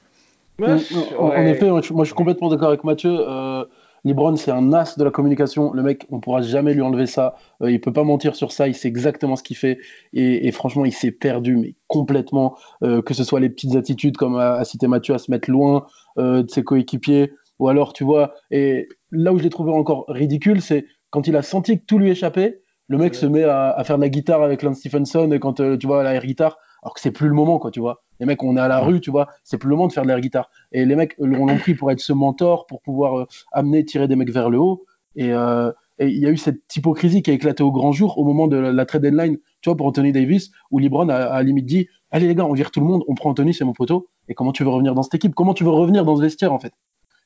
en, 0.61 0.76
effet, 0.76 1.71
moi 1.71 1.80
je 1.83 2.04
suis 2.04 2.14
complètement 2.14 2.49
d'accord 2.49 2.69
avec 2.69 2.85
Mathieu. 2.85 3.16
Euh, 3.16 3.64
LeBron, 4.04 4.37
c'est 4.37 4.50
un 4.50 4.73
as 4.73 4.99
de 4.99 5.04
la 5.04 5.11
communication. 5.11 5.73
Le 5.73 5.83
mec, 5.83 6.07
on 6.11 6.21
pourra 6.21 6.42
jamais 6.42 6.75
lui 6.75 6.83
enlever 6.83 7.07
ça. 7.07 7.37
Euh, 7.62 7.71
il 7.71 7.80
peut 7.80 7.92
pas 7.92 8.04
mentir 8.04 8.35
sur 8.35 8.52
ça. 8.52 8.69
Il 8.69 8.75
sait 8.75 8.88
exactement 8.88 9.37
ce 9.37 9.42
qu'il 9.42 9.57
fait. 9.57 9.78
Et, 10.12 10.50
franchement, 10.52 10.85
il 10.85 10.92
s'est 10.92 11.11
perdu, 11.11 11.57
mais 11.57 11.75
complètement. 11.87 12.57
Euh, 12.83 13.02
que 13.02 13.14
ce 13.14 13.25
soit 13.25 13.40
les 13.40 13.50
petites 13.50 13.76
attitudes, 13.76 14.16
comme 14.16 14.37
a, 14.37 14.64
cité 14.64 14.87
Mathieu, 14.87 15.14
à 15.14 15.19
se 15.19 15.30
mettre 15.30 15.50
loin 15.50 15.87
euh, 16.19 16.42
de 16.42 16.50
ses 16.50 16.62
coéquipiers. 16.62 17.33
Ou 17.59 17.69
alors, 17.69 17.92
tu 17.92 18.04
vois, 18.04 18.35
et 18.50 18.88
là 19.11 19.33
où 19.33 19.38
je 19.38 19.42
l'ai 19.42 19.50
trouvé 19.50 19.71
encore 19.71 20.07
ridicule, 20.09 20.62
c'est 20.62 20.87
quand 21.11 21.26
il 21.26 21.37
a 21.37 21.42
senti 21.42 21.78
que 21.78 21.85
tout 21.85 21.99
lui 21.99 22.11
échappait, 22.11 22.62
le 22.88 22.97
mec 22.97 23.14
se 23.14 23.26
met 23.26 23.45
à, 23.45 23.80
faire 23.85 23.99
de 23.99 24.02
la 24.02 24.09
guitare 24.09 24.42
avec 24.42 24.62
Lance 24.62 24.78
Stephenson 24.78 25.30
quand 25.40 25.62
tu 25.78 25.87
vois 25.87 26.02
la 26.02 26.14
air 26.14 26.25
guitare, 26.25 26.59
alors 26.82 26.94
que 26.94 27.00
c'est 27.00 27.10
plus 27.10 27.28
le 27.28 27.34
moment, 27.34 27.58
quoi, 27.58 27.70
tu 27.70 27.80
vois. 27.80 28.02
Les 28.18 28.26
mecs, 28.26 28.42
on 28.42 28.56
est 28.56 28.60
à 28.60 28.68
la 28.68 28.80
rue, 28.80 29.00
tu 29.00 29.10
vois, 29.10 29.28
c'est 29.44 29.58
plus 29.58 29.68
le 29.68 29.76
moment 29.76 29.88
de 29.88 29.92
faire 29.92 30.02
de 30.02 30.08
l'air 30.08 30.20
guitare. 30.20 30.50
Et 30.72 30.84
les 30.84 30.96
mecs 30.96 31.14
l'ont 31.18 31.56
pris 31.56 31.75
pour 31.75 31.90
être 31.90 32.00
ce 32.00 32.12
mentor, 32.12 32.66
pour 32.66 32.82
pouvoir 32.82 33.20
euh, 33.20 33.26
amener, 33.52 33.84
tirer 33.84 34.08
des 34.08 34.16
mecs 34.16 34.30
vers 34.30 34.50
le 34.50 34.58
haut. 34.58 34.84
Euh, 35.18 35.72
et 35.99 36.08
il 36.08 36.18
y 36.18 36.26
a 36.26 36.30
eu 36.30 36.37
cette 36.37 36.75
hypocrisie 36.75 37.22
qui 37.22 37.30
a 37.30 37.34
éclaté 37.34 37.62
au 37.62 37.70
grand 37.70 37.92
jour 37.92 38.16
au 38.18 38.25
moment 38.25 38.49
de 38.49 38.56
la, 38.56 38.87
trade 38.87 39.02
deadline, 39.02 39.37
tu 39.60 39.68
vois, 39.68 39.76
pour 39.76 39.87
Anthony 39.87 40.12
Davis, 40.12 40.50
où 40.70 40.78
LeBron 40.78 41.08
a, 41.08 41.14
à 41.14 41.42
limite 41.42 41.66
dit 41.66 41.88
Allez 42.10 42.26
les 42.26 42.34
gars, 42.34 42.46
on 42.46 42.54
vire 42.54 42.70
tout 42.70 42.80
le 42.80 42.87
monde, 42.87 43.04
on 43.06 43.14
prend 43.14 43.30
Anthony, 43.30 43.54
c'est 43.54 43.64
mon 43.64 43.75
poteau. 43.75 44.08
Et 44.28 44.34
comment 44.34 44.52
tu 44.52 44.64
veux 44.64 44.70
revenir 44.70 44.94
dans 44.94 45.02
cette 45.02 45.14
équipe? 45.14 45.34
Comment 45.34 45.54
tu 45.54 45.64
veux 45.64 45.70
revenir 45.70 46.04
dans 46.04 46.16
ce 46.16 46.22
vestiaire, 46.22 46.52
en 46.52 46.58
fait? 46.58 46.72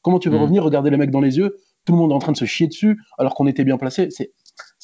Comment 0.03 0.19
tu 0.19 0.29
veux 0.29 0.39
mm. 0.39 0.43
revenir, 0.43 0.65
regarder 0.65 0.91
les 0.91 0.97
mecs 0.97 1.11
dans 1.11 1.21
les 1.21 1.39
yeux? 1.39 1.57
Tout 1.85 1.93
le 1.93 1.99
monde 1.99 2.11
est 2.11 2.15
en 2.15 2.19
train 2.19 2.33
de 2.33 2.37
se 2.37 2.45
chier 2.45 2.67
dessus, 2.67 3.01
alors 3.17 3.35
qu'on 3.35 3.47
était 3.47 3.65
bien 3.65 3.79
placé. 3.79 4.09
C'est 4.11 4.33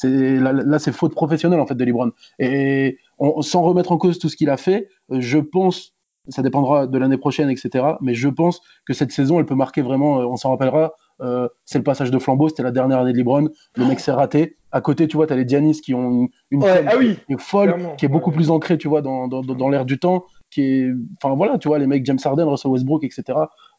là, 0.09 0.53
là 0.53 0.79
c'est 0.79 0.93
faute 0.93 1.15
professionnelle 1.15 1.61
en 1.61 1.67
fait 1.67 1.75
de 1.75 1.85
LeBron. 1.85 2.11
Et 2.39 2.99
sans 3.41 3.63
remettre 3.63 3.93
en 3.93 3.99
cause 3.99 4.19
tout 4.19 4.29
ce 4.29 4.37
qu'il 4.37 4.51
a 4.51 4.57
fait, 4.57 4.89
je 5.11 5.39
pense 5.39 5.95
ça 6.29 6.43
dépendra 6.43 6.87
de 6.87 6.99
l'année 6.99 7.17
prochaine, 7.17 7.51
etc. 7.51 7.85
Mais 8.01 8.15
je 8.15 8.29
pense 8.29 8.61
que 8.87 8.93
cette 8.93 9.13
saison, 9.13 9.39
elle 9.39 9.47
peut 9.47 9.55
marquer 9.55 9.83
vraiment, 9.83 10.21
euh, 10.21 10.27
on 10.27 10.37
s'en 10.37 10.51
rappellera, 10.51 10.93
euh, 11.21 11.49
c'est 11.65 11.79
le 11.79 11.85
passage 11.85 12.11
de 12.11 12.19
flambeau, 12.19 12.49
c'était 12.49 12.63
la 12.63 12.71
dernière 12.71 12.99
année 12.99 13.13
de 13.13 13.19
Lebron, 13.19 13.49
le 13.77 13.87
mec 13.87 14.01
s'est 14.01 14.13
raté. 14.13 14.57
À 14.73 14.81
côté, 14.81 15.09
tu 15.09 15.17
vois, 15.17 15.27
tu 15.27 15.33
as 15.33 15.37
les 15.37 15.45
Dianis 15.45 15.81
qui 15.81 15.95
ont 15.95 16.29
une 16.51 16.63
ouais, 16.63 16.85
ah 16.87 16.95
oui, 16.97 17.19
qui 17.27 17.33
est 17.33 17.41
folle, 17.41 17.75
qui 17.97 18.05
est 18.05 18.09
beaucoup 18.09 18.31
plus 18.31 18.51
ancrée, 18.51 18.79
tu 18.79 18.89
vois, 18.89 19.03
dans, 19.03 19.27
dans, 19.27 19.43
dans 19.43 19.69
l'air 19.69 19.85
du 19.85 19.99
temps, 19.99 20.25
qui 20.51 20.63
est, 20.63 20.91
enfin 21.23 21.35
voilà, 21.35 21.59
tu 21.59 21.69
vois, 21.69 21.79
les 21.79 21.87
mecs 21.87 22.05
James 22.07 22.19
Harden, 22.23 22.49
Russell 22.49 22.71
Westbrook, 22.71 23.03
etc. 23.03 23.39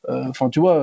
Euh, 0.10 0.26
enfin, 0.30 0.50
tu 0.50 0.60
vois, 0.60 0.76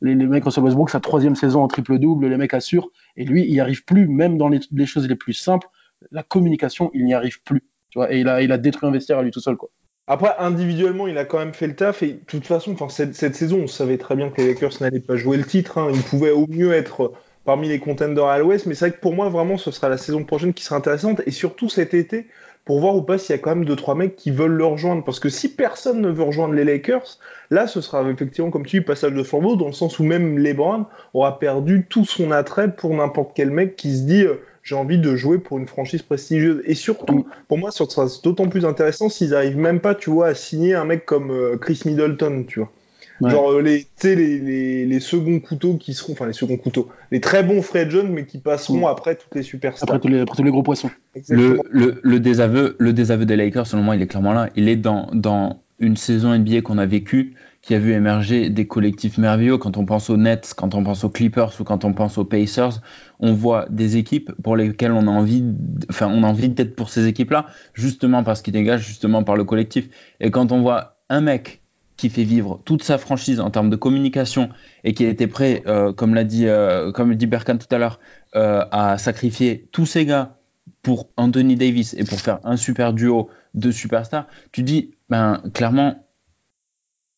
les, 0.00 0.14
les, 0.14 0.26
mecs 0.26 0.44
Russell 0.44 0.64
Westbrook, 0.64 0.90
sa 0.90 1.00
troisième 1.00 1.34
saison 1.34 1.62
en 1.62 1.68
triple-double, 1.68 2.26
les 2.26 2.36
mecs 2.36 2.54
assurent, 2.54 2.90
et 3.16 3.24
lui, 3.24 3.44
il 3.44 3.52
n'y 3.52 3.60
arrive 3.60 3.84
plus, 3.84 4.08
même 4.08 4.38
dans 4.38 4.48
les, 4.48 4.86
choses 4.86 5.08
les 5.08 5.16
plus 5.16 5.34
simples, 5.34 5.68
la 6.10 6.22
communication, 6.22 6.90
il 6.94 7.04
n'y 7.04 7.14
arrive 7.14 7.42
plus, 7.42 7.60
tu 7.90 7.98
vois, 7.98 8.12
et 8.12 8.20
il 8.20 8.28
a, 8.28 8.42
il 8.42 8.52
a 8.52 8.58
détruit 8.58 8.88
un 8.88 9.16
à 9.16 9.22
lui 9.22 9.30
tout 9.30 9.40
seul, 9.40 9.56
quoi. 9.56 9.70
Après, 10.06 10.34
individuellement, 10.38 11.06
il 11.06 11.16
a 11.16 11.24
quand 11.24 11.38
même 11.38 11.54
fait 11.54 11.66
le 11.66 11.74
taf. 11.74 12.02
Et 12.02 12.12
de 12.12 12.24
toute 12.26 12.46
façon, 12.46 12.76
cette, 12.90 13.14
cette 13.14 13.34
saison, 13.34 13.60
on 13.62 13.66
savait 13.66 13.96
très 13.96 14.16
bien 14.16 14.28
que 14.28 14.42
les 14.42 14.48
Lakers 14.48 14.72
n'allaient 14.80 15.00
pas 15.00 15.16
jouer 15.16 15.38
le 15.38 15.44
titre. 15.44 15.78
Hein. 15.78 15.90
Ils 15.94 16.02
pouvaient 16.02 16.30
au 16.30 16.46
mieux 16.46 16.74
être 16.74 17.14
parmi 17.46 17.68
les 17.68 17.78
contenders 17.78 18.26
à 18.26 18.38
l'ouest. 18.38 18.66
Mais 18.66 18.74
c'est 18.74 18.88
vrai 18.88 18.96
que 18.96 19.00
pour 19.00 19.14
moi, 19.14 19.30
vraiment, 19.30 19.56
ce 19.56 19.70
sera 19.70 19.88
la 19.88 19.96
saison 19.96 20.24
prochaine 20.24 20.52
qui 20.52 20.62
sera 20.62 20.76
intéressante. 20.76 21.22
Et 21.26 21.30
surtout 21.30 21.70
cet 21.70 21.94
été, 21.94 22.26
pour 22.64 22.80
voir 22.80 22.96
ou 22.96 23.02
pas 23.02 23.18
s'il 23.18 23.36
y 23.36 23.38
a 23.38 23.42
quand 23.42 23.54
même 23.54 23.64
deux 23.64 23.76
trois 23.76 23.94
mecs 23.94 24.16
qui 24.16 24.30
veulent 24.30 24.52
le 24.52 24.64
rejoindre. 24.64 25.04
Parce 25.04 25.20
que 25.20 25.28
si 25.28 25.54
personne 25.54 26.00
ne 26.00 26.08
veut 26.08 26.22
rejoindre 26.22 26.54
les 26.54 26.64
Lakers, 26.64 27.18
là, 27.50 27.66
ce 27.66 27.80
sera 27.80 28.08
effectivement, 28.10 28.50
comme 28.50 28.64
tu 28.64 28.78
dis, 28.78 28.84
passage 28.84 29.12
de 29.12 29.22
flambeau, 29.22 29.56
dans 29.56 29.66
le 29.66 29.72
sens 29.72 29.98
où 29.98 30.04
même 30.04 30.38
LeBron 30.38 30.86
aura 31.12 31.38
perdu 31.38 31.86
tout 31.88 32.04
son 32.04 32.30
attrait 32.30 32.74
pour 32.74 32.94
n'importe 32.94 33.32
quel 33.34 33.50
mec 33.50 33.76
qui 33.76 33.96
se 33.96 34.02
dit. 34.02 34.24
Euh, 34.24 34.40
j'ai 34.62 34.74
envie 34.74 34.98
de 34.98 35.14
jouer 35.14 35.38
pour 35.38 35.58
une 35.58 35.68
franchise 35.68 36.02
prestigieuse. 36.02 36.62
Et 36.64 36.74
surtout, 36.74 37.26
pour 37.48 37.58
moi, 37.58 37.70
ce 37.70 37.84
sera 37.84 38.06
d'autant 38.22 38.48
plus 38.48 38.64
intéressant 38.64 39.10
s'ils 39.10 39.34
arrivent 39.34 39.58
même 39.58 39.78
pas, 39.78 39.94
tu 39.94 40.08
vois, 40.08 40.28
à 40.28 40.34
signer 40.34 40.74
un 40.74 40.86
mec 40.86 41.04
comme 41.04 41.30
euh, 41.30 41.58
Chris 41.58 41.82
Middleton, 41.84 42.44
tu 42.48 42.60
vois. 42.60 42.72
Genre 43.20 43.52
euh, 43.52 43.62
les, 43.62 43.86
les, 44.02 44.38
les, 44.38 44.86
les, 44.86 45.00
seconds 45.00 45.38
couteaux 45.38 45.76
qui 45.76 45.94
seront, 45.94 46.14
enfin 46.14 46.26
les 46.26 46.32
seconds 46.32 46.56
couteaux, 46.56 46.88
les 47.12 47.20
très 47.20 47.44
bons 47.44 47.62
Fred 47.62 47.90
Jones, 47.90 48.10
mais 48.10 48.26
qui 48.26 48.38
passeront 48.38 48.88
après 48.88 49.14
toutes 49.14 49.34
les 49.34 49.42
superstars. 49.42 49.88
Après 49.88 50.00
tous 50.00 50.08
les, 50.08 50.20
après 50.20 50.36
tous 50.36 50.42
les 50.42 50.50
gros 50.50 50.64
poissons. 50.64 50.90
Le, 51.28 51.60
le, 51.70 52.00
le, 52.02 52.20
désaveu, 52.20 52.74
le 52.78 52.92
désaveu 52.92 53.24
des 53.24 53.36
Lakers, 53.36 53.66
selon 53.68 53.82
moi, 53.82 53.94
il 53.94 54.02
est 54.02 54.08
clairement 54.08 54.32
là. 54.32 54.50
Il 54.56 54.68
est 54.68 54.76
dans, 54.76 55.08
dans 55.12 55.62
une 55.78 55.96
saison 55.96 56.36
NBA 56.36 56.62
qu'on 56.62 56.78
a 56.78 56.86
vécue 56.86 57.34
qui 57.62 57.74
a 57.74 57.78
vu 57.78 57.92
émerger 57.92 58.50
des 58.50 58.66
collectifs 58.66 59.16
merveilleux. 59.16 59.56
Quand 59.56 59.78
on 59.78 59.86
pense 59.86 60.10
aux 60.10 60.18
Nets, 60.18 60.52
quand 60.54 60.74
on 60.74 60.84
pense 60.84 61.02
aux 61.04 61.08
Clippers 61.08 61.52
ou 61.60 61.64
quand 61.64 61.84
on 61.84 61.94
pense 61.94 62.18
aux 62.18 62.24
Pacers, 62.24 62.82
on 63.20 63.32
voit 63.32 63.66
des 63.70 63.96
équipes 63.96 64.32
pour 64.42 64.56
lesquelles 64.56 64.92
on 64.92 65.06
a 65.06 65.10
envie, 65.10 65.42
enfin, 65.88 66.08
on 66.08 66.24
a 66.24 66.26
envie 66.26 66.50
d'être 66.50 66.76
pour 66.76 66.90
ces 66.90 67.06
équipes-là, 67.06 67.46
justement 67.72 68.22
parce 68.22 68.42
qu'ils 68.42 68.52
dégagent, 68.52 68.86
justement 68.86 69.24
par 69.24 69.36
le 69.36 69.44
collectif. 69.44 69.88
Et 70.20 70.30
quand 70.30 70.52
on 70.52 70.60
voit 70.60 70.98
un 71.08 71.22
mec 71.22 71.62
qui 71.96 72.10
fait 72.10 72.24
vivre 72.24 72.60
toute 72.64 72.82
sa 72.82 72.98
franchise 72.98 73.40
en 73.40 73.50
termes 73.50 73.70
de 73.70 73.76
communication 73.76 74.48
et 74.82 74.94
qui 74.94 75.04
été 75.04 75.26
prêt, 75.26 75.62
euh, 75.66 75.92
comme 75.92 76.14
l'a 76.14 76.24
dit, 76.24 76.46
euh, 76.46 76.92
dit 77.14 77.26
Berkan 77.26 77.56
tout 77.56 77.72
à 77.72 77.78
l'heure, 77.78 78.00
euh, 78.34 78.64
à 78.72 78.98
sacrifier 78.98 79.68
tous 79.72 79.86
ces 79.86 80.04
gars 80.04 80.36
pour 80.82 81.08
Anthony 81.16 81.56
Davis 81.56 81.94
et 81.94 82.04
pour 82.04 82.20
faire 82.20 82.40
un 82.44 82.56
super 82.56 82.92
duo 82.92 83.30
de 83.54 83.70
superstars, 83.70 84.26
tu 84.50 84.62
dis, 84.62 84.90
ben, 85.08 85.42
clairement, 85.52 86.04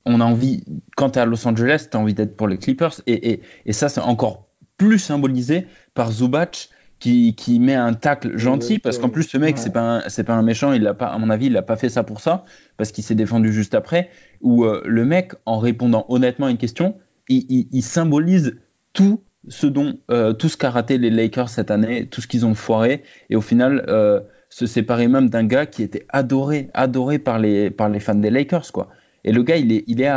on 0.05 0.21
a 0.21 0.25
envie, 0.25 0.65
quand 0.97 1.11
tu 1.11 1.19
es 1.19 1.23
à 1.23 1.27
Los 1.27 1.47
Angeles, 1.49 1.89
tu 1.91 1.97
as 1.97 2.01
envie 2.01 2.15
d'être 2.15 2.37
pour 2.37 2.47
les 2.47 2.59
Clippers. 2.59 3.01
Et, 3.07 3.41
et, 3.65 3.73
ça, 3.73 3.89
c'est 3.89 4.01
encore 4.01 4.47
plus 4.77 4.99
symbolisé 4.99 5.67
par 5.95 6.13
Zubac 6.13 6.69
qui, 6.99 7.35
qui 7.35 7.61
met 7.61 7.75
un 7.75 7.95
tacle 7.95 8.37
gentil. 8.37 8.79
Parce 8.79 8.99
qu'en 8.99 9.09
plus, 9.09 9.25
ce 9.25 9.39
mec, 9.39 9.59
c'est 9.59 9.73
pas, 9.73 10.03
un, 10.07 10.23
pas 10.25 10.35
un 10.35 10.43
méchant. 10.43 10.73
Il 10.73 10.87
a 10.87 10.95
pas, 10.95 11.07
à 11.07 11.19
mon 11.19 11.31
avis, 11.31 11.47
il 11.47 11.53
n'a 11.53 11.63
pas 11.63 11.77
fait 11.77 11.89
ça 11.89 12.03
pour 12.03 12.21
ça. 12.21 12.45
Parce 12.77 12.93
qu'il 12.93 13.05
s'est 13.05 13.15
défendu 13.15 13.53
juste 13.53 13.75
après. 13.75 14.11
Où 14.41 14.65
euh, 14.65 14.83
le 14.85 15.05
mec, 15.05 15.33
en 15.45 15.59
répondant 15.59 16.07
honnêtement 16.09 16.47
à 16.47 16.51
une 16.51 16.59
question, 16.59 16.97
il, 17.29 17.83
symbolise 17.83 18.59
tout 18.93 19.23
ce 19.49 19.67
dont 19.67 19.99
euh, 20.11 20.33
tout 20.33 20.49
ce 20.49 20.57
qu'a 20.57 20.71
raté 20.71 20.99
les 20.99 21.11
Lakers 21.11 21.49
cette 21.49 21.71
année, 21.71 22.07
tout 22.07 22.21
ce 22.21 22.27
qu'ils 22.27 22.47
ont 22.47 22.55
foiré, 22.55 23.03
et 23.31 23.37
au 23.37 23.41
final 23.41 23.85
euh, 23.89 24.21
se 24.49 24.67
séparer 24.67 25.09
même 25.09 25.29
d'un 25.29 25.45
gars 25.45 25.67
qui 25.67 25.83
était 25.83 26.07
adoré, 26.09 26.71
adoré 26.75 27.19
par 27.19 27.39
les, 27.39 27.71
par 27.71 27.89
les 27.89 28.01
fans 28.01 28.15
des 28.15 28.31
Lakers, 28.31 28.73
quoi. 28.73 28.89
Et 29.25 29.33
le 29.33 29.43
gars, 29.43 29.57
il 29.57 29.73
est, 29.73 29.85
il 29.89 30.01
est 30.01 30.11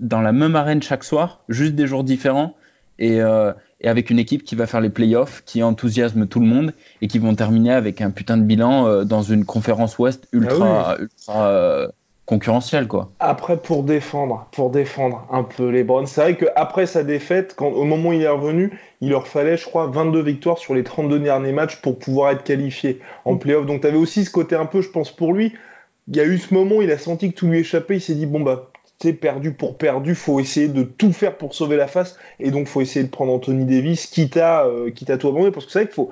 dans 0.00 0.20
la 0.22 0.32
même 0.32 0.56
arène 0.56 0.82
chaque 0.82 1.04
soir, 1.04 1.44
juste 1.48 1.74
des 1.74 1.86
jours 1.86 2.04
différents, 2.04 2.54
euh, 3.00 3.52
et, 3.80 3.88
avec 3.88 4.10
une 4.10 4.18
équipe 4.18 4.44
qui 4.44 4.54
va 4.54 4.66
faire 4.66 4.80
les 4.80 4.90
playoffs, 4.90 5.42
qui 5.44 5.62
enthousiasme 5.62 6.26
tout 6.26 6.40
le 6.40 6.46
monde, 6.46 6.72
et 7.02 7.08
qui 7.08 7.18
vont 7.18 7.34
terminer 7.34 7.72
avec 7.72 8.00
un 8.00 8.10
putain 8.10 8.36
de 8.36 8.42
bilan 8.42 8.86
euh, 8.86 9.04
dans 9.04 9.22
une 9.22 9.44
conférence 9.44 9.98
Ouest 9.98 10.28
ultra, 10.32 10.96
ah 11.28 11.46
euh, 11.48 11.88
concurrentielle, 12.26 12.88
quoi. 12.88 13.10
Après, 13.20 13.56
pour 13.56 13.84
défendre, 13.84 14.48
pour 14.52 14.70
défendre 14.70 15.26
un 15.30 15.44
peu 15.44 15.68
les 15.68 15.84
Browns, 15.84 16.06
c'est 16.06 16.20
vrai 16.20 16.36
qu'après 16.36 16.86
sa 16.86 17.02
défaite, 17.02 17.54
quand, 17.56 17.68
au 17.68 17.84
moment 17.84 18.10
où 18.10 18.12
il 18.12 18.22
est 18.22 18.28
revenu, 18.28 18.78
il 19.00 19.10
leur 19.10 19.26
fallait, 19.26 19.56
je 19.56 19.64
crois, 19.64 19.86
22 19.86 20.22
victoires 20.22 20.58
sur 20.58 20.74
les 20.74 20.84
32 20.84 21.20
derniers 21.20 21.52
matchs 21.52 21.80
pour 21.80 21.98
pouvoir 21.98 22.32
être 22.32 22.44
qualifié 22.44 23.00
en 23.24 23.36
playoff. 23.36 23.64
Donc, 23.64 23.80
tu 23.80 23.86
avais 23.86 23.96
aussi 23.96 24.24
ce 24.24 24.30
côté 24.30 24.56
un 24.56 24.66
peu, 24.66 24.82
je 24.82 24.90
pense, 24.90 25.10
pour 25.10 25.32
lui, 25.32 25.54
il 26.08 26.16
y 26.16 26.20
a 26.20 26.24
eu 26.24 26.38
ce 26.38 26.54
moment, 26.54 26.80
il 26.80 26.90
a 26.90 26.98
senti 26.98 27.30
que 27.30 27.36
tout 27.36 27.46
lui 27.46 27.60
échappait, 27.60 27.96
il 27.96 28.00
s'est 28.00 28.14
dit 28.14 28.26
bon 28.26 28.40
bah 28.40 28.70
c'est 29.00 29.12
perdu 29.12 29.52
pour 29.52 29.78
perdu, 29.78 30.14
faut 30.14 30.40
essayer 30.40 30.68
de 30.68 30.82
tout 30.82 31.12
faire 31.12 31.36
pour 31.36 31.54
sauver 31.54 31.76
la 31.76 31.86
face 31.86 32.16
et 32.40 32.50
donc 32.50 32.66
faut 32.66 32.80
essayer 32.80 33.04
de 33.04 33.10
prendre 33.10 33.32
Anthony 33.32 33.64
Davis 33.64 34.06
quitte 34.06 34.36
à 34.36 34.64
euh, 34.64 34.90
quitte 34.90 35.10
à 35.10 35.18
tout 35.18 35.28
abandonner 35.28 35.52
parce 35.52 35.66
que 35.66 35.72
c'est 35.72 35.80
vrai 35.80 35.86
qu'il 35.86 35.94
faut 35.94 36.10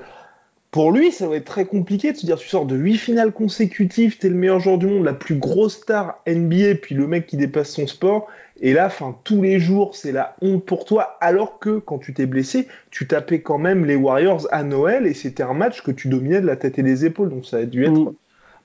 pour 0.76 0.92
lui, 0.92 1.10
ça 1.10 1.26
va 1.26 1.36
être 1.36 1.46
très 1.46 1.64
compliqué 1.64 2.12
de 2.12 2.18
se 2.18 2.26
dire 2.26 2.36
tu 2.36 2.48
sors 2.48 2.66
de 2.66 2.76
8 2.76 2.98
finales 2.98 3.32
consécutives, 3.32 4.18
t'es 4.18 4.28
le 4.28 4.34
meilleur 4.34 4.60
joueur 4.60 4.76
du 4.76 4.86
monde, 4.86 5.06
la 5.06 5.14
plus 5.14 5.36
grosse 5.36 5.76
star 5.76 6.20
NBA, 6.26 6.74
puis 6.82 6.94
le 6.94 7.06
mec 7.06 7.26
qui 7.26 7.38
dépasse 7.38 7.70
son 7.70 7.86
sport, 7.86 8.26
et 8.60 8.74
là, 8.74 8.90
fin, 8.90 9.16
tous 9.24 9.40
les 9.40 9.58
jours, 9.58 9.94
c'est 9.94 10.12
la 10.12 10.36
honte 10.42 10.66
pour 10.66 10.84
toi, 10.84 11.16
alors 11.22 11.60
que 11.60 11.78
quand 11.78 11.98
tu 11.98 12.12
t'es 12.12 12.26
blessé, 12.26 12.68
tu 12.90 13.06
tapais 13.06 13.40
quand 13.40 13.56
même 13.56 13.86
les 13.86 13.96
Warriors 13.96 14.46
à 14.50 14.64
Noël, 14.64 15.06
et 15.06 15.14
c'était 15.14 15.42
un 15.42 15.54
match 15.54 15.80
que 15.80 15.92
tu 15.92 16.08
dominais 16.08 16.42
de 16.42 16.46
la 16.46 16.56
tête 16.56 16.78
et 16.78 16.82
des 16.82 17.06
épaules, 17.06 17.30
donc 17.30 17.46
ça 17.46 17.56
a 17.56 17.64
dû 17.64 17.84
être 17.84 17.92
mm 17.92 18.14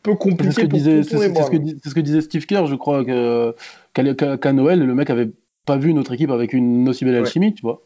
peu 0.03 0.15
compliqué. 0.15 0.53
C'est 0.53 1.03
ce, 1.03 1.17
ce, 1.17 1.93
que 1.93 1.99
disait 1.99 2.21
Steve 2.21 2.45
Kerr, 2.45 2.65
je 2.67 2.75
crois, 2.75 3.03
qu'à 3.05 4.53
Noël, 4.53 4.79
le 4.85 4.95
mec 4.95 5.09
avait 5.09 5.31
pas 5.65 5.77
vu 5.77 5.93
notre 5.93 6.13
équipe 6.13 6.31
avec 6.31 6.53
une 6.53 6.87
aussi 6.89 7.05
belle 7.05 7.15
alchimie, 7.15 7.53
tu 7.53 7.61
vois. 7.61 7.81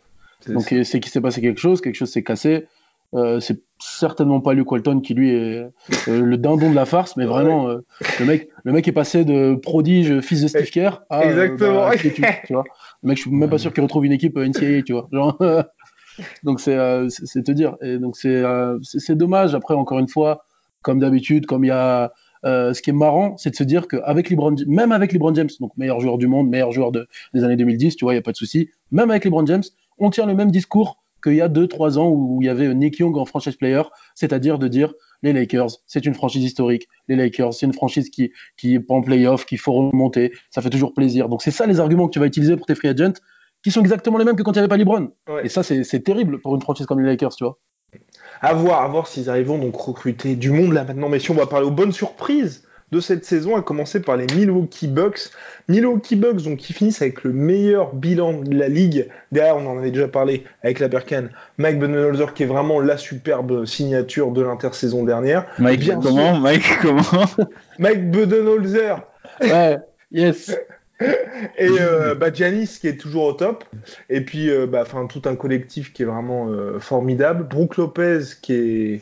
Donc 0.47 0.63
c'est 0.63 0.99
qu'il 0.99 1.12
s'est 1.12 1.21
passé 1.21 1.41
quelque 1.41 1.60
chose, 1.60 1.82
quelque 1.82 1.95
chose 1.95 2.12
s'est 2.12 2.23
cassé. 2.23 2.65
Euh, 3.13 3.39
c'est 3.39 3.62
certainement 3.80 4.41
pas 4.41 4.54
Luke 4.54 4.71
Walton 4.71 4.99
qui 4.99 5.13
lui 5.13 5.32
est 5.32 5.60
euh, 5.60 5.71
le 6.08 6.38
dindon 6.38 6.69
de 6.69 6.75
la 6.75 6.86
farce, 6.86 7.15
mais 7.15 7.25
vraiment 7.25 7.69
euh, 7.69 7.86
le 8.19 8.25
mec, 8.25 8.49
le 8.63 8.73
mec 8.73 8.88
est 8.88 8.91
passé 8.91 9.23
de 9.23 9.56
prodige 9.56 10.19
fils 10.19 10.41
de 10.41 10.47
Steve 10.47 10.69
Kerr 10.69 11.04
à 11.10 11.23
exactement. 11.23 11.89
Bah, 11.89 11.95
tu, 11.97 12.54
vois. 12.54 12.63
Le 13.04 13.08
mec, 13.08 13.17
je 13.17 13.21
suis 13.21 13.32
même 13.32 13.49
pas 13.49 13.58
sûr 13.58 13.73
qu'il 13.73 13.84
retrouve 13.84 14.06
une 14.06 14.12
équipe 14.12 14.38
NCAA, 14.38 14.82
tu 14.82 14.93
vois. 14.93 15.08
Genre, 15.13 15.38
donc 16.43 16.60
c'est 16.60 16.78
c'est 17.10 17.43
te 17.43 17.51
dire. 17.51 17.78
Et 17.82 17.99
donc 17.99 18.17
c'est 18.17 18.43
c'est 18.82 19.15
dommage. 19.15 19.56
Après 19.56 19.75
encore 19.75 19.99
une 19.99 20.10
fois, 20.10 20.43
comme 20.86 21.00
d'habitude, 21.00 21.48
comme 21.48 21.65
il 21.65 21.69
y 21.69 21.71
a 21.71 22.13
ce 22.43 22.80
qui 22.80 22.91
est 22.91 22.93
marrant, 22.93 23.36
c'est 23.38 23.50
de 23.50 23.56
se 23.56 23.63
dire 23.63 23.88
qu'avec 23.88 24.30
LeBron, 24.30 24.56
même 24.67 24.91
avec 24.91 25.12
LeBron 25.13 25.34
James, 25.34 25.50
donc 25.60 25.71
meilleur 25.78 26.00
joueur 26.00 26.19
du 26.19 26.28
monde, 26.28 26.48
meilleur 26.48 26.71
joueur 26.71 26.91
des 26.91 27.43
années 27.43 27.56
2010, 27.56 27.95
tu 27.95 28.06
vois, 28.06 28.13
il 28.13 28.17
n'y 28.17 28.19
a 28.19 28.21
pas 28.21 28.34
de 28.34 28.38
souci, 28.38 28.69
même 28.91 29.10
avec 29.10 29.26
LeBron 29.26 29.48
James, 29.48 29.63
on 29.98 30.12
tient 30.12 30.28
le 30.28 30.36
même 30.36 30.52
discours 30.52 31.04
qu'il 31.24 31.34
y 31.34 31.41
a 31.41 31.50
2-3 31.50 31.98
ans 31.98 32.10
où 32.10 32.39
il 32.43 32.45
y 32.45 32.50
avait 32.50 32.71
Nick 32.76 33.00
Young 33.00 33.17
en 33.17 33.26
franchise 33.26 33.56
player, 33.56 33.82
c'est-à-dire 34.13 34.60
de 34.60 34.67
dire 34.67 34.93
les 35.24 35.34
Lakers, 35.34 35.71
c'est 35.88 36.06
une 36.06 36.13
franchise 36.13 36.43
historique. 36.43 36.88
Les 37.08 37.15
Lakers, 37.15 37.56
c'est 37.56 37.65
une 37.65 37.74
franchise 37.74 38.12
qui, 38.12 38.32
qui 38.56 38.76
est 38.76 38.80
pas 38.80 38.93
en 38.93 39.02
playoff, 39.02 39.48
qu'il 39.48 39.58
faut 39.58 39.74
remonter. 39.74 40.34
Ça 40.52 40.62
fait 40.62 40.69
toujours 40.69 40.93
plaisir. 40.93 41.30
Donc, 41.30 41.41
c'est 41.41 41.50
ça 41.50 41.65
les 41.65 41.80
arguments 41.80 42.06
que 42.08 42.13
tu 42.13 42.19
vas 42.19 42.28
utiliser 42.28 42.56
pour 42.56 42.67
tes 42.67 42.76
free 42.76 42.89
agents, 42.89 43.13
qui 43.63 43.71
sont 43.71 43.82
exactement 43.82 44.19
les 44.19 44.26
mêmes 44.26 44.36
que 44.36 44.43
quand 44.43 44.52
il 44.52 44.58
n'y 44.58 44.60
avait 44.60 44.67
pas 44.67 44.78
LeBron. 44.78 45.10
Et 45.43 45.50
ça, 45.50 45.63
c'est 45.63 46.04
terrible 46.04 46.41
pour 46.41 46.54
une 46.54 46.62
franchise 46.62 46.86
comme 46.86 47.00
les 47.00 47.08
Lakers, 47.08 47.36
tu 47.36 47.43
vois. 47.43 47.58
À 48.41 48.54
voir, 48.54 48.82
à 48.82 48.88
voir 48.88 49.08
s'ils 49.08 49.30
arriveront 49.30 49.58
donc 49.58 49.76
recruter 49.76 50.36
du 50.36 50.52
monde 50.52 50.74
là 50.74 50.84
maintenant. 50.84 51.10
Mais 51.10 51.19
si 51.19 51.32
on 51.32 51.36
va 51.36 51.45
parler 51.45 51.67
aux 51.67 51.71
bonnes 51.71 51.91
surprises 51.91 52.63
de 52.91 53.00
cette 53.00 53.26
saison, 53.26 53.56
à 53.56 53.62
commencer 53.62 54.00
par 54.00 54.15
les 54.15 54.28
Milwaukee 54.36 54.88
Bucks. 54.88 55.32
Milwaukee 55.67 56.15
Bucks, 56.15 56.43
donc, 56.43 56.58
qui 56.58 56.74
finissent 56.74 57.02
avec 57.02 57.24
le 57.24 57.34
meilleur 57.34 57.95
bilan 57.95 58.41
de 58.41 58.56
la 58.56 58.67
ligue. 58.67 59.10
Derrière, 59.32 59.58
on 59.58 59.67
en 59.67 59.78
avait 59.80 59.91
déjà 59.91 60.08
parlé 60.08 60.43
avec 60.63 60.80
la 60.80 60.88
Berkane. 60.88 61.30
Mike 61.58 61.80
Budenholzer, 61.80 62.34
qui 62.34 62.43
est 62.43 62.48
vraiment 62.48 62.80
la 62.80 62.98
superbe 62.98 63.65
signature 63.65 64.32
de 64.32 64.41
l'intersaison 64.41 65.04
dernière. 65.04 65.45
Mike, 65.58 65.91
comment 66.02 66.39
Mike, 66.39 66.80
comment 66.82 67.02
Mike 67.80 68.12
Budenholzer. 68.12 69.02
Ouais, 69.41 69.78
yes. 70.12 70.56
Et 71.58 71.67
euh, 71.69 72.15
bah, 72.15 72.31
qui 72.79 72.88
est 72.88 72.97
toujours 72.97 73.25
au 73.25 73.34
top. 73.34 73.65
Et 74.10 74.21
puis 74.21 74.49
euh, 74.49 74.67
bah, 74.67 74.86
tout 75.08 75.21
un 75.25 75.36
collectif 75.36 75.93
qui 75.93 76.03
est 76.03 76.05
vraiment 76.05 76.47
euh, 76.49 76.79
formidable. 76.79 77.43
Brooke 77.43 77.77
Lopez 77.77 78.19
qui 78.41 78.53
est 78.53 79.01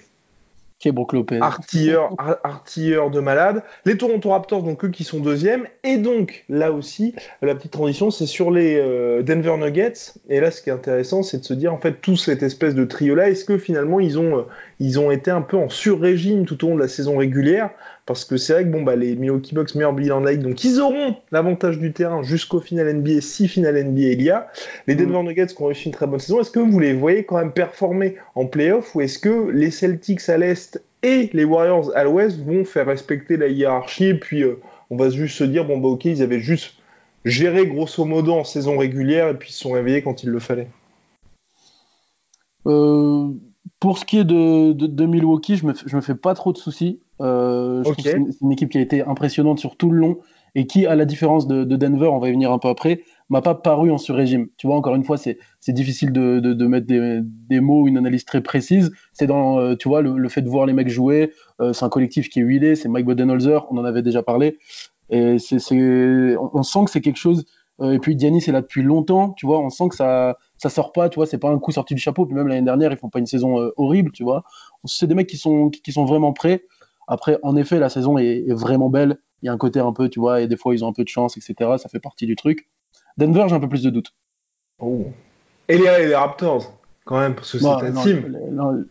Artilleur, 2.43 3.09
de 3.09 3.19
malade. 3.19 3.63
Les 3.85 3.97
Toronto 3.97 4.29
Raptors, 4.29 4.63
donc 4.63 4.85
eux 4.85 4.89
qui 4.89 5.03
sont 5.03 5.19
deuxièmes. 5.19 5.65
Et 5.83 5.97
donc, 5.97 6.45
là 6.49 6.71
aussi, 6.71 7.15
la 7.41 7.55
petite 7.55 7.71
transition, 7.71 8.11
c'est 8.11 8.25
sur 8.25 8.51
les 8.51 8.75
euh, 8.77 9.21
Denver 9.21 9.55
Nuggets. 9.57 10.13
Et 10.29 10.39
là, 10.39 10.51
ce 10.51 10.61
qui 10.61 10.69
est 10.69 10.73
intéressant, 10.73 11.23
c'est 11.23 11.39
de 11.39 11.45
se 11.45 11.53
dire, 11.53 11.73
en 11.73 11.79
fait, 11.79 12.01
tout 12.01 12.17
cette 12.17 12.43
espèce 12.43 12.75
de 12.75 12.85
trio-là, 12.85 13.29
est-ce 13.29 13.45
que 13.45 13.57
finalement, 13.57 13.99
ils 13.99 14.19
ont, 14.19 14.39
euh, 14.39 14.43
ils 14.79 14.99
ont 14.99 15.11
été 15.11 15.31
un 15.31 15.41
peu 15.41 15.57
en 15.57 15.69
sur-régime 15.69 16.45
tout 16.45 16.63
au 16.65 16.69
long 16.69 16.75
de 16.75 16.81
la 16.81 16.87
saison 16.87 17.17
régulière? 17.17 17.69
Parce 18.05 18.25
que 18.25 18.35
c'est 18.35 18.51
vrai 18.51 18.63
que 18.65 18.69
bon, 18.69 18.81
bah, 18.81 18.97
les 18.97 19.15
Milwaukee 19.15 19.55
Bucks 19.55 19.75
meilleurs 19.75 19.93
bilan 19.93 20.19
de 20.19 20.25
la 20.25 20.35
donc 20.35 20.61
ils 20.65 20.81
auront 20.81 21.15
l'avantage 21.31 21.79
du 21.79 21.93
terrain 21.93 22.21
jusqu'au 22.21 22.59
final 22.59 22.93
NBA, 22.93 23.21
si 23.21 23.47
final 23.47 23.81
NBA 23.81 24.01
il 24.01 24.21
y 24.21 24.29
a. 24.29 24.49
Les 24.87 24.95
Denver 24.95 25.21
mm. 25.21 25.27
Nuggets 25.27 25.47
qui 25.47 25.61
ont 25.61 25.67
réussi 25.67 25.85
une 25.85 25.93
très 25.93 26.05
bonne 26.05 26.19
saison, 26.19 26.41
est-ce 26.41 26.51
que 26.51 26.59
vous 26.59 26.79
les 26.79 26.93
voyez 26.93 27.23
quand 27.23 27.37
même 27.37 27.53
performer 27.53 28.17
en 28.35 28.45
playoff? 28.45 28.93
Ou 28.95 29.01
est-ce 29.01 29.19
que 29.19 29.49
les 29.51 29.71
Celtics 29.71 30.27
à 30.27 30.37
l'Est 30.37 30.72
et 31.03 31.29
les 31.33 31.43
Warriors 31.43 31.95
à 31.95 32.03
l'Ouest 32.03 32.39
vont 32.43 32.65
faire 32.65 32.87
respecter 32.87 33.37
la 33.37 33.47
hiérarchie 33.47 34.05
et 34.05 34.13
puis 34.15 34.43
euh, 34.43 34.59
on 34.89 34.95
va 34.95 35.09
juste 35.09 35.37
se 35.37 35.43
dire, 35.43 35.65
bon 35.65 35.77
bah 35.77 35.89
ok, 35.89 36.05
ils 36.05 36.23
avaient 36.23 36.39
juste 36.39 36.75
géré 37.25 37.67
grosso 37.67 38.03
modo 38.05 38.33
en 38.33 38.43
saison 38.43 38.77
régulière 38.77 39.27
et 39.29 39.37
puis 39.37 39.49
ils 39.49 39.53
se 39.53 39.59
sont 39.59 39.71
réveillés 39.71 40.01
quand 40.01 40.23
il 40.23 40.29
le 40.29 40.39
fallait. 40.39 40.69
Euh, 42.65 43.29
Pour 43.79 43.97
ce 43.97 44.05
qui 44.05 44.19
est 44.19 44.23
de, 44.23 44.71
de, 44.71 45.05
Milwaukee, 45.05 45.57
je 45.57 45.65
me, 45.65 45.73
je 45.85 45.95
me 45.95 46.01
fais 46.01 46.15
pas 46.15 46.33
trop 46.33 46.53
de 46.53 46.57
soucis. 46.57 47.01
Euh, 47.21 47.83
c'est 48.01 48.17
une, 48.41 48.51
équipe 48.51 48.69
qui 48.69 48.77
a 48.77 48.81
été 48.81 49.01
impressionnante 49.01 49.59
sur 49.59 49.75
tout 49.75 49.89
le 49.91 49.97
long. 49.97 50.19
Et 50.55 50.67
qui, 50.67 50.85
à 50.85 50.95
la 50.95 51.05
différence 51.05 51.47
de, 51.47 51.63
Denver, 51.63 52.07
on 52.07 52.19
va 52.19 52.29
y 52.29 52.31
venir 52.31 52.51
un 52.51 52.59
peu 52.59 52.67
après, 52.67 53.01
m'a 53.29 53.41
pas 53.41 53.55
paru 53.55 53.91
en 53.91 53.97
sur-régime. 53.97 54.47
Tu 54.57 54.67
vois, 54.67 54.75
encore 54.75 54.95
une 54.95 55.03
fois, 55.03 55.17
c'est 55.17 55.37
difficile 55.67 56.11
de, 56.11 56.39
de, 56.39 56.67
mettre 56.67 56.87
des, 56.87 57.19
des, 57.21 57.59
mots, 57.59 57.87
une 57.87 57.97
analyse 57.97 58.25
très 58.25 58.41
précise. 58.41 58.91
C'est 59.13 59.27
dans, 59.27 59.59
euh, 59.59 59.75
tu 59.75 59.87
vois, 59.87 60.01
le, 60.01 60.29
fait 60.29 60.41
de 60.41 60.49
voir 60.49 60.65
les 60.65 60.73
mecs 60.73 60.89
jouer. 60.89 61.31
Euh, 61.61 61.73
c'est 61.73 61.85
un 61.85 61.89
collectif 61.89 62.29
qui 62.29 62.39
est 62.39 62.43
huilé. 62.43 62.75
C'est 62.75 62.89
Mike 62.89 63.05
Budenholzer, 63.05 63.65
on 63.71 63.77
en 63.77 63.85
avait 63.85 64.01
déjà 64.01 64.23
parlé. 64.23 64.57
Et 65.09 65.37
c'est, 65.39 65.57
on, 66.37 66.49
on, 66.53 66.63
sent 66.63 66.85
que 66.85 66.91
c'est 66.91 67.01
quelque 67.01 67.17
chose. 67.17 67.45
et 67.81 67.99
puis 67.99 68.17
Giannis 68.17 68.45
est 68.47 68.51
là 68.51 68.61
depuis 68.61 68.83
longtemps. 68.83 69.31
Tu 69.31 69.45
vois, 69.45 69.59
on 69.59 69.69
sent 69.69 69.89
que 69.89 69.95
ça, 69.95 70.37
ça 70.57 70.69
sort 70.69 70.91
pas. 70.91 71.09
Tu 71.09 71.15
vois, 71.15 71.25
c'est 71.25 71.37
pas 71.37 71.49
un 71.49 71.59
coup 71.59 71.71
sorti 71.71 71.93
du 71.93 72.01
chapeau. 72.01 72.25
Puis 72.25 72.35
même 72.35 72.47
l'année 72.47 72.65
dernière, 72.65 72.91
ils 72.91 72.97
font 72.97 73.09
pas 73.09 73.19
une 73.19 73.25
saison 73.25 73.71
horrible. 73.77 74.11
Tu 74.11 74.23
vois, 74.23 74.43
c'est 74.85 75.07
des 75.07 75.15
mecs 75.15 75.27
qui 75.27 75.37
sont, 75.37 75.69
qui 75.69 75.91
sont 75.91 76.05
vraiment 76.05 76.33
prêts. 76.33 76.63
Après, 77.07 77.37
en 77.43 77.55
effet, 77.55 77.79
la 77.79 77.89
saison 77.89 78.17
est, 78.17 78.51
vraiment 78.53 78.89
belle. 78.89 79.19
Il 79.41 79.47
y 79.47 79.49
a 79.49 79.53
un 79.53 79.57
côté 79.57 79.79
un 79.79 79.91
peu, 79.91 80.09
tu 80.09 80.19
vois, 80.19 80.41
et 80.41 80.47
des 80.47 80.55
fois, 80.55 80.73
ils 80.73 80.85
ont 80.85 80.87
un 80.87 80.93
peu 80.93 81.03
de 81.03 81.09
chance, 81.09 81.37
etc. 81.37 81.71
Ça 81.77 81.89
fait 81.89 81.99
partie 81.99 82.25
du 82.25 82.35
truc. 82.35 82.69
Denver, 83.17 83.45
j'ai 83.47 83.55
un 83.55 83.59
peu 83.59 83.69
plus 83.69 83.83
de 83.83 83.89
doutes. 83.89 84.13
Oh. 84.79 85.05
Et 85.69 85.77
les, 85.77 86.15
Raptors 86.15 86.73
quand 87.05 87.19
même, 87.19 87.35
parce 87.35 87.51
que 87.51 87.57
c'est 87.57 87.67
un 87.67 87.91
team. 87.91 88.37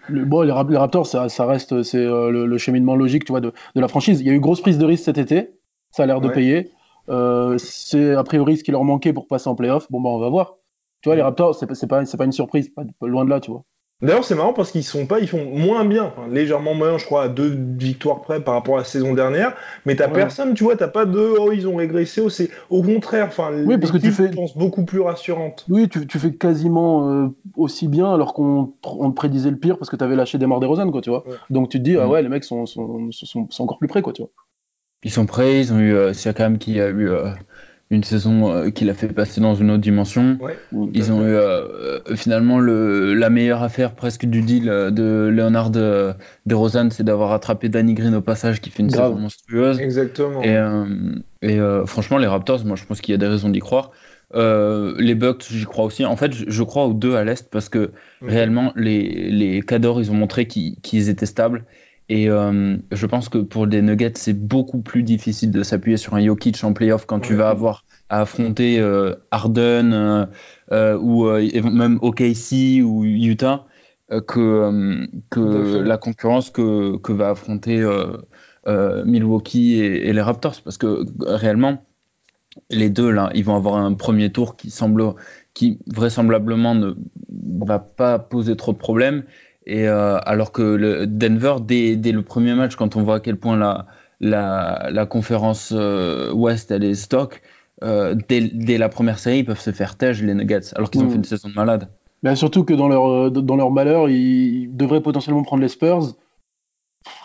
Les, 0.09 0.25
bon, 0.25 0.43
les, 0.43 0.53
Raptors, 0.53 1.07
ça, 1.07 1.47
reste 1.47 1.83
c'est 1.83 1.99
euh, 1.99 2.31
le, 2.31 2.59
cheminement 2.59 2.95
logique, 2.95 3.25
tu 3.25 3.33
vois, 3.33 3.41
de, 3.41 3.53
la 3.75 3.89
franchise. 3.89 4.21
Il 4.21 4.27
y 4.27 4.31
a 4.31 4.33
eu 4.33 4.41
grosse 4.41 4.61
prise 4.61 4.79
de 4.79 4.85
risque 4.85 5.05
cet 5.05 5.19
été, 5.19 5.51
ça 5.91 6.03
a 6.03 6.07
l'air 6.07 6.21
de 6.21 6.29
payer. 6.29 6.71
Euh, 7.09 7.59
c'est 7.59 8.15
a 8.15 8.23
priori 8.23 8.57
ce 8.57 8.65
qui 8.65 8.71
leur 8.71 8.85
manquait 8.85 9.13
pour 9.13 9.27
passer 9.27 9.49
en 9.49 9.55
playoff. 9.55 9.91
Bon, 9.91 10.01
bah, 10.01 10.11
on 10.11 10.19
va 10.19 10.29
voir. 10.29 10.57
Tu 11.01 11.09
vois, 11.09 11.17
les 11.17 11.23
Raptors, 11.23 11.55
c'est 11.57 11.67
pas, 11.67 12.05
pas 12.05 12.25
une 12.25 12.33
surprise, 12.33 12.69
pas, 12.69 12.85
loin 13.01 13.25
de 13.25 13.31
là, 13.31 13.41
tu 13.41 13.51
vois. 13.51 13.65
D'ailleurs, 14.03 14.25
c'est 14.25 14.35
marrant 14.35 14.53
parce 14.53 14.73
qu'ils 14.73 14.83
sont 14.83 15.07
pas, 15.07 15.21
ils 15.21 15.29
font 15.29 15.45
moins 15.45 15.85
bien, 15.85 16.13
légèrement 16.29 16.75
moins, 16.75 16.99
je 16.99 17.05
crois, 17.05 17.23
à 17.23 17.29
deux 17.29 17.57
victoires 17.79 18.21
près 18.21 18.41
par 18.41 18.55
rapport 18.55 18.75
à 18.75 18.79
la 18.79 18.85
saison 18.85 19.15
dernière. 19.15 19.55
Mais 19.87 19.95
t'as 19.95 20.09
personne, 20.09 20.55
tu 20.55 20.65
vois, 20.65 20.77
t'as 20.77 20.89
pas 20.89 21.05
de, 21.07 21.35
oh, 21.39 21.53
ils 21.53 21.69
ont 21.69 21.77
régressé. 21.77 22.21
Oh, 22.21 22.29
c'est 22.29 22.51
au 22.69 22.83
contraire, 22.83 23.27
enfin, 23.29 23.53
oui, 23.65 23.79
parce 23.79 23.93
que 23.93 23.99
tu 23.99 24.11
fais, 24.11 24.29
pense 24.31 24.57
beaucoup 24.57 24.85
plus 24.85 25.01
rassurante. 25.01 25.65
Oui, 25.69 25.89
tu, 25.89 26.05
tu 26.09 26.19
fais 26.19 26.35
quasiment 26.35 27.11
euh, 27.11 27.29
aussi 27.57 27.87
bien 27.87 28.13
alors 28.13 28.35
qu'on 28.35 28.73
on 28.85 29.13
prédisait 29.13 29.51
le 29.51 29.57
pire 29.57 29.79
parce 29.79 29.89
que 29.89 29.97
t'avais 29.97 30.17
lâché 30.17 30.37
des 30.37 30.47
morts 30.47 30.59
des 30.59 30.67
Rosanne, 30.67 30.91
quoi, 30.91 31.01
tu 31.01 31.11
vois. 31.11 31.25
Donc 31.51 31.69
tu 31.69 31.79
te 31.79 31.85
dis, 31.85 31.97
ah 31.97 32.07
mm. 32.07 32.11
ouais, 32.11 32.23
les 32.23 32.29
mecs 32.29 32.45
sont, 32.45 32.67
sont, 32.67 33.09
sont, 33.13 33.47
sont, 33.51 33.63
encore 33.63 33.79
plus 33.79 33.89
près, 33.89 34.03
quoi, 34.03 34.13
tu 34.13 34.23
vois. 34.23 34.31
Ils 35.05 35.13
sont 35.13 35.27
prêts, 35.27 35.61
ils 35.61 35.73
ont 35.73 35.79
eu 35.79 35.95
euh, 35.95 36.13
Siakam 36.13 36.59
qui 36.59 36.81
a 36.81 36.89
eu 36.89 37.09
euh, 37.09 37.31
une 37.93 38.05
saison 38.05 38.51
euh, 38.51 38.71
qui 38.71 38.87
l'a 38.87 38.95
fait 38.95 39.09
passer 39.09 39.41
dans 39.41 39.55
une 39.55 39.71
autre 39.71 39.83
dimension. 39.83 40.39
Ils 40.95 41.13
ont 41.13 41.21
eu 41.21 41.35
euh, 41.35 41.99
finalement 42.17 42.59
le, 42.59 43.13
la 43.13 43.29
meilleure 43.29 43.63
affaire 43.63 43.95
presque 43.95 44.25
du 44.25 44.41
deal 44.41 44.69
euh, 44.69 44.91
de 44.91 45.29
Leonard 45.31 45.71
de, 45.71 46.15
Rosanne, 46.51 46.91
c'est 46.91 47.05
d'avoir 47.05 47.33
attrapé 47.33 47.69
Danny 47.69 47.93
Green 47.93 48.15
au 48.15 48.23
passage 48.23 48.63
qui 48.63 48.71
fait 48.71 48.83
une 48.83 48.91
saison 48.91 49.15
monstrueuse. 49.15 49.79
Exactement. 49.79 50.43
Et, 50.43 50.57
et 51.43 51.59
franchement, 51.87 52.19
les 52.19 52.27
Raptors, 52.27 52.65
moi 52.65 52.77
je 52.77 52.85
pense 52.85 53.01
qu'il 53.01 53.13
y 53.13 53.15
a 53.15 53.19
des 53.19 53.29
raisons 53.29 53.51
d'y 53.51 53.61
croire. 53.61 53.91
les 54.35 55.15
Bucks, 55.15 55.45
j'y 55.51 55.65
crois 55.65 55.85
aussi. 55.85 56.05
En 56.07 56.17
fait, 56.17 56.33
je, 56.33 56.63
crois 56.63 56.87
aux 56.87 56.95
deux 56.95 57.15
à 57.15 57.25
l'Est 57.25 57.51
parce 57.51 57.69
que 57.69 57.91
réellement, 58.23 58.73
les, 58.75 59.31
les 59.31 59.61
Cadors, 59.61 60.01
ils 60.01 60.11
ont 60.11 60.15
montré 60.15 60.47
qu'ils 60.47 61.09
étaient 61.11 61.27
stables 61.27 61.65
et 62.13 62.29
euh, 62.29 62.77
je 62.91 63.07
pense 63.07 63.31
que 63.31 63.39
pour 63.39 63.65
les 63.65 63.81
Nuggets, 63.81 64.13
c'est 64.17 64.35
beaucoup 64.35 64.83
plus 64.83 65.03
difficile 65.03 65.51
de 65.51 65.63
s'appuyer 65.63 65.97
sur 65.97 66.13
un 66.13 66.23
Jokic 66.23 66.63
en 66.63 66.75
playoff 66.75 67.07
quand 67.07 67.21
tu 67.21 67.35
vas 67.35 67.49
avoir 67.49 67.87
à 68.11 68.21
affronter 68.21 68.79
euh, 68.79 69.15
Harden 69.31 70.29
euh, 70.73 70.99
ou 70.99 71.25
même 71.25 71.99
OKC 72.03 72.83
ou 72.85 73.03
Utah 73.07 73.65
que, 74.27 75.09
que 75.31 75.79
la 75.79 75.97
concurrence 75.97 76.51
que, 76.51 76.99
que 76.99 77.13
va 77.15 77.31
affronter 77.31 77.83
Milwaukee 78.67 79.81
et, 79.81 80.13
les 80.13 80.21
Raptors. 80.21 80.61
Parce 80.63 80.77
que 80.77 81.07
réellement, 81.21 81.83
les 82.69 82.91
deux, 82.91 83.11
là, 83.11 83.31
ils 83.35 83.45
vont 83.47 83.57
avoir 83.57 83.77
un 83.77 83.95
premier 83.95 84.31
tour 84.31 84.57
qui 84.57 84.69
semble 84.69 85.15
qui 85.55 85.79
vraisemblablement 85.87 86.75
ne 86.75 86.93
va 87.65 87.79
pas 87.79 88.19
poser 88.19 88.55
trop 88.55 88.75
de 88.75 88.79
problèmes 88.79 89.25
et 89.67 89.89
euh, 89.89 90.19
alors 90.25 90.53
que 90.53 90.63
le 90.63 91.07
Denver, 91.07 91.57
dès, 91.61 91.97
dès, 91.97 92.13
le 92.13 92.23
premier 92.23 92.55
match, 92.55 92.77
quand 92.77 92.97
on 92.97 93.03
voit 93.03 93.17
à 93.17 93.21
quel 93.21 93.37
point 93.37 93.57
la, 93.57 93.87
la, 94.21 94.89
la 94.91 95.07
conférence 95.07 95.73
euh, 95.75 96.33
Ouest 96.33 96.71
elle 96.71 96.85
est 96.85 96.95
stock, 96.95 97.43
euh, 97.85 98.15
dès, 98.29 98.41
dès, 98.41 98.79
la 98.79 98.89
première 98.89 99.19
série, 99.19 99.39
ils 99.39 99.45
peuvent 99.45 99.61
se 99.61 99.71
faire 99.71 99.97
tège 99.97 100.23
les 100.23 100.35
Nuggets, 100.35 100.75
alors 100.75 100.91
qu'ils 100.91 101.03
ont 101.03 101.07
mm. 101.07 101.11
fait 101.11 101.17
une 101.17 101.25
saison 101.25 101.49
de 101.49 101.55
malade. 101.55 101.89
Ben 102.23 102.37
surtout 102.37 102.65
que 102.65 102.75
dans 102.75 102.89
leur, 102.89 103.31
dans 103.31 103.57
leur 103.57 103.71
malheur, 103.71 104.09
ils 104.09 104.69
devraient 104.77 105.01
potentiellement 105.01 105.43
prendre 105.43 105.63
les 105.63 105.69
Spurs 105.69 106.15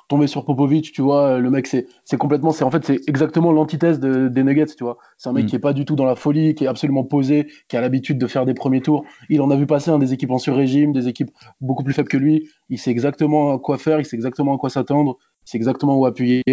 tomber 0.07 0.27
sur 0.27 0.45
Popovic, 0.45 0.91
tu 0.91 1.01
vois, 1.01 1.39
le 1.39 1.49
mec, 1.49 1.67
c'est 1.67 2.17
complètement, 2.17 2.51
c'est 2.51 2.63
en 2.63 2.71
fait, 2.71 2.85
c'est 2.85 3.01
exactement 3.07 3.51
l'antithèse 3.51 3.99
de, 3.99 4.27
des 4.27 4.43
Nuggets, 4.43 4.65
tu 4.65 4.83
vois. 4.83 4.97
C'est 5.17 5.29
un 5.29 5.33
mec 5.33 5.45
mm. 5.45 5.47
qui 5.47 5.55
est 5.55 5.59
pas 5.59 5.73
du 5.73 5.85
tout 5.85 5.95
dans 5.95 6.05
la 6.05 6.15
folie, 6.15 6.55
qui 6.55 6.63
est 6.63 6.67
absolument 6.67 7.03
posé, 7.03 7.47
qui 7.67 7.77
a 7.77 7.81
l'habitude 7.81 8.17
de 8.17 8.27
faire 8.27 8.45
des 8.45 8.53
premiers 8.53 8.81
tours. 8.81 9.03
Il 9.29 9.41
en 9.41 9.51
a 9.51 9.55
vu 9.55 9.65
passer 9.65 9.91
un 9.91 9.99
des 9.99 10.13
équipes 10.13 10.31
en 10.31 10.37
sur-régime, 10.37 10.93
des 10.93 11.07
équipes 11.07 11.31
beaucoup 11.61 11.83
plus 11.83 11.93
faibles 11.93 12.09
que 12.09 12.17
lui. 12.17 12.49
Il 12.69 12.79
sait 12.79 12.91
exactement 12.91 13.53
à 13.53 13.59
quoi 13.59 13.77
faire, 13.77 13.99
il 13.99 14.05
sait 14.05 14.15
exactement 14.15 14.55
à 14.55 14.57
quoi 14.57 14.69
s'attendre, 14.69 15.17
il 15.45 15.51
sait 15.51 15.57
exactement 15.57 15.97
où 15.97 16.05
appuyer. 16.05 16.43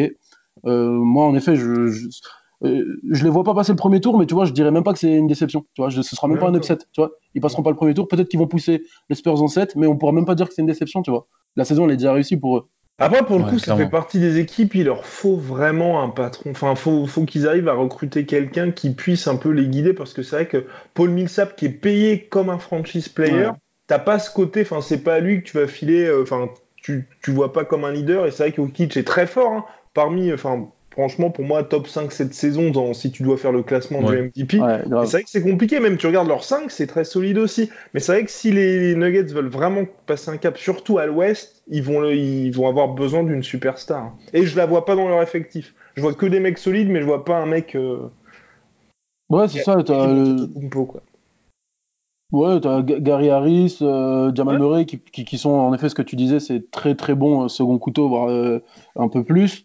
Euh, 0.67 0.91
moi, 0.91 1.27
en 1.27 1.35
effet, 1.35 1.57
je, 1.57 1.89
je, 1.89 2.09
euh, 2.65 3.01
je, 3.11 3.25
les 3.25 3.31
vois 3.31 3.45
pas 3.45 3.55
passer 3.55 3.73
le 3.73 3.77
premier 3.77 4.01
tour, 4.01 4.19
mais 4.19 4.27
tu 4.27 4.35
vois, 4.35 4.47
je 4.47 4.53
dirais 4.53 4.71
même 4.71 4.85
pas 4.85 4.93
que 4.93 4.99
c'est 4.99 5.13
une 5.13 5.27
déception. 5.27 5.67
Tu 5.75 5.83
vois, 5.83 5.91
je, 5.91 6.03
ce 6.03 6.17
sera 6.17 6.29
même 6.29 6.39
pas 6.39 6.49
un 6.49 6.55
upset. 6.55 6.79
Tu 6.79 7.01
vois, 7.01 7.13
ils 7.35 7.41
passeront 7.41 7.63
pas 7.63 7.71
le 7.71 7.77
premier 7.77 7.95
tour. 7.95 8.09
Peut-être 8.09 8.29
qu'ils 8.29 8.41
vont 8.41 8.47
pousser 8.47 8.83
les 9.11 9.17
Spurs 9.17 9.43
en 9.43 9.49
7, 9.49 9.77
mais 9.77 9.87
on 9.87 9.97
pourra 9.97 10.13
même 10.13 10.25
pas 10.25 10.35
dire 10.35 10.49
que 10.49 10.55
c'est 10.55 10.63
une 10.63 10.67
déception. 10.67 11.03
Tu 11.03 11.11
vois, 11.11 11.27
la 11.57 11.65
saison 11.65 11.85
elle 11.85 11.93
est 11.93 11.97
déjà 11.97 12.13
réussie 12.13 12.37
pour 12.37 12.57
eux. 12.59 12.69
Après, 12.99 13.27
pour 13.27 13.39
le 13.39 13.45
coup, 13.45 13.59
ça 13.59 13.77
fait 13.77 13.89
partie 13.89 14.21
des 14.21 14.39
équipes, 14.39 14.77
il 14.77 14.85
leur 14.85 15.05
faut 15.05 15.37
vraiment 15.37 16.03
un 16.03 16.11
patron. 16.11 16.51
Enfin, 16.51 16.75
faut, 16.77 17.07
faut 17.07 17.25
qu'ils 17.25 17.49
arrivent 17.49 17.69
à 17.69 17.75
recruter 17.75 18.25
quelqu'un 18.25 18.71
qui 18.71 18.95
puisse 18.95 19.27
un 19.27 19.37
peu 19.37 19.51
les 19.51 19.67
guider, 19.67 19.93
parce 19.93 20.13
que 20.13 20.23
c'est 20.23 20.37
vrai 20.37 20.47
que 20.47 20.67
Paul 20.95 21.11
Millsap, 21.11 21.57
qui 21.57 21.67
est 21.67 21.71
payé 21.71 22.27
comme 22.29 22.51
un 22.51 22.59
franchise 22.59 23.09
player, 23.09 23.51
t'as 23.89 23.99
pas 23.99 24.21
ce 24.21 24.31
côté, 24.31 24.63
enfin, 24.63 24.81
c'est 24.81 25.03
pas 25.03 25.19
lui 25.19 25.43
que 25.43 25.49
tu 25.49 25.59
vas 25.59 25.67
filer, 25.67 26.05
euh, 26.05 26.23
enfin, 26.23 26.49
tu, 26.77 27.09
tu 27.23 27.33
vois 27.33 27.53
pas 27.53 27.65
comme 27.65 27.85
un 27.85 27.93
leader, 27.93 28.27
et 28.27 28.31
c'est 28.31 28.45
vrai 28.45 28.53
que 28.53 28.63
Jokic 28.63 28.97
est 28.97 29.05
très 29.05 29.27
fort, 29.27 29.53
hein. 29.53 29.65
parmi, 29.93 30.33
enfin, 30.33 30.71
franchement, 30.95 31.31
pour 31.31 31.45
moi, 31.45 31.63
top 31.65 31.87
5 31.87 32.11
cette 32.11 32.35
saison, 32.35 32.71
dans, 32.71 32.95
si 32.95 33.11
tu 33.11 33.23
dois 33.23 33.37
faire 33.37 33.53
le 33.53 33.63
classement 33.63 34.03
du 34.03 34.17
MVP, 34.17 34.59
c'est 34.59 34.89
vrai 34.89 35.23
que 35.23 35.31
c'est 35.31 35.43
compliqué. 35.43 35.81
Même 35.81 35.97
tu 35.97 36.07
regardes 36.07 36.29
leur 36.29 36.45
5, 36.45 36.71
c'est 36.71 36.87
très 36.87 37.05
solide 37.05 37.39
aussi. 37.39 37.71
Mais 37.93 38.01
c'est 38.01 38.13
vrai 38.13 38.25
que 38.25 38.31
si 38.31 38.53
les 38.53 38.95
Nuggets 38.95 39.33
veulent 39.35 39.49
vraiment 39.49 39.85
passer 40.07 40.31
un 40.31 40.37
cap, 40.37 40.57
surtout 40.57 40.99
à 40.99 41.07
l'ouest, 41.07 41.63
ils 41.69 41.83
vont, 41.83 42.05
ils 42.05 42.51
vont 42.51 42.69
avoir 42.69 42.89
besoin 42.89 43.25
d'une 43.25 43.43
superstar. 43.43 44.13
Et 44.33 44.47
je 44.47 44.57
la 44.57 44.67
vois 44.67 44.85
pas 44.85 44.95
dans 44.95 45.09
leur 45.09 45.23
effectif. 45.23 45.75
Je 45.97 46.03
vois 46.03 46.15
que 46.15 46.27
des 46.27 46.41
mecs 46.41 46.59
solides, 46.59 46.89
mais 46.89 47.01
je 47.01 47.07
vois 47.07 47.25
pas 47.25 47.37
un 47.37 47.47
mec. 47.47 47.75
Euh, 47.75 48.09
ouais, 49.31 49.49
c'est 49.49 49.63
ça. 49.63 49.83
T'as 49.85 50.07
Ouais, 52.35 52.59
t'as 52.61 52.83
Gary 52.83 53.31
Harris, 53.31 53.79
euh, 53.81 54.33
Jamal 54.35 54.59
Murray 54.59 54.87
qui, 54.87 54.99
qui, 54.99 55.25
qui, 55.25 55.39
sont 55.39 55.51
en 55.51 55.73
effet 55.73 55.89
ce 55.89 55.95
que 55.95 56.03
tu 56.03 56.17
disais, 56.17 56.41
c'est 56.41 56.69
très 56.73 56.97
très 56.97 57.15
bon 57.15 57.45
euh, 57.45 57.49
second 57.49 57.79
couteau, 57.79 58.09
voire 58.09 58.29
euh, 58.29 58.61
un 58.97 59.09
peu 59.09 59.23
plus. 59.23 59.65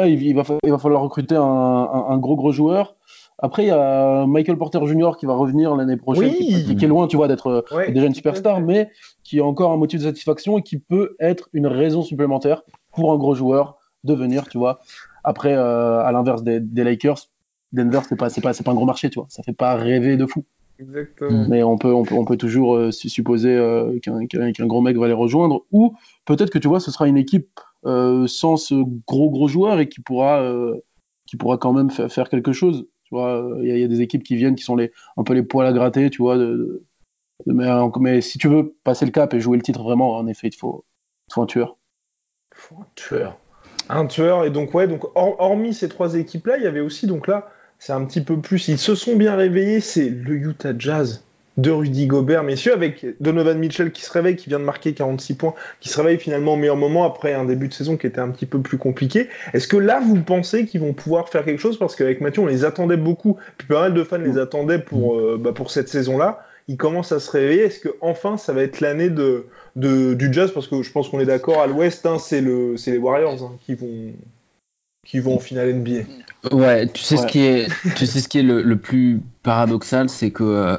Ouais, 0.00 0.12
il, 0.12 0.34
va, 0.34 0.42
il 0.64 0.70
va 0.70 0.78
falloir 0.78 1.02
recruter 1.02 1.36
un, 1.36 1.42
un, 1.42 2.06
un 2.08 2.18
gros 2.18 2.36
gros 2.36 2.52
joueur. 2.52 2.96
Après, 3.38 3.64
il 3.64 3.68
y 3.68 3.70
a 3.70 4.26
Michael 4.26 4.56
Porter 4.56 4.80
Jr. 4.86 5.12
qui 5.18 5.26
va 5.26 5.34
revenir 5.34 5.76
l'année 5.76 5.98
prochaine, 5.98 6.32
qui, 6.32 6.84
est 6.84 6.88
loin, 6.88 7.06
tu 7.06 7.16
vois, 7.16 7.28
d'être 7.28 7.64
euh, 7.70 7.92
déjà 7.92 8.06
une 8.06 8.14
superstar, 8.14 8.60
mais 8.60 8.90
qui 9.24 9.40
a 9.40 9.44
encore 9.44 9.72
un 9.72 9.76
motif 9.76 10.00
de 10.00 10.06
satisfaction 10.06 10.58
et 10.58 10.62
qui 10.62 10.78
peut 10.78 11.16
être 11.20 11.50
une 11.52 11.66
raison 11.66 12.02
supplémentaire 12.02 12.62
pour 12.92 13.12
un 13.12 13.16
gros 13.18 13.34
joueur 13.34 13.76
de 14.04 14.14
venir, 14.14 14.48
tu 14.48 14.56
vois. 14.56 14.80
Après, 15.22 15.52
euh, 15.52 16.00
à 16.00 16.12
l'inverse 16.12 16.42
des, 16.42 16.60
Lakers, 16.82 17.28
Denver, 17.72 18.00
c'est 18.08 18.16
pas, 18.16 18.30
pas, 18.30 18.52
c'est 18.54 18.62
pas 18.62 18.70
un 18.70 18.74
gros 18.74 18.86
marché, 18.86 19.10
tu 19.10 19.18
vois. 19.18 19.26
Ça 19.28 19.42
fait 19.42 19.52
pas 19.52 19.74
rêver 19.74 20.16
de 20.16 20.24
fou. 20.24 20.44
Exactement. 20.78 21.46
Mais 21.48 21.62
on 21.62 21.76
peut, 21.76 21.92
on 21.92 22.04
peut, 22.04 22.14
on 22.14 22.24
peut 22.24 22.36
toujours 22.38 22.76
euh, 22.76 22.90
supposer 22.90 23.54
qu'un, 24.02 24.26
qu'un 24.26 24.66
gros 24.66 24.80
mec 24.80 24.96
va 24.96 25.08
les 25.08 25.12
rejoindre, 25.12 25.64
ou 25.72 25.94
peut-être 26.24 26.50
que 26.50 26.58
tu 26.58 26.68
vois, 26.68 26.80
ce 26.80 26.90
sera 26.90 27.06
une 27.06 27.18
équipe 27.18 27.60
sans 27.84 28.56
ce 28.56 28.74
gros 29.06 29.30
gros 29.30 29.48
joueur 29.48 29.78
et 29.80 29.88
qui 29.88 30.00
pourra, 30.00 30.42
qui 31.26 31.36
pourra 31.36 31.58
quand 31.58 31.72
même 31.72 31.90
faire 31.90 32.28
quelque 32.28 32.52
chose. 32.52 32.86
Tu 33.04 33.14
vois, 33.14 33.56
il 33.60 33.78
y, 33.78 33.84
a 33.84 33.88
des 33.88 34.00
équipes 34.00 34.24
qui 34.24 34.34
viennent 34.34 34.56
qui 34.56 34.64
sont 34.64 34.74
les, 34.74 34.90
un 35.16 35.22
peu 35.22 35.32
les 35.32 35.44
poils 35.44 35.66
à 35.66 35.72
gratter, 35.72 36.10
tu 36.10 36.22
vois. 36.22 36.36
De, 36.36 36.84
mais, 37.44 38.20
si 38.20 38.38
tu 38.38 38.48
veux 38.48 38.74
passer 38.82 39.04
le 39.04 39.10
cap 39.10 39.34
et 39.34 39.40
jouer 39.40 39.56
le 39.56 39.62
titre 39.62 39.82
vraiment, 39.82 40.16
en 40.16 40.26
effet, 40.26 40.48
il 40.48 40.56
faut, 40.56 40.84
faut 41.32 41.42
un 41.42 41.46
tueur. 41.46 41.76
Il 42.52 42.58
faut 42.58 42.76
un 42.76 42.86
tueur. 42.94 43.38
Un 43.88 44.06
tueur. 44.06 44.44
Et 44.44 44.50
donc, 44.50 44.74
ouais, 44.74 44.88
donc, 44.88 45.04
hormis 45.14 45.74
ces 45.74 45.88
trois 45.88 46.14
équipes-là, 46.14 46.56
il 46.56 46.64
y 46.64 46.66
avait 46.66 46.80
aussi, 46.80 47.06
donc 47.06 47.26
là, 47.26 47.48
c'est 47.78 47.92
un 47.92 48.04
petit 48.04 48.22
peu 48.22 48.40
plus. 48.40 48.68
Ils 48.68 48.78
se 48.78 48.94
sont 48.94 49.16
bien 49.16 49.36
réveillés, 49.36 49.80
c'est 49.80 50.08
le 50.08 50.34
Utah 50.34 50.76
Jazz 50.76 51.24
de 51.56 51.70
Rudy 51.70 52.06
Gobert, 52.06 52.42
messieurs, 52.42 52.74
avec 52.74 53.06
Donovan 53.20 53.58
Mitchell 53.58 53.90
qui 53.90 54.02
se 54.02 54.12
réveille, 54.12 54.36
qui 54.36 54.48
vient 54.48 54.58
de 54.58 54.64
marquer 54.64 54.92
46 54.92 55.34
points, 55.34 55.54
qui 55.80 55.88
se 55.88 55.96
réveille 55.96 56.18
finalement 56.18 56.54
au 56.54 56.56
meilleur 56.56 56.76
moment 56.76 57.04
après 57.04 57.32
un 57.32 57.44
début 57.44 57.68
de 57.68 57.72
saison 57.72 57.96
qui 57.96 58.06
était 58.06 58.20
un 58.20 58.30
petit 58.30 58.46
peu 58.46 58.60
plus 58.60 58.78
compliqué. 58.78 59.28
Est-ce 59.54 59.66
que 59.66 59.76
là, 59.76 60.00
vous 60.00 60.20
pensez 60.22 60.66
qu'ils 60.66 60.80
vont 60.80 60.92
pouvoir 60.92 61.28
faire 61.28 61.44
quelque 61.44 61.60
chose? 61.60 61.78
Parce 61.78 61.96
qu'avec 61.96 62.20
Mathieu, 62.20 62.42
on 62.42 62.46
les 62.46 62.64
attendait 62.64 62.98
beaucoup, 62.98 63.38
puis 63.56 63.66
pas 63.66 63.80
mal 63.80 63.94
de 63.94 64.04
fans 64.04 64.18
les 64.18 64.38
attendaient 64.38 64.80
pour, 64.80 65.16
euh, 65.16 65.38
bah, 65.40 65.52
pour 65.52 65.70
cette 65.70 65.88
saison-là. 65.88 66.44
Ils 66.68 66.76
commencent 66.76 67.12
à 67.12 67.20
se 67.20 67.30
réveiller. 67.30 67.62
Est-ce 67.62 67.78
que 67.78 67.90
enfin 68.00 68.36
ça 68.36 68.52
va 68.52 68.62
être 68.62 68.80
l'année 68.80 69.08
de, 69.08 69.46
de, 69.76 70.14
du 70.14 70.32
Jazz? 70.32 70.50
Parce 70.52 70.66
que 70.66 70.82
je 70.82 70.90
pense 70.90 71.08
qu'on 71.08 71.20
est 71.20 71.26
d'accord, 71.26 71.62
à 71.62 71.68
l'Ouest, 71.68 72.04
hein, 72.06 72.18
c'est 72.18 72.40
le, 72.40 72.74
les 72.86 72.98
Warriors 72.98 73.42
hein, 73.44 73.56
qui 73.64 73.74
vont 73.74 74.12
qui 75.06 75.20
vont 75.20 75.36
en 75.36 75.38
finale 75.38 75.72
NBA. 75.72 76.02
Ouais, 76.50 76.88
tu 76.88 77.02
sais 77.02 77.16
ce 77.16 77.26
qui 77.26 77.40
est, 77.44 77.68
tu 77.94 78.06
sais 78.06 78.18
ce 78.18 78.28
qui 78.28 78.40
est 78.40 78.42
le, 78.42 78.60
le 78.60 78.76
plus 78.76 79.20
paradoxal, 79.44 80.08
c'est 80.08 80.32
que 80.32 80.42
euh, 80.42 80.76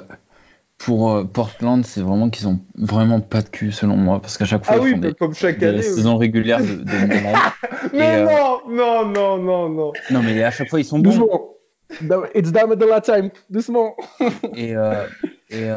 pour 0.78 1.12
euh, 1.12 1.24
Portland, 1.24 1.84
c'est 1.86 2.02
vraiment 2.02 2.30
qu'ils 2.30 2.48
ont 2.48 2.60
vraiment 2.76 3.20
pas 3.20 3.42
de 3.42 3.50
cul 3.50 3.72
selon 3.72 3.98
moi, 3.98 4.22
parce 4.22 4.38
qu'à 4.38 4.46
chaque 4.46 4.66
fois 4.66 4.76
ah 4.78 4.88
ils 4.88 4.92
font 4.92 4.98
des, 5.00 5.14
comme 5.14 5.34
chaque 5.34 5.62
année, 5.64 5.82
saisons 5.82 6.18
régulières 6.18 6.62
de, 6.62 6.76
de 6.76 7.94
mais 7.94 8.18
euh, 8.18 8.26
non, 8.26 8.60
non, 8.70 9.06
non, 9.08 9.38
non, 9.38 9.70
non. 9.70 9.94
Non, 10.12 10.22
mais 10.22 10.44
à 10.44 10.52
chaque 10.52 10.70
fois 10.70 10.80
ils 10.80 10.86
sont 10.86 11.00
bons. 11.00 11.10
Doucement. 11.10 11.54
It's 12.36 12.52
damn 12.52 12.76
the 12.76 12.84
last 12.84 13.06
time. 13.06 13.32
Doucement. 13.50 13.96
et 14.56 14.76
euh, 14.76 15.08
et, 15.50 15.68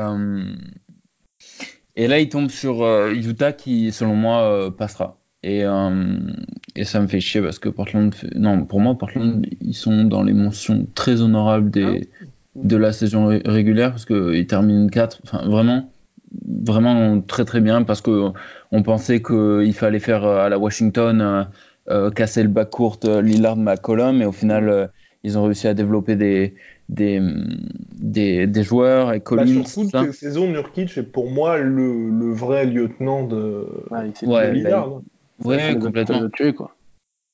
et 1.96 2.08
là 2.08 2.18
ils 2.18 2.28
tombent 2.28 2.50
sur 2.50 2.84
Utah 3.08 3.52
qui, 3.52 3.92
selon 3.92 4.14
moi, 4.14 4.74
passera. 4.76 5.16
Et, 5.42 5.64
et 6.76 6.84
ça 6.84 7.00
me 7.00 7.06
fait 7.06 7.20
chier 7.20 7.40
parce 7.40 7.58
que 7.58 7.70
Portland, 7.70 8.14
non, 8.34 8.64
pour 8.66 8.80
moi 8.80 8.98
Portland, 8.98 9.46
ils 9.60 9.74
sont 9.74 10.04
dans 10.04 10.22
les 10.22 10.34
mentions 10.34 10.86
très 10.94 11.22
honorables 11.22 11.70
des 11.70 12.10
ah 12.20 12.24
de 12.62 12.76
la 12.76 12.92
saison 12.92 13.26
régulière 13.44 13.90
parce 13.90 14.04
qu'il 14.04 14.46
termine 14.46 14.90
4. 14.90 15.20
Enfin, 15.24 15.48
vraiment, 15.48 15.90
vraiment 16.62 17.20
très 17.20 17.44
très 17.44 17.60
bien 17.60 17.82
parce 17.82 18.00
que 18.00 18.30
on 18.72 18.82
pensait 18.82 19.22
qu'il 19.22 19.74
fallait 19.74 19.98
faire 19.98 20.24
euh, 20.24 20.44
à 20.44 20.48
la 20.48 20.58
Washington 20.58 21.20
euh, 21.20 21.44
euh, 21.88 22.10
casser 22.10 22.42
le 22.42 22.48
bas 22.48 22.64
court 22.64 23.00
Lillard 23.04 23.56
McCollum 23.56 24.22
et 24.22 24.26
au 24.26 24.32
final 24.32 24.90
ils 25.24 25.38
ont 25.38 25.44
réussi 25.44 25.66
à 25.66 25.74
développer 25.74 26.16
des 26.16 26.54
des, 26.88 27.20
des, 27.92 28.48
des 28.48 28.62
joueurs 28.64 29.12
et 29.12 29.18
bah, 29.18 29.20
Collins. 29.20 29.60
Bah, 29.60 29.64
surtout 29.64 29.90
cette 29.90 30.12
saison 30.12 30.48
Nurkic 30.48 30.98
est 30.98 31.02
pour 31.04 31.30
moi 31.30 31.58
le, 31.58 32.10
le 32.10 32.32
vrai 32.32 32.66
lieutenant 32.66 33.24
de, 33.26 33.64
ouais, 33.90 34.52
Lillard. 34.52 34.88
Bah, 34.88 35.00
ouais, 35.44 35.78
complètement. 35.78 36.28
Tuer, 36.30 36.52
quoi 36.52 36.74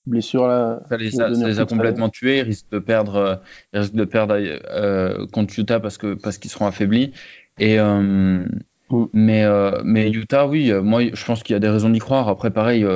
blessure 0.07 0.47
là. 0.47 0.81
Ça 0.89 0.97
les, 0.97 1.61
a, 1.61 1.67
complètement 1.67 2.09
tués. 2.09 2.39
Ils 2.39 2.43
risquent 2.43 2.71
de 2.71 2.79
perdre, 2.79 3.17
euh, 3.17 3.35
ils 3.73 3.81
risquent 3.81 3.95
de 3.95 4.05
perdre 4.05 4.37
euh, 4.39 5.27
contre 5.33 5.59
Utah 5.59 5.81
parce 5.81 5.99
que 5.99 6.15
parce 6.15 6.39
qu'ils 6.39 6.51
seront 6.51 6.67
affaiblis. 6.67 7.13
Et 7.59 7.79
euh, 7.79 8.45
mm. 8.91 9.07
mais 9.13 9.45
mais 9.85 10.11
Utah, 10.11 10.47
oui, 10.47 10.73
moi 10.73 11.03
je 11.13 11.25
pense 11.25 11.43
qu'il 11.43 11.55
y 11.55 11.57
a 11.57 11.61
des 11.61 11.69
raisons 11.69 11.91
d'y 11.91 11.99
croire. 11.99 12.29
Après, 12.29 12.51
pareil. 12.51 12.87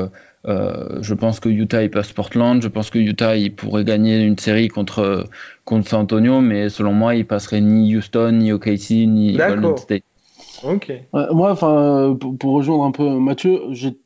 je 0.44 1.14
pense 1.14 1.40
que 1.40 1.48
Utah 1.48 1.82
il 1.82 1.90
passe 1.90 2.12
Portland. 2.12 2.62
Je 2.62 2.68
pense 2.68 2.90
que 2.90 2.98
Utah 2.98 3.36
il 3.36 3.54
pourrait 3.54 3.84
gagner 3.84 4.22
une 4.22 4.38
série 4.38 4.68
contre 4.68 5.26
contre 5.64 5.88
San 5.88 6.00
Antonio, 6.00 6.40
mais 6.40 6.68
selon 6.68 6.92
moi 6.92 7.14
il 7.14 7.26
passerait 7.26 7.60
ni 7.60 7.96
Houston, 7.96 8.32
ni 8.32 8.52
OKC, 8.52 8.90
ni 9.06 9.36
Golden 9.36 9.76
State. 9.76 10.04
Ok. 10.64 10.92
moi, 11.12 11.52
enfin, 11.52 12.16
pour, 12.38 12.52
rejoindre 12.52 12.84
un 12.84 12.90
peu 12.90 13.08
Mathieu, 13.18 13.60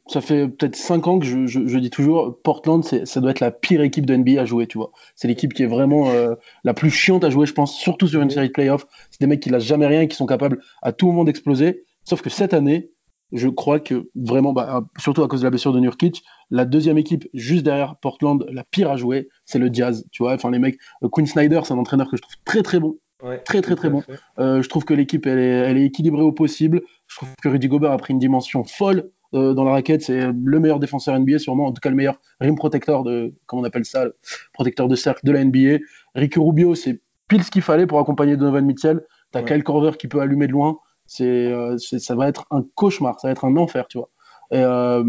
ça 0.06 0.20
fait 0.20 0.48
peut-être 0.48 0.76
5 0.76 1.06
ans 1.06 1.18
que 1.18 1.26
je, 1.26 1.78
dis 1.78 1.90
toujours, 1.90 2.38
Portland, 2.42 2.84
ça 2.84 3.20
doit 3.20 3.30
être 3.30 3.40
la 3.40 3.50
pire 3.50 3.80
équipe 3.82 4.06
de 4.06 4.16
NBA 4.16 4.40
à 4.40 4.44
jouer, 4.44 4.66
tu 4.66 4.78
vois. 4.78 4.92
C'est 5.16 5.28
l'équipe 5.28 5.52
qui 5.52 5.62
est 5.62 5.66
vraiment 5.66 6.10
euh, 6.10 6.34
la 6.62 6.74
plus 6.74 6.90
chiante 6.90 7.24
à 7.24 7.30
jouer, 7.30 7.46
je 7.46 7.52
pense, 7.52 7.76
surtout 7.76 8.06
sur 8.06 8.20
une 8.20 8.30
série 8.30 8.48
de 8.48 8.52
playoffs. 8.52 8.86
C'est 9.10 9.20
des 9.20 9.26
mecs 9.26 9.40
qui 9.40 9.50
lâchent 9.50 9.64
jamais 9.64 9.86
rien 9.86 10.06
qui 10.06 10.16
sont 10.16 10.26
capables 10.26 10.60
à 10.82 10.92
tout 10.92 11.06
moment 11.06 11.24
d'exploser. 11.24 11.84
Sauf 12.04 12.22
que 12.22 12.30
cette 12.30 12.54
année, 12.54 12.90
je 13.32 13.48
crois 13.48 13.80
que 13.80 14.08
vraiment, 14.14 14.52
bah, 14.52 14.84
surtout 14.98 15.22
à 15.22 15.28
cause 15.28 15.40
de 15.40 15.44
la 15.44 15.50
blessure 15.50 15.72
de 15.72 15.80
Nurkic, 15.80 16.22
la 16.50 16.64
deuxième 16.64 16.98
équipe 16.98 17.26
juste 17.34 17.64
derrière 17.64 17.96
Portland, 17.96 18.46
la 18.50 18.64
pire 18.64 18.90
à 18.90 18.96
jouer, 18.96 19.28
c'est 19.44 19.58
le 19.58 19.70
Jazz, 19.72 20.06
tu 20.12 20.22
vois. 20.22 20.34
Enfin, 20.34 20.50
les 20.50 20.58
mecs, 20.58 20.78
euh, 21.02 21.08
Quinn 21.08 21.26
Snyder, 21.26 21.60
c'est 21.64 21.74
un 21.74 21.78
entraîneur 21.78 22.08
que 22.10 22.16
je 22.16 22.22
trouve 22.22 22.36
très 22.44 22.62
très 22.62 22.78
bon 22.78 22.96
très 23.44 23.62
très 23.62 23.76
très 23.76 23.90
bon. 23.90 24.02
Euh, 24.38 24.62
je 24.62 24.68
trouve 24.68 24.84
que 24.84 24.94
l'équipe 24.94 25.26
elle 25.26 25.38
est, 25.38 25.70
elle 25.70 25.76
est, 25.76 25.84
équilibrée 25.84 26.22
au 26.22 26.32
possible. 26.32 26.82
Je 27.06 27.16
trouve 27.16 27.28
que 27.42 27.48
Rudy 27.48 27.68
Gobert 27.68 27.92
a 27.92 27.96
pris 27.96 28.12
une 28.12 28.18
dimension 28.18 28.64
folle 28.64 29.10
euh, 29.34 29.54
dans 29.54 29.64
la 29.64 29.72
raquette. 29.72 30.02
C'est 30.02 30.30
le 30.32 30.60
meilleur 30.60 30.78
défenseur 30.78 31.18
NBA, 31.18 31.38
sûrement 31.38 31.66
en 31.66 31.72
tout 31.72 31.80
cas 31.80 31.90
le 31.90 31.96
meilleur 31.96 32.20
rim 32.40 32.56
protecteur 32.56 33.02
de, 33.02 33.34
comment 33.46 33.62
on 33.62 33.64
appelle 33.64 33.84
ça, 33.84 34.06
protecteur 34.52 34.88
de 34.88 34.96
cercle 34.96 35.26
de 35.26 35.32
la 35.32 35.44
NBA. 35.44 35.78
Ricky 36.14 36.38
Rubio, 36.38 36.74
c'est 36.74 37.00
pile 37.28 37.42
ce 37.42 37.50
qu'il 37.50 37.62
fallait 37.62 37.86
pour 37.86 37.98
accompagner 37.98 38.36
Donovan 38.36 38.64
Mitchell. 38.64 39.02
T'as 39.32 39.40
ouais. 39.40 39.46
Kyle 39.46 39.64
Korver 39.64 39.92
qui 39.98 40.08
peut 40.08 40.20
allumer 40.20 40.46
de 40.46 40.52
loin. 40.52 40.78
Euh, 41.20 41.76
c'est, 41.78 41.98
ça 41.98 42.14
va 42.14 42.28
être 42.28 42.46
un 42.50 42.64
cauchemar, 42.74 43.20
ça 43.20 43.28
va 43.28 43.32
être 43.32 43.44
un 43.44 43.56
enfer, 43.56 43.86
tu 43.88 43.98
vois. 43.98 44.10
Et 44.50 44.62
euh, 44.62 45.04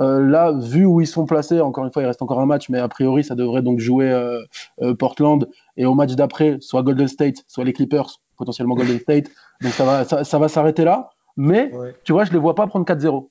euh, 0.00 0.26
là, 0.26 0.52
vu 0.52 0.84
où 0.84 1.00
ils 1.00 1.06
sont 1.06 1.26
placés, 1.26 1.60
encore 1.60 1.84
une 1.84 1.92
fois, 1.92 2.02
il 2.02 2.06
reste 2.06 2.22
encore 2.22 2.40
un 2.40 2.46
match, 2.46 2.68
mais 2.68 2.78
a 2.78 2.88
priori, 2.88 3.24
ça 3.24 3.34
devrait 3.34 3.62
donc 3.62 3.80
jouer 3.80 4.10
euh, 4.10 4.94
Portland. 4.94 5.48
Et 5.76 5.86
au 5.86 5.94
match 5.94 6.14
d'après, 6.14 6.56
soit 6.60 6.82
Golden 6.82 7.08
State, 7.08 7.44
soit 7.46 7.64
les 7.64 7.72
Clippers, 7.72 8.20
potentiellement 8.36 8.74
Golden 8.74 8.98
State. 9.00 9.26
Donc 9.60 9.72
ça 9.72 9.84
va, 9.84 10.24
ça, 10.24 10.38
va 10.38 10.48
s'arrêter 10.48 10.84
là. 10.84 11.10
Mais 11.36 11.70
tu 12.04 12.12
vois, 12.12 12.24
je 12.24 12.32
les 12.32 12.38
vois 12.38 12.54
pas 12.54 12.66
prendre 12.66 12.86
4-0. 12.86 13.28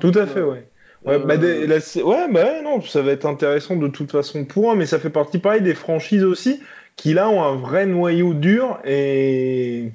Tout 0.00 0.12
à 0.14 0.26
fait, 0.26 0.42
ouais. 0.42 0.68
Ouais, 1.06 1.18
bah, 1.18 1.36
ouais, 1.36 2.28
bah 2.30 2.62
non, 2.62 2.82
ça 2.82 3.00
va 3.00 3.12
être 3.12 3.24
intéressant 3.24 3.76
de 3.76 3.88
toute 3.88 4.12
façon 4.12 4.44
pour 4.44 4.70
eux, 4.70 4.76
mais 4.76 4.84
ça 4.84 4.98
fait 4.98 5.08
partie 5.08 5.38
pareil 5.38 5.62
des 5.62 5.74
franchises 5.74 6.24
aussi 6.24 6.60
qui 7.00 7.14
là 7.14 7.30
ont 7.30 7.42
un 7.42 7.56
vrai 7.56 7.86
noyau 7.86 8.34
dur 8.34 8.78
et 8.84 9.92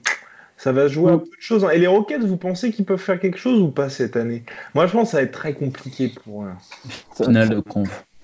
Ça 0.57 0.71
va 0.71 0.87
jouer 0.87 1.11
un 1.11 1.17
peu 1.17 1.25
de 1.25 1.41
choses. 1.41 1.65
Hein. 1.65 1.71
Et 1.71 1.79
les 1.79 1.87
Rockets, 1.87 2.23
vous 2.23 2.37
pensez 2.37 2.71
qu'ils 2.71 2.85
peuvent 2.85 3.01
faire 3.01 3.19
quelque 3.19 3.37
chose 3.37 3.61
ou 3.61 3.69
pas 3.69 3.89
cette 3.89 4.15
année? 4.15 4.43
Moi, 4.73 4.87
je 4.87 4.93
pense 4.93 5.07
que 5.07 5.11
ça 5.11 5.17
va 5.17 5.23
être 5.23 5.31
très 5.31 5.53
compliqué 5.53 6.11
pour 6.23 6.43
eux. 6.43 6.51
Finale 7.15 7.49
de 7.49 7.59
conf. 7.59 8.05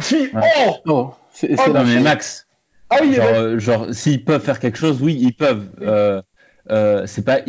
Si 0.00 0.28
Oh, 0.34 0.74
oh 0.86 1.14
c'est 1.32 1.54
oh, 1.56 1.72
non, 1.72 1.84
mais 1.84 2.00
Max. 2.00 2.48
Ah 2.90 2.96
oui, 3.00 3.14
genre, 3.14 3.28
euh, 3.28 3.58
genre 3.60 3.94
s'ils 3.94 4.24
peuvent 4.24 4.42
faire 4.42 4.58
quelque 4.58 4.76
chose, 4.76 5.00
oui, 5.00 5.16
ils 5.20 5.32
peuvent. 5.32 5.68
Euh, 5.82 6.20
euh, 6.70 7.06
c'est 7.06 7.24
pas 7.24 7.40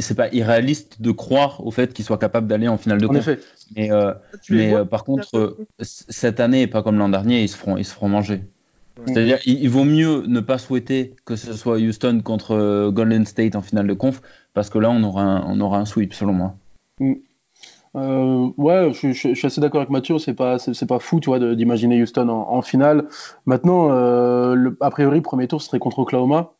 c'est 0.00 0.16
pas 0.16 0.28
irréaliste 0.32 1.00
de 1.00 1.12
croire 1.12 1.64
au 1.64 1.70
fait 1.70 1.92
qu'ils 1.92 2.04
soient 2.04 2.18
capables 2.18 2.48
d'aller 2.48 2.66
en 2.66 2.76
finale 2.76 3.00
de 3.00 3.06
conf. 3.06 3.28
Mais, 3.76 3.92
euh, 3.92 4.12
mais 4.50 4.74
euh, 4.74 4.84
par 4.84 5.04
contre, 5.04 5.56
cette 5.80 6.40
année, 6.40 6.66
pas 6.66 6.82
comme 6.82 6.98
l'an 6.98 7.08
dernier, 7.08 7.42
ils 7.42 7.48
se 7.48 7.56
feront 7.56 7.76
ils 7.76 7.84
se 7.84 7.92
feront 7.92 8.08
manger. 8.08 8.42
C'est-à-dire, 9.06 9.38
il, 9.46 9.68
vaut 9.68 9.84
mieux 9.84 10.24
ne 10.26 10.40
pas 10.40 10.58
souhaiter 10.58 11.14
que 11.24 11.36
ce 11.36 11.52
soit 11.52 11.78
Houston 11.78 12.20
contre 12.22 12.90
Golden 12.90 13.24
State 13.26 13.54
en 13.54 13.62
finale 13.62 13.86
de 13.86 13.94
conf, 13.94 14.20
parce 14.54 14.70
que 14.70 14.78
là, 14.78 14.90
on 14.90 15.02
aura 15.02 15.22
un, 15.22 15.44
on 15.46 15.60
aura 15.60 15.78
un 15.78 15.84
sweep, 15.84 16.12
selon 16.12 16.32
moi. 16.32 16.54
Mm. 17.00 17.14
ouais, 18.56 18.92
je, 18.92 19.12
suis 19.12 19.46
assez 19.46 19.60
d'accord 19.60 19.80
avec 19.80 19.90
Mathieu. 19.90 20.18
C'est 20.18 20.34
pas, 20.34 20.58
c'est, 20.58 20.86
pas 20.86 20.98
fou, 20.98 21.20
tu 21.20 21.30
vois, 21.30 21.38
d'imaginer 21.54 22.02
Houston 22.02 22.28
en, 22.28 22.62
finale. 22.62 23.06
Maintenant, 23.46 23.88
le, 23.88 24.76
a 24.80 24.90
priori, 24.90 25.20
premier 25.20 25.46
tour 25.46 25.62
serait 25.62 25.78
contre 25.78 26.00
Oklahoma. 26.00 26.52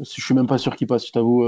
Je 0.00 0.20
suis 0.20 0.34
même 0.34 0.48
pas 0.48 0.58
sûr 0.58 0.74
qu'il 0.74 0.88
passe, 0.88 1.06
je 1.06 1.12
t'avoue. 1.12 1.44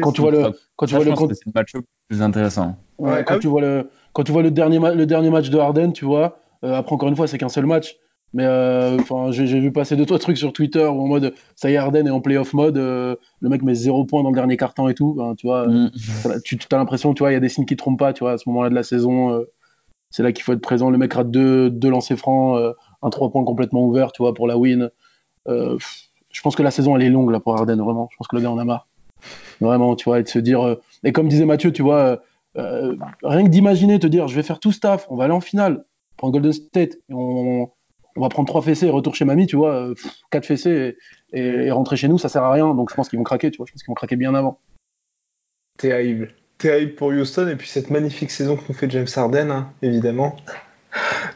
quand 0.00 0.12
tu 0.12 0.20
vois 0.20 0.30
le, 0.30 0.52
quand 0.76 0.86
tu 0.86 0.94
vois 0.94 1.04
le, 1.04 1.14
c'est 1.16 1.46
le 1.46 1.52
match 1.54 1.72
plus 2.08 2.22
intéressant. 2.22 2.76
quand 2.98 3.24
ah 3.26 3.38
tu 3.38 3.48
vois 3.48 3.60
le, 3.60 3.88
quand 4.12 4.22
tu 4.22 4.32
vois 4.32 4.42
le 4.42 4.50
dernier, 4.50 4.78
le 4.78 5.06
dernier 5.06 5.30
match 5.30 5.50
de 5.50 5.58
Harden, 5.58 5.92
tu 5.92 6.04
vois. 6.04 6.38
Euh, 6.64 6.74
après, 6.74 6.94
encore 6.94 7.08
une 7.08 7.16
fois, 7.16 7.26
c'est 7.26 7.36
qu'un 7.36 7.48
seul 7.48 7.66
match. 7.66 7.96
Mais 8.34 8.44
euh, 8.44 8.98
enfin, 8.98 9.30
j'ai 9.30 9.60
vu 9.60 9.72
passer 9.72 9.96
deux 9.96 10.04
trois 10.04 10.18
trucs 10.18 10.36
sur 10.36 10.52
Twitter 10.52 10.84
où 10.84 11.00
en 11.00 11.06
mode 11.06 11.34
ça 11.56 11.70
y 11.70 11.74
est 11.74 11.76
Harden 11.76 12.06
est 12.06 12.10
en 12.10 12.20
playoff 12.20 12.52
mode, 12.52 12.76
euh, 12.76 13.14
le 13.40 13.48
mec 13.48 13.62
met 13.62 13.74
zéro 13.74 14.04
point 14.04 14.22
dans 14.22 14.30
le 14.30 14.34
dernier 14.34 14.56
carton 14.56 14.88
et 14.88 14.94
tout. 14.94 15.16
tu 15.38 15.46
vois, 15.46 15.68
mm. 15.68 15.90
tu 16.44 16.58
as 16.72 16.76
l'impression, 16.76 17.14
tu 17.14 17.22
vois, 17.22 17.30
il 17.30 17.34
y 17.34 17.36
a 17.36 17.40
des 17.40 17.48
signes 17.48 17.64
qui 17.64 17.76
trompent 17.76 17.98
pas, 17.98 18.12
tu 18.12 18.24
vois, 18.24 18.32
à 18.32 18.38
ce 18.38 18.48
moment-là 18.48 18.70
de 18.70 18.74
la 18.74 18.82
saison, 18.82 19.44
c'est 20.10 20.22
là 20.22 20.32
qu'il 20.32 20.42
faut 20.42 20.52
être 20.52 20.60
présent. 20.60 20.90
Le 20.90 20.98
mec 20.98 21.14
rate 21.14 21.30
deux, 21.30 21.70
deux 21.70 21.90
lancers 21.90 22.18
francs, 22.18 22.60
un 23.02 23.10
trois 23.10 23.30
points 23.30 23.44
complètement 23.44 23.84
ouvert, 23.84 24.12
tu 24.12 24.22
vois, 24.22 24.34
pour 24.34 24.46
la 24.46 24.58
win 24.58 24.90
je 26.34 26.40
pense 26.42 26.56
que 26.56 26.62
la 26.62 26.70
saison 26.70 26.96
elle 26.96 27.02
est 27.02 27.10
longue 27.10 27.30
là 27.30 27.40
pour 27.40 27.54
Arden 27.54 27.80
vraiment. 27.80 28.08
Je 28.10 28.16
pense 28.16 28.26
que 28.26 28.36
le 28.36 28.42
gars 28.42 28.50
en 28.50 28.58
a 28.58 28.64
marre. 28.64 28.88
Vraiment, 29.60 29.94
tu 29.94 30.04
vois, 30.04 30.20
et 30.20 30.22
de 30.24 30.28
se 30.28 30.38
dire. 30.40 30.60
Euh, 30.62 30.82
et 31.04 31.12
comme 31.12 31.28
disait 31.28 31.46
Mathieu, 31.46 31.72
tu 31.72 31.82
vois, 31.82 32.00
euh, 32.00 32.16
euh, 32.58 32.96
rien 33.22 33.44
que 33.44 33.48
d'imaginer, 33.48 33.98
te 33.98 34.06
dire, 34.06 34.28
je 34.28 34.34
vais 34.34 34.42
faire 34.42 34.58
tout 34.58 34.72
staff, 34.72 35.06
on 35.08 35.16
va 35.16 35.24
aller 35.24 35.32
en 35.32 35.40
finale, 35.40 35.84
prendre 36.16 36.32
Golden 36.32 36.52
State, 36.52 36.98
on, 37.08 37.68
va 38.22 38.28
prendre 38.28 38.48
trois 38.48 38.62
fessées 38.62 38.86
et 38.86 38.90
retour 38.90 39.14
chez 39.14 39.24
mamie, 39.24 39.46
tu 39.46 39.56
vois, 39.56 39.92
quatre 40.30 40.46
fessées 40.46 40.96
et, 41.32 41.70
rentrer 41.70 41.96
chez 41.96 42.08
nous, 42.08 42.18
ça 42.18 42.28
sert 42.28 42.42
à 42.42 42.52
rien. 42.52 42.74
Donc 42.74 42.90
je 42.90 42.94
pense 42.94 43.08
qu'ils 43.08 43.18
vont 43.18 43.24
craquer, 43.24 43.50
tu 43.50 43.58
vois, 43.58 43.66
je 43.66 43.72
pense 43.72 43.82
qu'ils 43.82 43.90
vont 43.90 43.94
craquer 43.94 44.16
bien 44.16 44.34
avant. 44.34 44.60
Terrible. 45.78 46.34
Terrible 46.58 46.94
pour 46.94 47.08
Houston 47.08 47.48
et 47.48 47.56
puis 47.56 47.68
cette 47.68 47.90
magnifique 47.90 48.30
saison 48.30 48.56
que 48.56 48.62
nous 48.68 48.74
fait 48.74 48.90
James 48.90 49.08
Harden, 49.14 49.50
hein, 49.50 49.72
évidemment. 49.82 50.36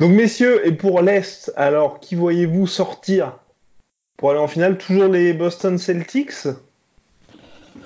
Donc 0.00 0.12
messieurs, 0.12 0.64
et 0.66 0.72
pour 0.72 1.02
l'Est, 1.02 1.52
alors 1.56 1.98
qui 1.98 2.14
voyez-vous 2.14 2.66
sortir 2.66 3.38
pour 4.16 4.30
aller 4.30 4.40
en 4.40 4.48
finale, 4.48 4.78
toujours 4.78 5.08
les 5.08 5.32
Boston 5.32 5.78
Celtics? 5.78 6.48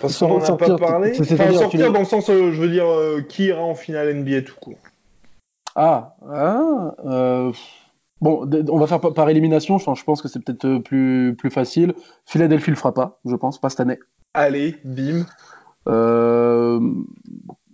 Parce 0.01 0.19
qu'on 0.19 0.39
n'en 0.39 0.45
a 0.45 0.57
pas 0.57 0.77
parlé. 0.77 1.13
Enfin, 1.21 1.53
sortir 1.53 1.93
dans 1.93 2.01
le 2.01 2.07
sens, 2.07 2.29
euh, 2.29 2.53
je 2.53 2.61
veux 2.61 2.71
dire, 2.71 2.87
euh, 2.87 3.21
qui 3.21 3.45
ira 3.45 3.63
en 3.63 3.75
finale 3.75 4.15
NBA 4.15 4.43
tout 4.43 4.55
court? 4.61 4.79
Ah, 5.75 6.17
ah 6.31 6.95
euh, 7.05 7.53
Bon, 8.23 8.49
on 8.69 8.79
va 8.79 8.87
faire 8.87 9.01
par 9.01 9.29
élimination. 9.29 9.79
Je 9.79 10.05
pense 10.05 10.23
que 10.23 10.29
c'est 10.29 10.41
peut-être 10.43 10.79
plus, 10.79 11.35
plus 11.37 11.51
facile. 11.51 11.95
Philadelphie 12.25 12.71
le 12.71 12.77
fera 12.77 12.95
pas, 12.95 13.21
je 13.25 13.37
pense, 13.37 13.61
pas 13.61 13.69
cette 13.69 13.81
année. 13.81 13.99
Allez, 14.33 14.77
bim. 14.85 15.27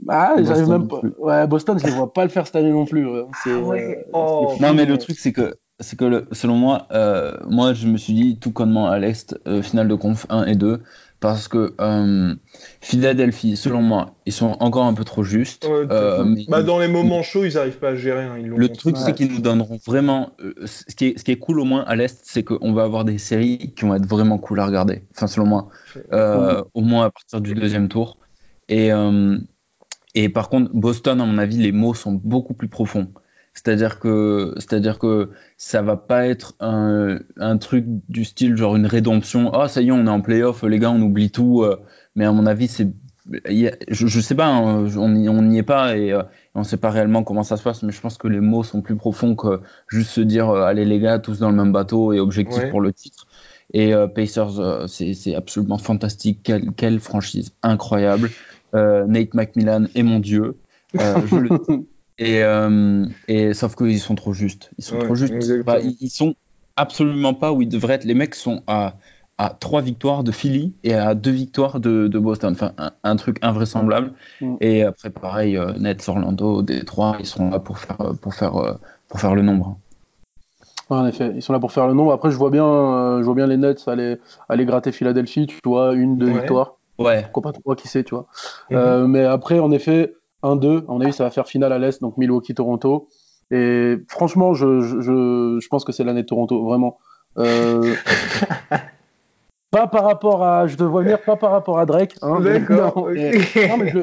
Ah, 0.09 0.35
j'arrive 0.43 0.69
même 0.69 0.89
pas. 0.89 1.01
Ouais, 1.19 1.47
Boston, 1.47 1.79
je 1.79 1.87
ne 1.87 1.93
vois 1.93 2.13
pas 2.13 2.25
le 2.25 2.31
faire 2.31 2.47
cette 2.47 2.57
année 2.57 2.71
non 2.71 2.87
plus. 2.87 3.07
Ah 3.07 3.59
ouais. 3.59 4.07
oh. 4.13 4.55
Non, 4.61 4.75
mais 4.75 4.87
le 4.87 4.97
truc, 4.97 5.19
c'est 5.19 5.33
que 5.33 5.59
c'est 5.81 5.97
que 5.97 6.27
selon 6.33 6.57
moi, 6.57 6.89
euh, 6.91 7.37
moi 7.49 7.73
je 7.73 7.87
me 7.87 7.97
suis 7.97 8.13
dit 8.13 8.39
tout 8.39 8.51
connement 8.51 8.89
à 8.89 8.99
l'Est, 8.99 9.39
euh, 9.47 9.63
finale 9.63 9.89
de 9.89 9.95
conf 9.95 10.27
1 10.29 10.47
et 10.47 10.57
2, 10.57 10.83
parce 11.21 11.49
que 11.49 11.75
euh, 11.81 12.35
Philadelphie, 12.81 13.57
selon 13.57 13.83
moi, 13.83 14.15
ils 14.25 14.33
sont 14.33 14.57
encore 14.61 14.85
un 14.85 14.95
peu 14.95 15.05
trop 15.05 15.25
justes. 15.25 15.69
bah, 16.49 16.63
dans 16.63 16.79
les 16.79 16.89
moments 16.89 17.23
chauds, 17.23 17.45
ils 17.45 17.55
n'arrivent 17.55 17.79
pas 17.79 17.91
à 17.91 17.95
gérer. 17.97 18.25
Hein, 18.25 18.39
le 18.39 18.69
truc, 18.69 18.97
c'est 18.97 19.15
qu'ils 19.15 19.33
nous 19.33 19.41
donneront 19.41 19.79
vraiment. 19.85 20.31
ce, 20.65 20.95
qui 20.95 21.07
est, 21.07 21.19
ce 21.19 21.25
qui 21.25 21.33
est 21.33 21.39
cool 21.39 21.61
au 21.61 21.65
moins 21.65 21.85
à 21.85 21.97
l'Est, 21.97 22.21
c'est 22.23 22.45
qu'on 22.45 22.73
va 22.73 22.85
avoir 22.85 23.05
des 23.05 23.19
séries 23.19 23.73
qui 23.77 23.85
vont 23.85 23.95
être 23.95 24.07
vraiment 24.07 24.39
cool 24.39 24.61
à 24.61 24.67
regarder. 24.67 25.03
Enfin, 25.15 25.27
selon 25.27 25.47
moi, 25.47 25.69
au 26.75 26.81
moins 26.81 27.07
à 27.07 27.11
partir 27.11 27.41
du 27.41 27.55
deuxième 27.55 27.89
tour. 27.89 28.19
Et, 28.69 28.91
et 30.15 30.29
par 30.29 30.49
contre, 30.49 30.71
Boston, 30.73 31.21
à 31.21 31.25
mon 31.25 31.39
avis, 31.39 31.57
les 31.57 31.73
mots 31.73 31.95
sont 31.95 32.13
beaucoup 32.13 32.55
plus 32.55 32.69
profonds. 32.69 33.09
C'est-à-dire 33.59 33.99
que, 33.99 34.55
c'est-à-dire 34.59 35.01
que 35.01 35.31
ça 35.57 35.83
va 35.83 35.97
pas 35.97 36.29
être 36.29 36.55
un, 36.61 37.19
un, 37.39 37.59
truc 37.59 37.87
du 38.09 38.25
style 38.25 38.57
genre 38.57 38.77
une 38.77 38.87
rédemption. 38.87 39.53
Ah, 39.53 39.67
ça 39.67 39.83
y 39.83 39.89
est, 39.89 39.91
on 39.91 40.07
est 40.07 40.11
en 40.11 40.21
playoff, 40.21 40.63
les 40.63 40.79
gars, 40.79 40.93
on 40.93 41.03
oublie 41.03 41.33
tout. 41.33 41.63
Euh. 41.65 41.77
Mais 42.15 42.25
à 42.25 42.31
mon 42.31 42.47
avis, 42.47 42.69
c'est, 42.69 42.87
je, 43.49 44.07
je 44.07 44.21
sais 44.21 44.37
pas, 44.37 44.47
hein, 44.47 44.87
on 44.97 45.09
n'y 45.43 45.59
est 45.59 45.65
pas 45.65 45.97
et 45.97 46.13
euh, 46.13 46.23
on 46.55 46.63
sait 46.63 46.77
pas 46.77 46.91
réellement 46.91 47.25
comment 47.25 47.43
ça 47.43 47.57
se 47.57 47.65
passe. 47.65 47.83
Mais 47.83 47.91
je 47.91 48.01
pense 48.01 48.17
que 48.17 48.29
les 48.29 48.39
mots 48.39 48.63
sont 48.63 48.81
plus 48.81 48.95
profonds 48.95 49.35
que 49.35 49.61
juste 49.89 50.11
se 50.11 50.21
dire, 50.21 50.51
euh, 50.51 50.63
allez 50.63 50.85
les 50.85 51.01
gars, 51.01 51.19
tous 51.19 51.41
dans 51.41 51.51
le 51.51 51.57
même 51.57 51.73
bateau 51.73 52.13
et 52.13 52.21
objectif 52.21 52.71
pour 52.71 52.81
le 52.81 52.93
titre. 52.93 53.27
Et 53.75 53.93
Pacers, 54.15 54.89
c'est 54.89 55.35
absolument 55.35 55.79
fantastique. 55.79 56.41
Quelle, 56.45 56.71
quelle, 56.77 57.01
franchise 57.01 57.51
incroyable. 57.65 58.31
Nate 58.73 59.35
McMillan 59.35 59.87
est 59.97 60.05
mon 60.05 60.21
dieu. 60.21 60.59
je 60.95 61.37
le... 61.37 61.87
Et, 62.19 62.43
euh, 62.43 63.07
et 63.29 63.55
sauf 63.55 63.77
qu'ils 63.77 64.01
sont 64.01 64.15
trop 64.15 64.33
justes. 64.33 64.71
Ils 64.79 64.85
sont 64.85 64.99
trop 64.99 65.15
justes. 65.15 65.35
ils, 66.01 66.11
sont 66.11 66.35
absolument 66.77 67.35
pas 67.35 67.53
où 67.53 67.63
ils 67.63 67.69
devraient 67.69 67.95
être. 67.95 68.05
Les 68.05 68.15
mecs 68.15 68.35
sont 68.35 68.63
à, 68.67 68.95
à 69.39 69.51
trois 69.51 69.81
victoires 69.81 70.25
de 70.25 70.33
Philly 70.33 70.75
et 70.83 70.95
à 70.95 71.15
deux 71.15 71.31
victoires 71.31 71.79
de, 71.79 72.09
de 72.09 72.19
Boston. 72.19 72.53
Enfin, 72.53 72.73
un, 73.05 73.17
truc 73.17 73.39
invraisemblable. 73.43 74.13
Et 74.61 74.83
après, 74.83 75.11
pareil, 75.11 75.57
euh, 75.57 75.73
Nets, 75.79 76.09
Orlando, 76.09 76.63
Détroit, 76.63 77.17
ils 77.21 77.27
sont 77.27 77.51
là 77.51 77.61
pour 77.61 77.79
faire, 77.79 77.99
pour 78.21 78.35
faire, 78.35 78.57
euh, 78.57 78.75
pour 79.09 79.21
faire 79.21 79.37
le 79.37 79.43
nombre. 79.43 79.79
en 80.91 81.07
effet, 81.07 81.33
ils 81.37 81.43
sont 81.43 81.53
là 81.53 81.61
pour 81.61 81.71
faire 81.71 81.87
le 81.87 81.95
nombre. 81.95 82.13
Après, 82.13 82.33
je 82.33 82.37
vois 82.37 82.51
bien, 82.51 82.67
euh, 82.67 83.21
je 83.21 83.25
vois 83.25 83.35
bien 83.35 83.47
les 83.47 83.57
Nets 83.57 83.87
aller, 83.87 84.17
aller 84.49 84.65
gratter 84.65 84.91
Philadelphie. 84.91 85.47
Tu 85.47 85.57
vois, 85.65 85.95
une, 85.95 86.19
deux 86.19 86.31
victoires. 86.31 86.75
Ouais. 86.99 87.23
Pourquoi 87.23 87.53
pas 87.53 87.53
trois, 87.53 87.77
qui 87.77 87.87
sait, 87.87 88.03
tu 88.03 88.17
vois. 88.17 88.27
Mm-hmm. 88.73 89.07
mais 89.07 89.23
après, 89.23 89.61
en 89.61 89.71
effet, 89.71 90.15
1-2. 90.43 90.85
À 90.89 90.93
mon 90.93 91.01
avis, 91.01 91.13
ça 91.13 91.25
va 91.25 91.31
faire 91.31 91.47
finale 91.47 91.73
à 91.73 91.79
l'Est, 91.79 92.01
donc 92.01 92.17
Milwaukee-Toronto. 92.17 93.09
Et 93.51 93.97
franchement, 94.09 94.55
je, 94.55 94.81
je, 94.81 95.59
je 95.61 95.69
pense 95.69 95.85
que 95.85 95.93
c'est 95.93 96.05
l'année 96.05 96.23
de 96.23 96.27
Toronto, 96.27 96.65
vraiment. 96.65 96.99
Euh, 97.39 97.95
pas 99.71 99.87
par 99.87 100.05
rapport 100.05 100.43
à, 100.43 100.67
je 100.67 100.77
te 100.77 100.83
vois 100.83 101.03
venir, 101.03 101.23
pas 101.23 101.37
par 101.37 101.51
rapport 101.51 101.79
à 101.79 101.87
Drake. 101.87 102.15
Hein, 102.23 102.41
D'accord. 102.41 103.09
mais 103.11 103.33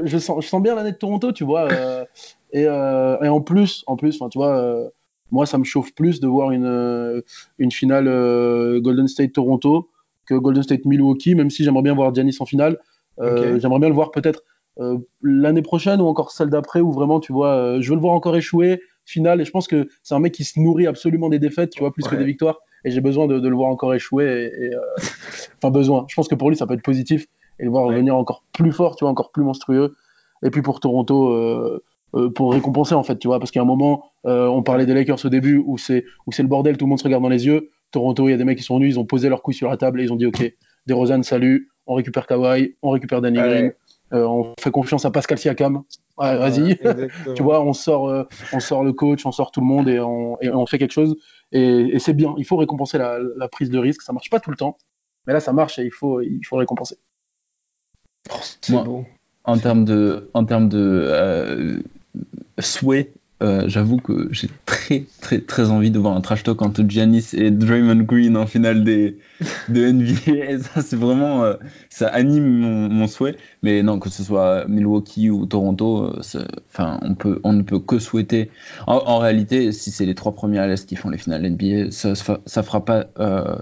je, 0.06 0.18
sens, 0.18 0.44
je 0.44 0.48
sens 0.48 0.62
bien 0.62 0.76
l'année 0.76 0.92
de 0.92 0.98
Toronto, 0.98 1.32
tu 1.32 1.44
vois. 1.44 1.72
Euh, 1.72 2.06
et, 2.52 2.66
euh, 2.68 3.18
et, 3.22 3.28
en 3.28 3.42
plus, 3.42 3.84
en 3.88 3.96
plus, 3.96 4.20
tu 4.32 4.38
vois, 4.38 4.92
moi, 5.32 5.46
ça 5.46 5.58
me 5.58 5.64
chauffe 5.64 5.94
plus 5.94 6.20
de 6.20 6.28
voir 6.28 6.52
une, 6.52 7.24
une 7.60 7.72
finale 7.72 8.06
Golden 8.82 9.08
State-Toronto 9.08 9.90
que 10.26 10.34
Golden 10.34 10.64
State-Milwaukee, 10.64 11.36
même 11.36 11.52
si 11.52 11.64
j'aimerais 11.64 11.84
bien 11.84 11.94
voir 11.94 12.14
Giannis 12.14 12.38
en 12.40 12.46
finale. 12.46 12.80
J'aimerais 13.20 13.80
bien 13.80 13.90
le 13.90 13.96
voir 13.96 14.12
peut-être 14.12 14.42
euh, 14.80 14.98
l'année 15.22 15.62
prochaine 15.62 16.02
ou 16.02 16.06
encore 16.06 16.32
celle 16.32 16.50
d'après 16.50 16.82
où 16.82 16.92
vraiment 16.92 17.22
tu 17.22 17.32
vois 17.32 17.54
euh, 17.54 17.82
je 17.82 17.90
veux 17.90 17.96
le 17.96 18.02
voir 18.02 18.14
encore 18.14 18.36
échouer 18.36 18.82
finale 19.06 19.40
et 19.40 19.46
je 19.46 19.52
pense 19.52 19.70
que 19.70 19.88
c'est 20.04 20.16
un 20.16 20.20
mec 20.20 20.34
qui 20.34 20.44
se 20.44 20.60
nourrit 20.60 20.86
absolument 20.86 21.30
des 21.30 21.40
défaites 21.40 21.70
tu 21.70 21.80
vois 21.80 21.94
plus 21.94 22.04
que 22.04 22.16
des 22.16 22.26
victoires 22.26 22.60
et 22.84 22.92
j'ai 22.92 23.00
besoin 23.00 23.26
de, 23.26 23.36
le 23.36 23.56
voir 23.56 23.70
encore 23.70 23.94
échouer 23.94 24.52
et, 24.54 24.76
euh, 24.76 24.80
enfin 25.58 25.72
besoin. 25.72 26.06
Je 26.10 26.16
pense 26.16 26.28
que 26.28 26.36
pour 26.36 26.50
lui 26.50 26.58
ça 26.58 26.68
peut 26.68 26.74
être 26.74 26.82
positif 26.82 27.26
et 27.58 27.64
le 27.64 27.70
voir 27.70 27.86
revenir 27.86 28.18
encore 28.18 28.44
plus 28.52 28.74
fort 28.74 28.98
tu 28.98 29.06
vois 29.06 29.12
encore 29.12 29.32
plus 29.32 29.44
monstrueux 29.44 29.96
et 30.44 30.50
puis 30.50 30.62
pour 30.62 30.82
Toronto 30.82 31.80
pour 32.36 32.52
récompenser 32.52 32.96
en 32.96 33.04
fait 33.04 33.18
tu 33.18 33.30
vois 33.30 33.40
parce 33.40 33.52
qu'à 33.52 33.62
un 33.62 33.66
moment 33.66 34.12
on 34.26 34.62
parlait 34.62 34.86
des 34.86 34.94
Lakers 34.94 35.24
au 35.24 35.30
début 35.30 35.64
où 35.66 35.78
c'est 35.78 36.04
où 36.28 36.34
c'est 36.34 36.44
le 36.44 36.50
bordel 36.50 36.76
tout 36.76 36.84
le 36.84 36.90
monde 36.90 37.00
se 37.00 37.06
regarde 37.06 37.24
dans 37.24 37.30
les 37.30 37.46
yeux 37.46 37.70
Toronto 37.92 38.28
il 38.28 38.32
y 38.32 38.34
a 38.34 38.38
des 38.38 38.44
mecs 38.44 38.58
qui 38.58 38.64
sont 38.66 38.76
venus 38.76 38.96
ils 38.96 39.00
ont 39.00 39.06
posé 39.06 39.30
leur 39.30 39.42
couilles 39.42 39.54
sur 39.54 39.70
la 39.70 39.78
table 39.78 40.02
et 40.02 40.04
ils 40.04 40.12
ont 40.12 40.18
dit 40.18 40.26
ok 40.26 40.54
DeRozan 40.86 41.24
salut 41.24 41.70
on 41.88 41.94
récupère 41.94 42.28
Kawhi 42.28 42.76
on 42.82 42.90
récupère 42.90 43.22
Danny 43.22 43.38
Green 43.38 43.72
on 44.12 44.54
fait 44.60 44.72
confiance 44.72 45.06
à 45.06 45.12
Pascal 45.12 45.38
Siakam. 45.38 45.84
vas-y. 46.18 46.78
tu 47.36 47.44
vois, 47.44 47.62
on 47.62 47.74
sort, 47.74 48.10
euh, 48.10 48.24
on 48.54 48.60
sort 48.60 48.84
le 48.84 48.94
coach, 48.94 49.26
on 49.26 49.32
sort 49.32 49.52
tout 49.52 49.62
le 49.62 49.66
monde 49.66 49.90
et 49.90 50.00
on, 50.00 50.66
fait 50.66 50.78
quelque 50.78 50.94
chose. 50.94 51.16
Et, 51.52 51.98
c'est 52.00 52.14
bien. 52.14 52.34
Il 52.38 52.46
faut 52.46 52.58
récompenser 52.58 52.98
la, 52.98 53.48
prise 53.52 53.70
de 53.70 53.80
risque. 53.80 54.02
Ça 54.02 54.14
marche 54.14 54.30
pas 54.30 54.40
tout 54.40 54.52
le 54.52 54.58
temps, 54.58 54.78
mais 55.28 55.34
là 55.34 55.40
ça 55.40 55.54
marche 55.54 55.80
et 55.80 55.84
il 55.84 55.92
faut, 55.92 56.22
il 56.22 56.44
faut 56.46 56.58
récompenser. 56.58 56.98
Oh, 58.72 59.04
en 59.44 59.58
termes 59.58 59.86
de, 59.86 60.30
en 60.34 60.46
termes 60.46 60.70
de 60.70 61.06
euh, 61.08 61.80
souhait 62.60 63.14
euh, 63.44 63.64
j'avoue 63.68 63.98
que 63.98 64.30
j'ai 64.32 64.50
très 64.66 65.04
très 65.20 65.40
très 65.40 65.70
envie 65.70 65.92
de 65.92 66.00
voir 66.00 66.16
un 66.16 66.22
trash 66.22 66.44
talk 66.44 66.62
entre 66.62 66.84
Giannis 66.88 67.32
et 67.34 67.52
Draymond 67.52 68.04
Green 68.04 68.38
en 68.38 68.48
finale 68.48 68.84
des, 68.86 69.18
de 69.68 69.92
NBA. 69.92 70.32
Et 70.52 70.60
ça, 70.60 70.82
c'est 70.82 70.96
vraiment, 70.96 71.44
euh, 71.44 71.56
ça 71.90 72.08
anime 72.08 72.60
mon, 72.60 72.90
mon, 72.90 73.08
souhait. 73.08 73.36
Mais 73.62 73.84
non, 73.84 74.00
que 74.00 74.10
ce 74.10 74.24
soit 74.24 74.66
Milwaukee 74.68 75.30
ou 75.30 75.46
Toronto, 75.46 76.06
euh, 76.06 76.46
enfin, 76.70 76.98
on 77.02 77.16
peut, 77.16 77.42
on 77.44 77.52
ne 77.52 77.62
peut 77.62 77.80
que 77.80 78.00
souhaiter. 78.00 78.52
En, 78.88 79.18
réalité, 79.18 79.72
si 79.74 79.92
c'est 79.92 80.06
les 80.06 80.16
trois 80.16 80.34
premiers 80.34 80.60
à 80.60 80.68
l'est 80.68 80.86
qui 80.86 80.96
font 80.96 81.10
les 81.10 81.18
finales 81.18 81.50
NBA, 81.50 81.92
ça, 81.92 82.14
ça 82.16 82.64
fera 82.64 82.86
pas, 82.86 83.08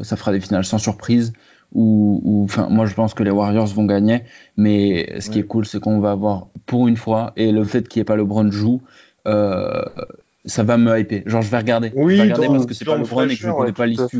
ça 0.02 0.16
fera 0.16 0.32
des 0.32 0.40
finales 0.40 0.66
sans 0.66 0.78
surprise. 0.78 1.34
Ou, 1.74 2.44
enfin, 2.46 2.68
moi 2.70 2.86
je 2.86 2.94
pense 2.94 3.16
que 3.16 3.24
les 3.24 3.32
Warriors 3.32 3.66
vont 3.68 3.86
gagner, 3.86 4.22
mais 4.58 5.20
ce 5.20 5.32
qui 5.32 5.40
est 5.40 5.44
cool, 5.44 5.66
c'est 5.66 5.80
qu'on 5.80 6.00
va 6.00 6.12
avoir 6.12 6.48
pour 6.68 6.88
une 6.88 6.98
fois, 6.98 7.34
et 7.36 7.52
le 7.52 7.64
fait 7.64 7.88
qu'il 7.88 8.00
n'y 8.00 8.02
ait 8.02 8.06
pas 8.06 8.16
LeBron 8.16 8.52
joue, 8.52 8.82
euh, 9.28 9.84
ça 10.46 10.64
va 10.64 10.78
me 10.78 11.00
hyper. 11.00 11.24
Genre, 11.26 11.42
je 11.42 11.50
vais 11.50 11.58
regarder. 11.58 11.92
Oui, 11.96 12.18
je 12.18 12.24
vais 12.24 12.34
regarder 12.34 12.48
parce 12.48 12.66
que 12.66 12.74
c'est 12.74 12.86
pas 12.86 12.98
LeBron 12.98 13.26
et 13.26 13.36
que 13.36 13.42
je 13.42 13.48
ne 13.48 13.54
connais 13.54 13.72
pas 13.72 13.86
l'issue. 13.86 14.20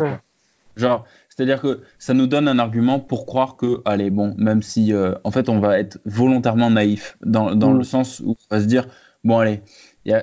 Genre, 0.76 1.06
c'est-à-dire 1.30 1.62
que 1.62 1.82
ça 2.00 2.14
nous 2.14 2.28
donne 2.28 2.48
un 2.48 2.60
argument 2.60 3.00
pour 3.00 3.26
croire 3.26 3.58
que, 3.58 3.82
allez, 3.86 4.10
bon, 4.10 4.34
même 4.38 4.62
si, 4.62 4.94
euh, 4.94 5.14
en 5.24 5.32
fait, 5.32 5.50
on 5.50 5.60
va 5.60 5.80
être 5.80 6.00
volontairement 6.06 6.70
naïf, 6.70 7.18
dans, 7.24 7.56
dans 7.56 7.72
mm. 7.72 7.78
le 7.78 7.84
sens 7.84 8.20
où 8.20 8.32
on 8.32 8.56
va 8.56 8.62
se 8.62 8.68
dire, 8.68 8.88
bon, 9.24 9.38
allez, 9.40 9.62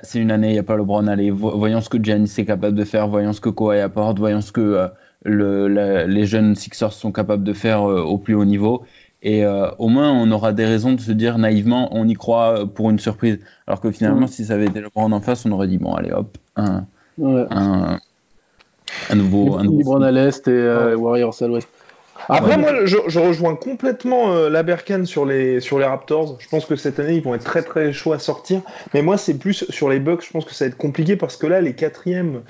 c'est 0.02 0.18
une 0.18 0.30
année, 0.30 0.48
il 0.48 0.52
n'y 0.52 0.58
a 0.58 0.62
pas 0.62 0.76
LeBron, 0.76 1.06
allez, 1.06 1.30
voyons 1.30 1.80
ce 1.80 1.88
que 1.88 2.02
Giannis 2.02 2.32
est 2.38 2.44
capable 2.44 2.76
de 2.76 2.84
faire, 2.84 3.08
voyons 3.08 3.32
ce 3.32 3.40
que 3.40 3.48
Kawhi 3.48 3.80
apporte, 3.80 4.18
voyons 4.18 4.40
ce 4.40 4.52
que 4.52 4.60
euh, 4.60 4.88
le, 5.24 6.06
les 6.06 6.26
jeunes 6.26 6.54
Sixers 6.54 6.92
sont 6.92 7.12
capables 7.12 7.44
de 7.44 7.52
faire 7.52 7.82
au 7.82 8.18
plus 8.18 8.34
haut 8.34 8.44
niveau. 8.44 8.84
Et 9.22 9.44
euh, 9.44 9.70
au 9.78 9.88
moins, 9.88 10.10
on 10.10 10.30
aura 10.30 10.52
des 10.52 10.64
raisons 10.64 10.92
de 10.92 11.00
se 11.00 11.12
dire 11.12 11.36
naïvement, 11.38 11.88
on 11.92 12.08
y 12.08 12.14
croit 12.14 12.66
pour 12.66 12.90
une 12.90 12.98
surprise. 12.98 13.38
Alors 13.66 13.80
que 13.80 13.90
finalement, 13.90 14.26
si 14.26 14.46
ça 14.46 14.54
avait 14.54 14.66
été 14.66 14.80
le 14.80 14.86
LeBron 14.86 15.12
en 15.12 15.20
face, 15.20 15.44
on 15.44 15.52
aurait 15.52 15.68
dit, 15.68 15.78
bon, 15.78 15.94
allez, 15.94 16.12
hop, 16.12 16.38
un, 16.56 16.86
un, 17.22 17.98
un 19.10 19.14
nouveau. 19.14 19.58
Un 19.58 19.64
LeBron 19.64 20.00
à 20.00 20.10
l'Est 20.10 20.48
et 20.48 20.50
euh, 20.52 20.96
Warriors 20.96 21.36
à 21.42 21.46
l'Ouest. 21.46 21.68
Après, 22.28 22.56
moi, 22.56 22.84
je, 22.84 22.96
je, 23.08 23.18
rejoins 23.18 23.56
complètement 23.56 24.32
euh, 24.32 24.50
la 24.50 24.62
Berkane 24.62 25.04
sur 25.04 25.26
les, 25.26 25.60
sur 25.60 25.78
les 25.78 25.86
Raptors. 25.86 26.36
Je 26.38 26.48
pense 26.48 26.64
que 26.64 26.76
cette 26.76 26.98
année, 27.00 27.16
ils 27.16 27.22
vont 27.22 27.34
être 27.34 27.44
très 27.44 27.62
très 27.62 27.92
chauds 27.92 28.12
à 28.12 28.18
sortir. 28.18 28.62
Mais 28.94 29.02
moi, 29.02 29.16
c'est 29.16 29.38
plus 29.38 29.64
sur 29.70 29.88
les 29.88 30.00
Bucks. 30.00 30.24
Je 30.24 30.30
pense 30.30 30.44
que 30.44 30.54
ça 30.54 30.64
va 30.64 30.68
être 30.68 30.76
compliqué 30.76 31.16
parce 31.16 31.36
que 31.36 31.46
là, 31.46 31.60
les 31.60 31.74
quatrièmes, 31.74 32.42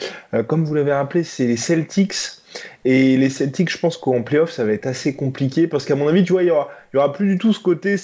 comme 0.49 0.65
vous 0.65 0.75
l'avez 0.75 0.93
rappelé, 0.93 1.23
c'est 1.25 1.47
les 1.47 1.57
Celtics. 1.57 2.40
Et 2.85 3.17
les 3.17 3.31
Celtics, 3.31 3.71
je 3.71 3.79
pense 3.79 3.97
qu'en 3.97 4.23
playoff, 4.23 4.51
ça 4.51 4.65
va 4.65 4.73
être 4.73 4.87
assez 4.87 5.15
compliqué 5.15 5.67
parce 5.67 5.85
qu'à 5.85 5.97
mon 5.97 6.09
avis, 6.09 6.25
tu 6.25 6.33
vois, 6.33 6.43
il 6.43 6.49
y 6.49 6.51
aura, 6.51 6.69
y 6.95 6.97
aura 6.97 7.13
plus 7.13 7.27
du 7.27 7.39
tout 7.39 7.53
ce 7.53 7.61
côté. 7.61 7.97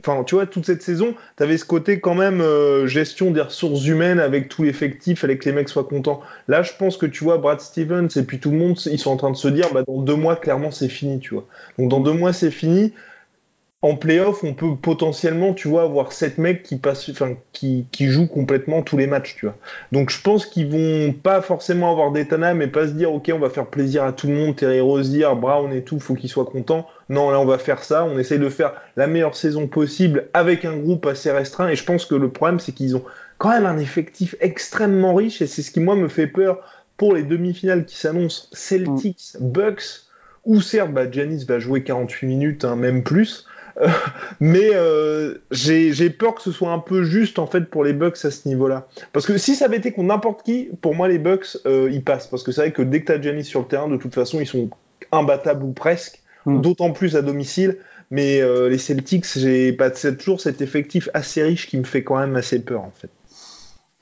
Enfin, 0.00 0.24
tu 0.24 0.34
vois, 0.34 0.46
toute 0.46 0.66
cette 0.66 0.82
saison, 0.82 1.14
tu 1.36 1.42
avais 1.42 1.56
ce 1.56 1.64
côté 1.64 2.00
quand 2.00 2.14
même 2.14 2.40
euh, 2.40 2.86
gestion 2.86 3.30
des 3.30 3.40
ressources 3.40 3.86
humaines 3.86 4.20
avec 4.20 4.48
tout 4.48 4.62
l'effectif, 4.62 5.24
avec 5.24 5.40
que 5.40 5.48
les 5.48 5.54
mecs 5.54 5.68
soient 5.68 5.84
contents. 5.84 6.20
Là, 6.48 6.62
je 6.62 6.72
pense 6.78 6.96
que 6.96 7.06
tu 7.06 7.24
vois, 7.24 7.38
Brad 7.38 7.60
Stevens 7.60 8.08
et 8.16 8.22
puis 8.22 8.40
tout 8.40 8.50
le 8.50 8.58
monde, 8.58 8.78
ils 8.86 8.98
sont 8.98 9.10
en 9.10 9.16
train 9.16 9.30
de 9.30 9.36
se 9.36 9.48
dire, 9.48 9.66
bah, 9.72 9.84
dans 9.86 10.02
deux 10.02 10.16
mois, 10.16 10.36
clairement, 10.36 10.70
c'est 10.70 10.88
fini, 10.88 11.20
tu 11.20 11.34
vois. 11.34 11.46
Donc, 11.78 11.88
dans 11.88 12.00
deux 12.00 12.12
mois, 12.12 12.32
c'est 12.32 12.50
fini 12.50 12.92
en 13.82 13.96
playoff, 13.96 14.44
on 14.44 14.52
peut 14.52 14.76
potentiellement, 14.76 15.54
tu 15.54 15.66
vois, 15.68 15.84
avoir 15.84 16.12
sept 16.12 16.36
mecs 16.36 16.62
qui 16.62 16.76
passent, 16.76 17.08
enfin, 17.08 17.34
qui, 17.52 17.86
qui 17.92 18.08
jouent 18.08 18.26
complètement 18.26 18.82
tous 18.82 18.98
les 18.98 19.06
matchs, 19.06 19.36
tu 19.36 19.46
vois. 19.46 19.56
Donc, 19.90 20.10
je 20.10 20.20
pense 20.20 20.44
qu'ils 20.44 20.70
vont 20.70 21.14
pas 21.14 21.40
forcément 21.40 21.90
avoir 21.90 22.12
d'état 22.12 22.36
mais 22.52 22.66
pas 22.66 22.88
se 22.88 22.92
dire, 22.92 23.10
ok, 23.10 23.30
on 23.34 23.38
va 23.38 23.48
faire 23.48 23.66
plaisir 23.66 24.04
à 24.04 24.12
tout 24.12 24.26
le 24.26 24.34
monde, 24.34 24.56
Terry 24.56 24.80
Rozier, 24.80 25.28
Brown 25.34 25.72
et 25.72 25.82
tout, 25.82 25.98
faut 25.98 26.14
qu'ils 26.14 26.28
soient 26.28 26.44
contents. 26.44 26.86
Non, 27.08 27.30
là, 27.30 27.40
on 27.40 27.46
va 27.46 27.56
faire 27.56 27.82
ça. 27.82 28.04
On 28.04 28.18
essaye 28.18 28.38
de 28.38 28.50
faire 28.50 28.74
la 28.96 29.06
meilleure 29.06 29.34
saison 29.34 29.66
possible 29.66 30.28
avec 30.34 30.66
un 30.66 30.76
groupe 30.76 31.06
assez 31.06 31.30
restreint. 31.30 31.68
Et 31.68 31.76
je 31.76 31.84
pense 31.84 32.04
que 32.04 32.14
le 32.14 32.30
problème, 32.30 32.60
c'est 32.60 32.72
qu'ils 32.72 32.96
ont 32.96 33.04
quand 33.38 33.48
même 33.48 33.66
un 33.66 33.78
effectif 33.78 34.36
extrêmement 34.40 35.14
riche, 35.14 35.40
et 35.40 35.46
c'est 35.46 35.62
ce 35.62 35.70
qui 35.70 35.80
moi 35.80 35.96
me 35.96 36.08
fait 36.08 36.26
peur 36.26 36.58
pour 36.98 37.14
les 37.14 37.22
demi-finales 37.22 37.86
qui 37.86 37.96
s'annoncent. 37.96 38.48
Celtics, 38.52 39.36
Bucks, 39.40 40.02
ou 40.44 40.60
certes, 40.60 40.92
bah, 40.92 41.10
Giannis 41.10 41.44
va 41.46 41.58
jouer 41.58 41.82
48 41.82 42.26
minutes, 42.26 42.64
hein, 42.66 42.76
même 42.76 43.02
plus. 43.02 43.46
mais 44.40 44.70
euh, 44.74 45.38
j'ai 45.50 46.10
peur 46.10 46.34
que 46.34 46.42
ce 46.42 46.52
soit 46.52 46.70
un 46.70 46.78
peu 46.78 47.02
juste 47.02 47.38
en 47.38 47.46
fait 47.46 47.62
pour 47.62 47.84
les 47.84 47.92
Bucks 47.92 48.24
à 48.24 48.30
ce 48.30 48.48
niveau-là. 48.48 48.88
Parce 49.12 49.26
que 49.26 49.38
si 49.38 49.54
ça 49.54 49.66
avait 49.66 49.78
été 49.78 49.92
qu'on 49.92 50.04
n'importe 50.04 50.42
qui, 50.42 50.68
pour 50.80 50.94
moi 50.94 51.08
les 51.08 51.18
Bucks 51.18 51.58
euh, 51.66 51.88
ils 51.90 52.04
passent. 52.04 52.26
Parce 52.26 52.42
que 52.42 52.52
c'est 52.52 52.60
vrai 52.60 52.72
que 52.72 52.82
dès 52.82 53.00
que 53.00 53.06
tu 53.06 53.12
as 53.12 53.20
Giannis 53.20 53.44
sur 53.44 53.60
le 53.60 53.66
terrain, 53.66 53.88
de 53.88 53.96
toute 53.96 54.14
façon 54.14 54.40
ils 54.40 54.46
sont 54.46 54.70
imbattables 55.12 55.64
ou 55.64 55.72
presque. 55.72 56.20
Hmm. 56.46 56.60
D'autant 56.60 56.92
plus 56.92 57.16
à 57.16 57.22
domicile. 57.22 57.78
Mais 58.10 58.40
euh, 58.40 58.68
les 58.68 58.78
Celtics, 58.78 59.26
j'ai 59.36 59.72
pas 59.72 59.90
toujours 59.90 60.40
cet 60.40 60.60
effectif 60.60 61.08
assez 61.14 61.42
riche 61.42 61.68
qui 61.68 61.78
me 61.78 61.84
fait 61.84 62.02
quand 62.02 62.18
même 62.18 62.34
assez 62.34 62.60
peur 62.60 62.82
en 62.82 62.92
fait. 62.94 63.10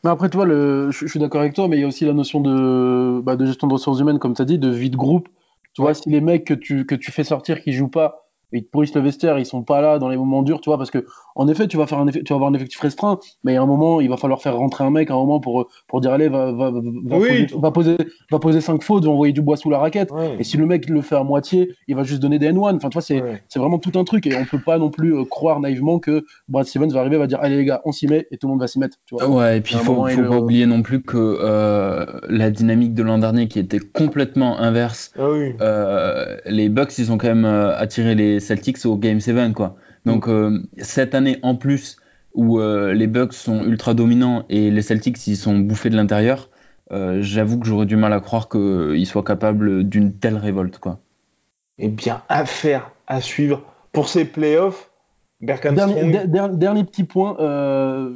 Mais 0.05 0.11
après, 0.11 0.31
toi, 0.31 0.47
le... 0.47 0.91
je, 0.91 1.07
suis 1.07 1.19
d'accord 1.19 1.41
avec 1.41 1.55
toi, 1.55 1.69
mais 1.69 1.77
il 1.77 1.81
y 1.81 1.85
a 1.85 1.89
aussi 1.89 2.05
la 2.05 2.13
notion 2.13 2.41
de, 2.41 3.21
bah, 3.21 3.37
de 3.37 3.45
gestion 3.45 3.67
de 3.67 3.73
ressources 3.73 3.99
humaines, 3.99 4.21
comme 4.21 4.35
tu 4.35 4.43
as 4.43 4.45
dit, 4.45 4.59
de 4.59 4.71
vie 4.71 4.91
de 4.91 4.97
groupe. 4.97 5.29
Tu 5.75 5.83
vois, 5.83 5.93
si 5.93 6.09
les 6.09 6.21
mecs 6.21 6.45
que 6.45 6.55
tu, 6.55 6.87
que 6.87 6.95
tu 6.95 7.11
fais 7.11 7.25
sortir 7.25 7.61
qui 7.61 7.73
jouent 7.73 7.89
pas, 7.89 8.28
ils 8.53 8.65
te 8.65 8.71
pourrissent 8.71 8.95
le 8.95 9.01
vestiaire, 9.01 9.39
ils 9.39 9.47
sont 9.47 9.63
pas 9.63 9.81
là 9.81 9.99
dans 9.99 10.09
les 10.09 10.17
moments 10.17 10.43
durs, 10.43 10.61
tu 10.61 10.71
vois, 10.71 10.79
parce 10.79 10.91
que 10.91 11.05
en 11.39 11.47
effet, 11.47 11.69
tu 11.69 11.77
vas 11.77 11.87
faire 11.87 11.99
un 11.99 12.07
tu 12.07 12.21
vas 12.31 12.35
avoir 12.35 12.51
un 12.51 12.55
effectif 12.55 12.81
restreint, 12.81 13.21
mais 13.45 13.53
il 13.53 13.55
y 13.55 13.59
a 13.59 13.63
un 13.63 13.67
moment, 13.67 14.01
il 14.01 14.09
va 14.09 14.17
falloir 14.17 14.43
faire 14.43 14.57
rentrer 14.57 14.83
un 14.83 14.91
mec 14.91 15.11
à 15.11 15.15
un 15.15 15.19
moment 15.19 15.39
pour 15.39 15.69
pour 15.87 16.01
dire 16.01 16.13
allez, 16.13 16.29
va 16.29 16.51
va 16.51 16.73
va, 16.73 17.71
poser, 17.71 17.97
va 18.31 18.39
poser 18.41 18.61
cinq 18.61 18.83
fautes, 18.83 19.05
va 19.05 19.11
envoyer 19.11 19.33
du 19.33 19.41
bois 19.41 19.57
sous 19.57 19.71
la 19.71 19.79
raquette. 19.79 20.11
Et 20.39 20.45
si 20.45 20.57
le 20.57 20.67
mec 20.67 20.89
le 20.89 21.01
fait 21.01 21.15
à 21.15 21.23
moitié, 21.23 21.75
il 21.87 21.95
va 21.95 22.03
juste 22.03 22.21
donner 22.21 22.41
des 22.41 22.51
N1. 22.51 22.77
Enfin, 22.77 22.89
tu 22.89 22.95
vois, 22.95 23.03
c'est 23.03 23.23
c'est 23.49 23.61
vraiment 23.61 23.79
tout 23.79 23.97
un 23.99 24.05
truc 24.05 24.27
et 24.27 24.37
on 24.37 24.45
peut 24.45 24.59
pas 24.59 24.79
non 24.79 24.91
plus 24.91 25.15
euh, 25.15 25.25
croire 25.25 25.61
naïvement 25.61 26.01
que 26.01 26.25
Brad 26.49 26.67
Stevens 26.67 26.89
va 26.93 27.01
arriver, 27.01 27.19
va 27.19 27.29
dire 27.29 27.39
allez 27.41 27.57
les 27.57 27.65
gars, 27.65 27.83
on 27.85 27.93
s'y 27.93 28.09
met 28.09 28.27
et 28.33 28.37
tout 28.39 28.49
le 28.49 28.53
monde 28.53 28.61
va 28.61 28.67
s'y 28.67 28.81
mettre. 28.81 28.97
Tu 29.07 29.15
vois. 29.15 29.29
Ouais, 29.29 29.59
et 29.59 29.61
puis 29.61 29.77
il 29.77 29.81
faut, 29.81 30.07
faut 30.07 30.23
pas 30.23 30.39
oublier 30.39 30.67
non 30.67 30.83
plus 30.83 31.03
que 31.03 31.17
euh, 31.17 32.05
la 32.29 32.51
dynamique 32.51 32.95
de 32.95 33.05
l'an 33.05 33.19
dernier 33.19 33.47
qui 33.47 33.61
était 33.61 33.79
complètement 33.79 34.59
inverse. 34.59 35.13
Ah 35.17 35.23
euh, 35.23 36.37
les 36.47 36.69
Bucks, 36.69 36.99
ils 36.99 37.13
ont 37.13 37.19
quand 37.19 37.29
même 37.29 37.45
attiré 37.45 38.17
les 38.17 38.38
Celtics 38.41 38.85
au 38.87 38.97
game 38.97 39.21
quoi. 39.55 39.77
Donc 40.05 40.27
mm. 40.27 40.31
euh, 40.31 40.59
cette 40.79 41.15
année 41.15 41.39
en 41.43 41.55
plus 41.55 41.97
où 42.35 42.61
euh, 42.61 42.93
les 42.93 43.07
Bucks 43.07 43.33
sont 43.33 43.65
ultra 43.65 43.95
dominants 43.95 44.45
et 44.49 44.71
les 44.71 44.83
Celtics 44.83 45.27
ils 45.27 45.37
sont 45.37 45.59
bouffés 45.59 45.91
de 45.91 45.97
l'intérieur, 45.97 46.51
euh, 46.93 47.19
j'avoue 47.21 47.59
que 47.59 47.67
j'aurais 47.67 47.87
du 47.87 47.97
mal 47.97 48.13
à 48.13 48.21
croire 48.21 48.49
qu'ils 48.49 49.07
soient 49.07 49.25
capables 49.25 49.85
d'une 49.85 50.13
telle 50.13 50.37
révolte 50.37 50.79
quoi. 50.79 51.01
Eh 51.79 51.89
bien, 51.89 52.23
affaire 52.29 52.91
à 53.07 53.21
suivre 53.21 53.63
pour 53.93 54.09
ces 54.09 54.25
playoffs. 54.25 54.91
Dernier, 55.41 56.27
dernier, 56.27 56.83
petit 56.83 57.05
point, 57.05 57.37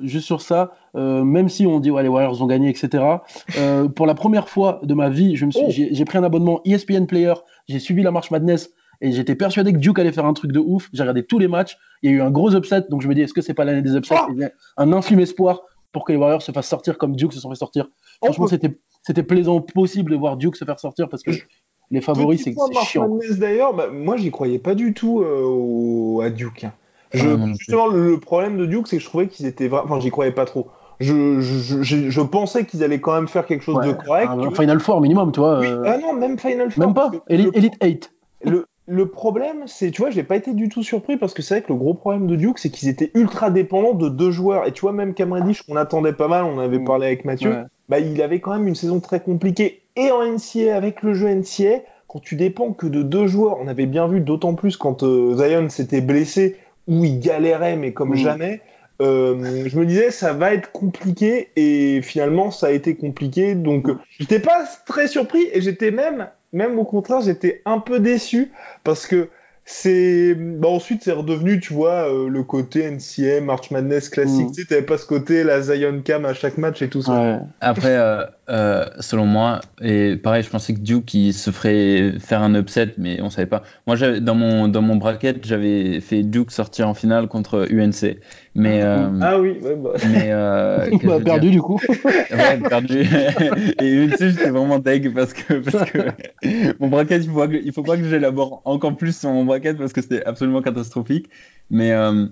juste 0.03 0.27
sur 0.27 0.43
ça, 0.43 0.73
même 0.95 1.49
si 1.49 1.65
on 1.69 1.79
dit 1.79 1.93
ouais, 1.93 2.03
les 2.03 2.09
Warriors 2.09 2.43
ont 2.43 2.47
gagné, 2.47 2.69
etc. 2.69 3.05
pour 3.95 4.07
la 4.07 4.15
première 4.15 4.49
fois 4.49 4.81
de 4.83 4.93
ma 4.93 5.09
vie, 5.09 5.41
oh. 5.41 5.67
j'ai 5.69 6.05
pris 6.05 6.19
un 6.19 6.25
abonnement 6.25 6.61
ESPN 6.65 7.07
Player, 7.07 7.35
j'ai 7.69 7.79
suivi 7.79 8.03
la 8.03 8.11
marche 8.11 8.33
Madness 8.33 8.71
et 9.03 9.11
j'étais 9.11 9.35
persuadé 9.35 9.73
que 9.73 9.79
Duke 9.79 9.99
allait 9.99 10.13
faire 10.13 10.25
un 10.25 10.33
truc 10.33 10.53
de 10.53 10.61
ouf. 10.61 10.89
J'ai 10.93 11.03
regardé 11.03 11.25
tous 11.25 11.41
les 11.41 11.49
matchs. 11.49 11.77
Il 12.03 12.11
y 12.11 12.15
a 12.15 12.17
eu 12.17 12.23
un 12.23 12.31
gros 12.31 12.55
upset. 12.55 12.83
Donc 12.89 13.03
je 13.03 13.09
me 13.09 13.15
dis, 13.15 13.21
est-ce 13.21 13.35
que 13.35 13.43
c'est 13.43 13.53
pas 13.53 13.65
l'année 13.65 13.83
des 13.83 13.97
upsets? 13.97 14.15
Oh 14.17 14.33
Un 14.77 14.93
infime 14.93 15.19
espoir 15.19 15.63
pour 15.91 16.05
que 16.05 16.13
les 16.13 16.19
Warriors 16.19 16.41
se 16.41 16.53
fassent 16.53 16.69
sortir 16.69 16.99
comme 16.99 17.17
Duke 17.17 17.33
se 17.33 17.41
sont 17.41 17.51
fait 17.51 17.57
sortir. 17.57 17.89
Oh, 18.21 18.27
Franchement, 18.27 18.47
c'était, 18.47 18.79
c'était 19.03 19.25
plaisant 19.25 19.61
possible 19.61 20.13
de 20.13 20.17
voir 20.17 20.37
Duke 20.37 20.55
se 20.55 20.65
faire 20.65 20.79
sortir 20.79 21.09
parce 21.09 21.25
que 21.25 21.33
les 21.91 22.01
favoris, 22.01 22.43
c'est, 22.45 22.55
chiant. 22.85 23.19
D'ailleurs, 23.39 23.75
bah, 23.75 23.89
moi, 23.93 24.17
j'y 24.17 24.31
croyais 24.31 24.61
pas 24.61 24.77
du 24.77 24.95
tout 24.95 25.21
euh, 25.21 26.25
à 26.25 26.31
Duke. 26.31 26.65
Hein. 26.65 26.73
Ah, 27.13 27.19
justement, 27.59 27.89
le, 27.89 28.19
problème 28.21 28.57
de 28.57 28.67
Duke, 28.67 28.87
c'est 28.87 28.97
que 28.99 29.03
je 29.03 29.09
trouvais 29.09 29.27
qu'ils 29.27 29.47
étaient 29.47 29.67
vraiment. 29.67 29.87
Enfin, 29.87 30.01
j'y 30.01 30.11
croyais 30.11 30.33
pas 30.33 30.45
trop. 30.45 30.69
Je, 31.01 31.41
je, 31.41 31.83
je, 31.83 32.21
pensais 32.21 32.65
qu'ils 32.65 32.85
allaient 32.85 33.01
quand 33.01 33.15
même 33.15 33.27
faire 33.27 33.47
quelque 33.47 33.65
chose 33.65 33.85
de 33.85 33.93
correct. 33.93 34.29
Un, 34.31 34.51
Final 34.53 34.79
Four 34.79 35.01
minimum, 35.01 35.33
tu 35.33 35.41
vois. 35.41 35.61
Euh, 35.61 35.83
ah 35.85 35.99
non, 35.99 36.13
même 36.13 36.39
Final 36.39 36.71
Four. 36.71 36.85
Même 36.85 36.95
pas. 36.95 37.11
Elite, 37.29 37.51
Elite 37.55 37.75
8. 37.83 38.13
Le, 38.45 38.67
le 38.87 39.07
problème, 39.07 39.63
c'est, 39.67 39.91
tu 39.93 40.03
vois, 40.03 40.11
j'ai 40.11 40.25
pas 40.25 40.37
été 40.37 40.55
du 40.55 40.69
tout 40.69 40.83
surpris 40.83 41.17
parce 41.17 41.35
que 41.35 41.43
c'est 41.43 41.55
vrai 41.55 41.63
que 41.63 41.73
le 41.73 41.79
gros 41.79 41.95
problème 41.95 42.27
de 42.27 42.35
Duke, 42.35 42.59
c'est 42.59 42.71
qu'ils 42.71 42.89
étaient 42.89 43.13
ultra 43.15 43.51
dépendants 43.51 43.95
de 43.95 44.09
deux 44.09 44.33
joueurs. 44.33 44.67
Et 44.67 44.73
tu 44.73 44.81
vois, 44.81 44.93
même 44.93 45.15
Cameron 45.15 45.53
qu'on 45.67 45.77
attendait 45.77 46.13
pas 46.13 46.29
mal, 46.29 46.45
on 46.45 46.59
avait 46.59 46.79
mm. 46.79 46.85
parlé 46.85 47.07
avec 47.07 47.25
Mathieu, 47.25 47.55
bah, 47.89 48.01
il 48.01 48.21
avait 48.21 48.41
quand 48.41 48.53
même 48.53 48.67
une 48.67 48.75
saison 48.75 48.99
très 48.99 49.21
compliquée. 49.21 49.83
Et 49.95 50.11
en 50.11 50.25
NCA, 50.25 50.75
avec 50.75 51.03
le 51.03 51.15
jeu 51.15 51.29
NCA, 51.29 51.83
quand 52.09 52.21
tu 52.21 52.35
dépends 52.35 52.73
que 52.73 52.87
de 52.87 53.03
deux 53.03 53.27
joueurs, 53.27 53.59
on 53.61 53.69
avait 53.69 53.87
bien 53.87 54.09
vu 54.09 54.21
d'autant 54.21 54.55
plus 54.55 54.77
quand 54.77 55.05
euh, 55.05 55.37
Zion 55.37 55.69
s'était 55.69 56.01
blessé, 56.01 56.57
où 56.89 57.05
il 57.05 57.21
galérait, 57.21 57.77
mais 57.77 57.93
comme 57.93 58.11
mm. 58.11 58.17
jamais. 58.17 58.61
Euh, 59.01 59.65
je 59.67 59.79
me 59.79 59.87
disais 59.87 60.11
ça 60.11 60.33
va 60.33 60.55
être 60.55 60.71
compliqué 60.71 61.49
et 61.57 62.03
finalement 62.03 62.51
ça 62.51 62.69
a 62.69 62.71
été 62.71 62.95
compliqué 62.95 63.57
donc 63.57 63.89
j'étais 64.21 64.39
pas 64.39 64.65
très 64.87 65.09
surpris 65.09 65.49
et 65.53 65.61
j'étais 65.61 65.91
même 65.91 66.29
même 66.53 66.79
au 66.79 66.85
contraire, 66.85 67.21
j'étais 67.21 67.63
un 67.65 67.79
peu 67.79 68.01
déçu 68.01 68.53
parce 68.85 69.07
que 69.07 69.29
c'est 69.65 70.35
bah 70.35 70.69
ensuite 70.69 71.05
c'est 71.05 71.13
redevenu 71.13 71.61
tu 71.61 71.73
vois 71.73 72.13
euh, 72.13 72.29
le 72.29 72.43
côté 72.43 72.83
NCM 72.83 73.45
March 73.45 73.71
Madness 73.71 74.09
classique. 74.09 74.49
Mm. 74.49 74.53
tu 74.53 74.63
sais 74.63 74.69
t'avais 74.69 74.83
pas 74.83 74.99
ce 74.99 75.07
côté 75.07 75.45
la 75.45 75.61
Zion 75.63 76.03
Cam 76.05 76.25
à 76.25 76.35
chaque 76.35 76.59
match 76.59 76.83
et 76.83 76.89
tout 76.89 77.03
ça. 77.03 77.41
Après 77.61 77.97
euh, 77.97 78.25
euh, 78.53 78.85
selon 79.01 79.25
moi. 79.25 79.61
Et 79.81 80.17
pareil, 80.17 80.43
je 80.43 80.51
pensais 80.51 80.75
que 80.75 80.81
Duke 80.81 81.15
il 81.15 81.33
se 81.33 81.51
ferait 81.51 82.13
faire 82.19 82.43
un 82.43 82.55
upset, 82.55 82.95
mais 82.99 83.23
on 83.23 83.31
savait 83.31 83.47
pas. 83.47 83.63
Moi, 83.87 83.97
dans 84.21 84.35
mon 84.35 84.69
dans 84.69 84.83
mon 84.83 84.97
bracket, 84.97 85.45
j'avais 85.47 86.01
fait 86.01 86.23
Duke 86.23 86.51
sortir 86.51 86.87
en 86.89 86.95
finale 86.95 87.29
contre 87.29 87.67
UNC. 87.71 88.19
Mais 88.55 88.83
euh, 88.83 89.09
ah 89.23 89.41
oui, 89.41 89.57
ouais, 89.63 89.77
bah. 89.77 89.93
mais 90.11 90.29
euh, 90.31 90.91
bah, 91.05 91.19
perdu 91.25 91.51
du 91.51 91.63
coup. 91.63 91.81
ouais, 92.05 92.59
perdu. 92.69 93.07
Et 93.81 93.95
UNC, 93.95 94.19
j'étais 94.19 94.51
vraiment 94.51 94.79
deg 94.79 95.15
parce 95.15 95.33
que 95.33 95.55
parce 95.55 95.91
que 95.91 95.99
mon 96.79 96.89
bracket, 96.89 97.25
il 97.25 97.31
faut 97.31 97.39
pas 97.39 97.49
que, 97.49 97.57
il 97.57 97.73
faut 97.73 97.83
pas 97.83 97.97
que 97.97 98.05
j'élabore 98.05 98.61
encore 98.67 98.95
plus 98.97 99.17
sur 99.17 99.31
mon 99.31 99.47
bracket 99.47 99.79
parce 99.79 99.95
que 99.95 100.03
c'était 100.03 100.23
absolument 100.25 100.61
catastrophique. 100.61 101.31
Mais 101.71 101.93
euh, 101.93 102.27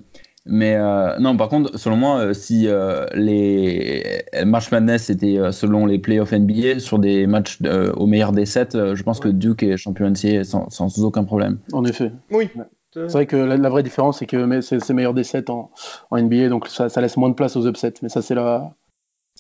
mais 0.47 0.75
euh, 0.75 1.19
non, 1.19 1.37
par 1.37 1.49
contre, 1.49 1.79
selon 1.79 1.97
moi, 1.97 2.19
euh, 2.19 2.33
si 2.33 2.67
euh, 2.67 3.07
les 3.15 4.25
March 4.45 4.73
Madness 4.73 5.11
étaient 5.11 5.39
selon 5.53 5.85
les 5.87 5.99
playoffs 5.99 6.33
NBA 6.33 6.79
sur 6.79 6.99
des 6.99 7.27
matchs 7.27 7.59
au 7.97 8.07
meilleur 8.07 8.33
des 8.33 8.47
7, 8.47 8.95
je 8.95 9.03
pense 9.03 9.21
que 9.21 9.29
Duke 9.29 9.63
est 9.63 9.77
champion 9.77 10.09
NCAA 10.09 10.45
sans, 10.45 10.71
sans, 10.71 11.05
aucun 11.05 11.25
problème. 11.25 11.59
En 11.73 11.85
effet. 11.85 12.13
Oui. 12.31 12.49
C'est 12.93 13.07
vrai 13.13 13.27
que 13.27 13.37
la, 13.37 13.69
vraie 13.69 13.85
différence, 13.85 14.19
c'est 14.19 14.27
que 14.27 14.61
c'est 14.61 14.93
meilleur 14.93 15.15
des 15.15 15.23
7 15.23 15.49
en, 15.51 15.71
en, 16.11 16.21
NBA, 16.21 16.49
donc 16.49 16.67
ça, 16.67 16.89
ça, 16.89 17.01
laisse 17.01 17.17
moins 17.17 17.29
de 17.29 17.35
place 17.35 17.55
aux 17.55 17.69
upsets. 17.69 17.95
Mais 18.03 18.09
ça, 18.09 18.21
c'est 18.21 18.35
la, 18.35 18.75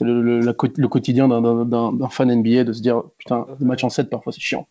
le, 0.00 0.22
le, 0.22 0.40
le, 0.40 0.88
quotidien 0.88 1.28
d'un 1.28 2.08
fan 2.10 2.32
NBA 2.32 2.62
de 2.62 2.72
se 2.72 2.80
dire 2.80 3.02
putain, 3.18 3.46
le 3.58 3.66
match 3.66 3.82
en 3.82 3.88
7 3.88 4.08
parfois 4.08 4.32
c'est 4.32 4.40
chiant. 4.40 4.68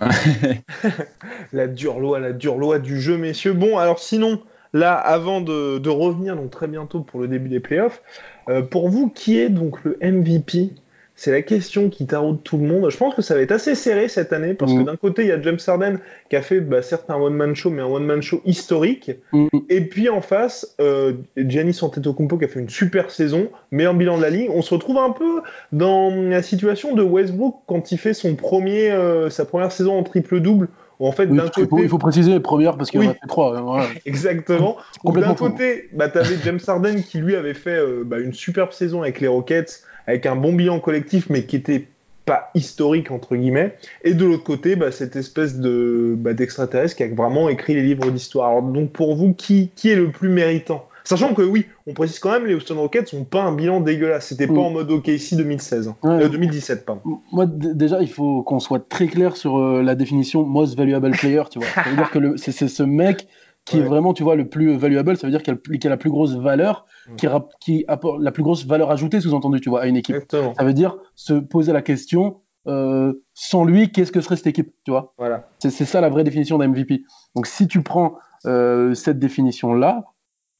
la 1.52 1.66
dure 1.66 2.00
loi, 2.00 2.18
la 2.18 2.32
dure 2.32 2.56
loi 2.56 2.78
du 2.78 3.00
jeu, 3.00 3.18
messieurs. 3.18 3.52
Bon, 3.52 3.76
alors 3.76 3.98
sinon, 3.98 4.40
Là, 4.72 4.94
avant 4.94 5.40
de, 5.40 5.88
revenir 5.88 6.36
donc 6.36 6.50
très 6.50 6.68
bientôt 6.68 7.00
pour 7.00 7.20
le 7.20 7.28
début 7.28 7.48
des 7.48 7.60
playoffs, 7.60 8.02
euh, 8.48 8.62
pour 8.62 8.88
vous, 8.88 9.08
qui 9.08 9.38
est 9.38 9.48
donc 9.48 9.82
le 9.84 9.98
MVP 10.02 10.72
c'est 11.16 11.32
la 11.32 11.40
question 11.40 11.88
qui 11.88 12.06
taraude 12.06 12.42
tout 12.44 12.58
le 12.58 12.64
monde. 12.64 12.90
Je 12.90 12.96
pense 12.96 13.14
que 13.14 13.22
ça 13.22 13.34
va 13.34 13.40
être 13.40 13.52
assez 13.52 13.74
serré 13.74 14.08
cette 14.08 14.34
année 14.34 14.52
parce 14.52 14.72
que 14.72 14.80
mm. 14.80 14.84
d'un 14.84 14.96
côté, 14.96 15.22
il 15.22 15.28
y 15.28 15.32
a 15.32 15.40
James 15.40 15.58
Harden 15.66 15.98
qui 16.28 16.36
a 16.36 16.42
fait 16.42 16.60
bah, 16.60 16.82
certes 16.82 17.08
un 17.08 17.16
one-man 17.16 17.56
show, 17.56 17.70
mais 17.70 17.80
un 17.80 17.86
one-man 17.86 18.20
show 18.20 18.42
historique. 18.44 19.10
Mm. 19.32 19.48
Et 19.70 19.80
puis 19.80 20.10
en 20.10 20.20
face, 20.20 20.76
euh, 20.78 21.14
Giannis 21.38 21.78
Antetokounmpo 21.80 22.36
qui 22.36 22.44
a 22.44 22.48
fait 22.48 22.60
une 22.60 22.68
super 22.68 23.10
saison, 23.10 23.48
meilleur 23.70 23.94
bilan 23.94 24.18
de 24.18 24.22
la 24.22 24.30
ligue. 24.30 24.50
On 24.52 24.60
se 24.60 24.74
retrouve 24.74 24.98
un 24.98 25.10
peu 25.10 25.40
dans 25.72 26.10
la 26.10 26.42
situation 26.42 26.94
de 26.94 27.02
Westbrook 27.02 27.56
quand 27.66 27.92
il 27.92 27.98
fait 27.98 28.14
son 28.14 28.34
premier, 28.34 28.92
euh, 28.92 29.30
sa 29.30 29.46
première 29.46 29.72
saison 29.72 29.98
en 29.98 30.02
triple-double 30.02 30.68
en 30.98 31.12
fait, 31.12 31.26
d'un 31.26 31.48
côté... 31.48 31.82
il 31.82 31.88
faut 31.88 31.98
préciser 31.98 32.32
les 32.32 32.40
premières 32.40 32.76
parce 32.76 32.90
qu'il 32.90 33.02
y 33.02 33.06
en 33.06 33.10
a 33.10 33.14
fait 33.14 33.26
trois. 33.28 33.56
Hein, 33.56 33.86
Exactement. 34.06 34.76
D'un 35.04 35.34
côté, 35.34 35.88
bah, 35.92 36.08
tu 36.08 36.18
avais 36.18 36.36
James 36.44 36.60
Harden 36.66 37.02
qui 37.02 37.18
lui 37.18 37.36
avait 37.36 37.54
fait 37.54 37.78
euh, 37.78 38.02
bah, 38.04 38.18
une 38.18 38.32
superbe 38.32 38.72
saison 38.72 39.02
avec 39.02 39.20
les 39.20 39.28
Rockets, 39.28 39.82
avec 40.06 40.26
un 40.26 40.36
bon 40.36 40.52
bilan 40.52 40.80
collectif, 40.80 41.28
mais 41.28 41.44
qui 41.44 41.56
était 41.56 41.86
pas 42.24 42.50
historique 42.54 43.10
entre 43.10 43.36
guillemets. 43.36 43.76
Et 44.04 44.14
de 44.14 44.24
l'autre 44.24 44.44
côté, 44.44 44.74
bah, 44.74 44.90
cette 44.90 45.16
espèce 45.16 45.58
de 45.58 46.14
bah, 46.16 46.32
d'extraterrestre 46.32 46.96
qui 46.96 47.02
a 47.02 47.08
vraiment 47.08 47.48
écrit 47.48 47.74
les 47.74 47.82
livres 47.82 48.10
d'histoire. 48.10 48.62
Donc 48.62 48.92
pour 48.92 49.16
vous, 49.16 49.34
qui, 49.34 49.70
qui 49.76 49.90
est 49.90 49.96
le 49.96 50.10
plus 50.10 50.28
méritant? 50.28 50.88
Sachant 51.06 51.34
que 51.34 51.42
oui, 51.42 51.66
on 51.86 51.94
précise 51.94 52.18
quand 52.18 52.32
même, 52.32 52.46
les 52.46 52.54
Houston 52.54 52.74
Rockets 52.74 53.12
n'ont 53.12 53.24
pas 53.24 53.42
un 53.44 53.54
bilan 53.54 53.80
dégueulasse. 53.80 54.26
C'était 54.26 54.48
pas 54.48 54.54
mm. 54.54 54.58
en 54.58 54.70
mode 54.70 54.90
OKC 54.90 55.34
2016, 55.36 55.94
2017, 56.02 56.84
pardon. 56.84 57.20
Moi, 57.30 57.46
déjà, 57.46 58.02
il 58.02 58.10
faut 58.10 58.42
qu'on 58.42 58.58
soit 58.58 58.88
très 58.88 59.06
clair 59.06 59.36
sur 59.36 59.56
euh, 59.56 59.82
la 59.82 59.94
définition 59.94 60.44
most 60.44 60.76
valuable 60.76 61.12
player. 61.12 61.44
Tu 61.48 61.60
vois, 61.60 61.68
ça 61.68 61.88
veut 61.88 61.96
dire 61.96 62.10
que 62.10 62.36
c'est 62.36 62.66
ce 62.66 62.82
mec 62.82 63.28
qui 63.64 63.78
est 63.78 63.82
vraiment, 63.82 64.14
tu 64.14 64.24
vois, 64.24 64.34
le 64.34 64.48
plus 64.48 64.76
valuable. 64.76 65.16
Ça 65.16 65.28
veut 65.28 65.30
dire 65.30 65.44
qu'il 65.44 65.86
a, 65.86 65.88
la 65.88 65.96
plus 65.96 66.10
grosse 66.10 66.34
valeur, 66.34 66.86
mm. 67.08 67.16
qui, 67.16 67.26
qui, 67.60 67.84
apporte 67.86 68.20
la 68.20 68.32
plus 68.32 68.42
grosse 68.42 68.66
valeur 68.66 68.90
ajoutée, 68.90 69.20
sous-entendu, 69.20 69.60
tu 69.60 69.70
vois, 69.70 69.82
à 69.82 69.86
une 69.86 69.96
équipe. 69.96 70.16
Ça 70.28 70.64
veut 70.64 70.74
dire 70.74 70.96
se 71.14 71.34
poser 71.34 71.72
la 71.72 71.82
question. 71.82 72.40
Euh, 72.66 73.12
sans 73.32 73.64
lui, 73.64 73.92
qu'est-ce 73.92 74.10
que 74.10 74.20
serait 74.20 74.34
cette 74.34 74.48
équipe, 74.48 74.74
tu 74.84 74.90
vois? 74.90 75.14
Voilà. 75.18 75.48
C'est 75.60 75.84
ça 75.84 76.00
la 76.00 76.08
vraie 76.08 76.24
définition 76.24 76.58
d'un 76.58 76.66
MVP. 76.66 77.04
Donc 77.36 77.46
si 77.46 77.68
tu 77.68 77.80
prends 77.84 78.16
euh, 78.44 78.92
cette 78.94 79.20
définition-là, 79.20 80.04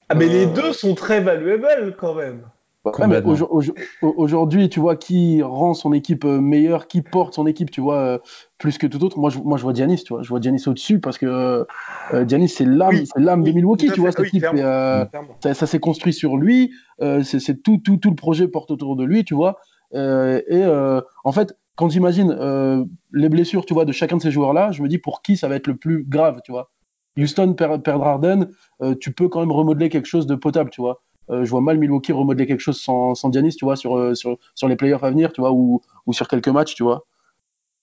ah, 0.08 0.14
mais 0.14 0.28
les 0.28 0.46
euh, 0.46 0.52
deux 0.52 0.72
sont 0.72 0.94
très 0.94 1.20
valuables 1.20 1.96
quand 1.98 2.14
même. 2.14 2.42
Aujourd'hui, 4.00 4.68
tu 4.68 4.78
vois, 4.78 4.94
qui 4.94 5.42
rend 5.42 5.74
son 5.74 5.92
équipe 5.92 6.24
euh, 6.24 6.40
meilleure, 6.40 6.86
qui 6.86 7.02
porte 7.02 7.34
son 7.34 7.44
équipe, 7.48 7.72
tu 7.72 7.80
vois, 7.80 7.98
euh, 7.98 8.18
plus 8.58 8.78
que 8.78 8.86
tout 8.86 9.02
autre. 9.02 9.18
Moi, 9.18 9.30
je, 9.30 9.40
moi, 9.40 9.58
je 9.58 9.64
vois 9.64 9.74
Giannis, 9.74 10.04
tu 10.04 10.12
vois. 10.12 10.22
Je 10.22 10.28
vois 10.28 10.40
Giannis 10.40 10.62
au-dessus 10.68 11.00
parce 11.00 11.18
que 11.18 11.66
Giannis, 12.28 12.48
c'est 12.48 12.64
l'âme, 12.64 13.04
c'est 13.04 13.20
l'âme 13.20 13.42
de 13.42 13.50
Milwaukee, 13.50 13.90
tu 13.92 14.00
vois, 14.00 14.12
cette 14.12 14.26
équipe. 14.26 14.46
ça, 14.46 15.66
s'est 15.66 15.80
construit 15.80 16.12
sur 16.12 16.36
lui. 16.36 16.72
c'est 17.24 17.62
tout, 17.62 17.78
tout, 17.78 17.96
tout 17.96 18.10
le 18.10 18.16
projet 18.16 18.46
porte 18.46 18.70
autour 18.70 18.94
de 18.94 19.04
lui, 19.04 19.24
tu 19.24 19.34
vois. 19.34 19.58
et 19.92 20.64
en 21.24 21.32
fait, 21.32 21.56
quand 21.74 21.88
j'imagine 21.88 22.86
les 23.12 23.28
blessures, 23.28 23.66
tu 23.66 23.74
vois, 23.74 23.84
de 23.84 23.92
chacun 23.92 24.18
de 24.18 24.22
ces 24.22 24.30
joueurs-là, 24.30 24.70
je 24.70 24.80
me 24.80 24.86
dis 24.86 24.98
pour 24.98 25.22
qui 25.22 25.36
ça 25.36 25.48
va 25.48 25.56
être 25.56 25.66
le 25.66 25.74
plus 25.74 26.04
grave, 26.04 26.40
tu 26.44 26.52
vois. 26.52 26.70
Houston 27.16 27.54
perdre 27.54 28.04
Harden, 28.04 28.50
euh, 28.82 28.94
tu 28.94 29.12
peux 29.12 29.28
quand 29.28 29.40
même 29.40 29.52
remodeler 29.52 29.88
quelque 29.88 30.06
chose 30.06 30.26
de 30.26 30.34
potable, 30.34 30.70
tu 30.70 30.80
vois. 30.80 31.02
Euh, 31.30 31.44
je 31.44 31.50
vois 31.50 31.60
mal 31.60 31.78
Milwaukee 31.78 32.12
remodeler 32.12 32.46
quelque 32.46 32.60
chose 32.60 32.78
sans, 32.78 33.14
sans 33.14 33.32
Giannis, 33.32 33.56
tu 33.56 33.64
vois, 33.64 33.76
sur, 33.76 33.96
euh, 33.96 34.14
sur, 34.14 34.38
sur 34.54 34.68
les 34.68 34.76
playoffs 34.76 35.02
à 35.02 35.10
venir, 35.10 35.32
tu 35.32 35.40
vois, 35.40 35.52
ou, 35.52 35.82
ou 36.06 36.12
sur 36.12 36.28
quelques 36.28 36.48
matchs, 36.48 36.74
tu 36.74 36.82
vois. 36.82 37.06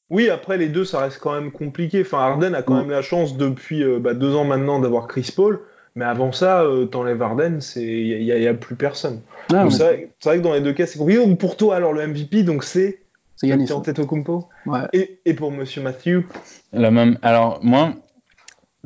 Oui, 0.10 0.30
après 0.30 0.58
les 0.58 0.70
deux, 0.70 0.86
ça 0.86 1.00
reste 1.00 1.20
quand 1.20 1.34
même 1.34 1.52
compliqué. 1.52 2.02
Enfin, 2.02 2.20
Harden 2.20 2.54
a 2.54 2.62
quand 2.62 2.76
même 2.76 2.90
la 2.90 3.02
chance 3.02 3.36
depuis 3.36 3.84
bah, 4.00 4.14
deux 4.14 4.36
ans 4.36 4.44
maintenant 4.44 4.80
d'avoir 4.80 5.08
Chris 5.08 5.34
Paul. 5.36 5.62
Mais 5.96 6.06
avant 6.06 6.32
ça, 6.32 6.64
t'enlèves 6.92 7.22
Harden, 7.22 7.60
il 7.78 8.24
n'y 8.24 8.48
a, 8.48 8.54
plus 8.54 8.76
personne. 8.76 9.22
Ah, 9.52 9.68
c'est 9.72 10.12
vrai, 10.24 10.38
que 10.38 10.44
dans 10.44 10.54
les 10.54 10.62
deux 10.62 10.74
cas, 10.74 10.86
c'est 10.86 11.00
compliqué. 11.00 11.26
Donc 11.26 11.40
pour 11.40 11.58
toi, 11.58 11.76
alors 11.76 11.94
le 11.94 12.06
MVP, 12.06 12.44
donc 12.44 12.64
c'est 12.64 13.04
c'est 13.36 13.48
Yannis. 13.48 13.72
En 13.72 13.82
tête 13.82 14.00
au 14.00 14.08
ouais. 14.08 14.80
et, 14.94 15.20
et, 15.26 15.34
pour 15.34 15.52
Monsieur 15.52 15.82
Matthew 15.82 16.26
La 16.72 16.92
même. 16.92 17.18
Alors 17.22 17.60
moi, 17.64 17.94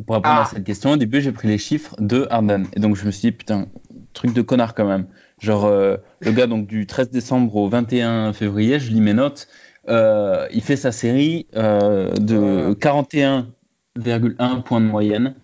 pour 0.05 0.15
répondre 0.15 0.35
à 0.35 0.41
ah. 0.43 0.49
cette 0.51 0.63
question, 0.63 0.91
au 0.91 0.97
début, 0.97 1.21
j'ai 1.21 1.31
pris 1.31 1.47
les 1.47 1.57
chiffres 1.57 1.95
de 1.99 2.27
Harden. 2.29 2.65
Et 2.73 2.79
donc, 2.79 2.95
je 2.95 3.05
me 3.05 3.11
suis 3.11 3.29
dit, 3.29 3.31
putain, 3.31 3.67
truc 4.13 4.33
de 4.33 4.41
connard 4.41 4.75
quand 4.75 4.87
même. 4.87 5.07
Genre, 5.39 5.65
euh, 5.65 5.97
le 6.19 6.31
gars, 6.31 6.47
donc, 6.47 6.67
du 6.67 6.85
13 6.85 7.09
décembre 7.09 7.55
au 7.55 7.67
21 7.67 8.33
février, 8.33 8.79
je 8.79 8.91
lis 8.91 9.01
mes 9.01 9.13
notes. 9.13 9.47
Euh, 9.89 10.47
il 10.51 10.61
fait 10.61 10.75
sa 10.75 10.91
série 10.91 11.47
euh, 11.55 12.11
de 12.11 12.73
41,1 12.73 14.63
points 14.63 14.81
de 14.81 14.85
moyenne. 14.85 15.35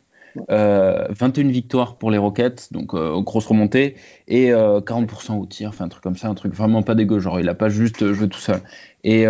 21 0.50 1.50
victoires 1.50 1.98
pour 1.98 2.10
les 2.10 2.18
Rockets, 2.18 2.70
donc 2.72 2.96
grosse 2.96 3.46
remontée, 3.46 3.98
et 4.28 4.50
40% 4.50 5.40
au 5.40 5.46
tir, 5.46 5.70
enfin 5.70 5.86
un 5.86 5.90
truc 5.90 6.02
comme 6.02 6.16
ça, 6.16 6.28
un 6.28 6.34
truc 6.34 6.56
vraiment 6.56 6.82
pas 6.82 6.96
dégueu, 6.96 7.20
genre 7.20 7.40
il 7.40 7.48
a 7.50 7.54
pas 7.54 7.70
juste 7.70 8.14
joué 8.14 8.28
tout 8.28 8.40
seul. 8.40 8.60
Et, 9.04 9.28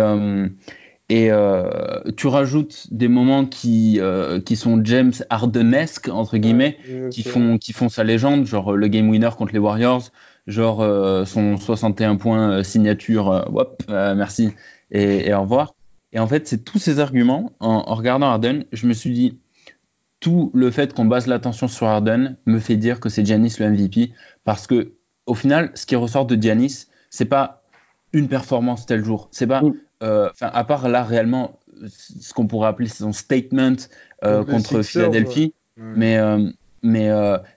et 1.10 1.30
euh, 1.30 2.00
tu 2.16 2.28
rajoutes 2.28 2.86
des 2.90 3.08
moments 3.08 3.44
qui, 3.44 4.00
euh, 4.00 4.40
qui 4.40 4.56
sont 4.56 4.82
James 4.84 5.12
Hardenesque, 5.28 6.08
entre 6.08 6.38
guillemets, 6.38 6.78
qui, 7.10 7.22
font, 7.22 7.58
qui 7.58 7.72
font 7.72 7.88
sa 7.90 8.04
légende, 8.04 8.46
genre 8.46 8.72
le 8.72 8.88
game 8.88 9.10
winner 9.10 9.30
contre 9.36 9.52
les 9.52 9.58
Warriors, 9.58 10.10
genre 10.46 10.80
euh, 10.80 11.24
son 11.26 11.58
61 11.58 12.16
points 12.16 12.62
signature, 12.62 13.44
hop, 13.54 13.82
merci, 13.88 14.50
et, 14.90 15.28
et, 15.28 15.34
au 15.34 15.42
revoir. 15.42 15.74
Et 16.12 16.18
en 16.18 16.26
fait, 16.26 16.48
c'est 16.48 16.64
tous 16.64 16.78
ces 16.78 17.00
arguments, 17.00 17.52
en, 17.60 17.82
regardant 17.94 18.26
Harden, 18.26 18.64
je 18.72 18.86
me 18.86 18.94
suis 18.94 19.10
dit, 19.10 19.38
tout 20.20 20.50
le 20.54 20.70
fait 20.70 20.94
qu'on 20.94 21.04
base 21.04 21.26
l'attention 21.26 21.68
sur 21.68 21.86
Harden 21.86 22.36
me 22.46 22.58
fait 22.58 22.76
dire 22.76 22.98
que 22.98 23.10
c'est 23.10 23.26
Giannis 23.26 23.56
le 23.58 23.68
MVP, 23.68 24.12
parce 24.44 24.66
que 24.66 24.92
au 25.26 25.34
final, 25.34 25.70
ce 25.74 25.84
qui 25.84 25.96
ressort 25.96 26.24
de 26.24 26.40
Giannis, 26.40 26.86
c'est 27.10 27.24
pas 27.26 27.62
une 28.14 28.28
performance 28.28 28.86
tel 28.86 29.04
jour, 29.04 29.28
c'est 29.32 29.46
pas 29.46 29.60
mm. 29.60 29.74
Euh, 30.04 30.28
enfin, 30.30 30.50
à 30.52 30.64
part 30.64 30.88
là 30.88 31.02
réellement, 31.02 31.58
ce 31.86 32.34
qu'on 32.34 32.46
pourrait 32.46 32.68
appeler 32.68 32.88
son 32.88 33.12
statement 33.12 33.76
euh, 34.24 34.44
contre 34.44 34.82
Philadelphie, 34.82 35.54
mais 35.78 36.18
euh, 36.18 36.50
mais 36.82 37.08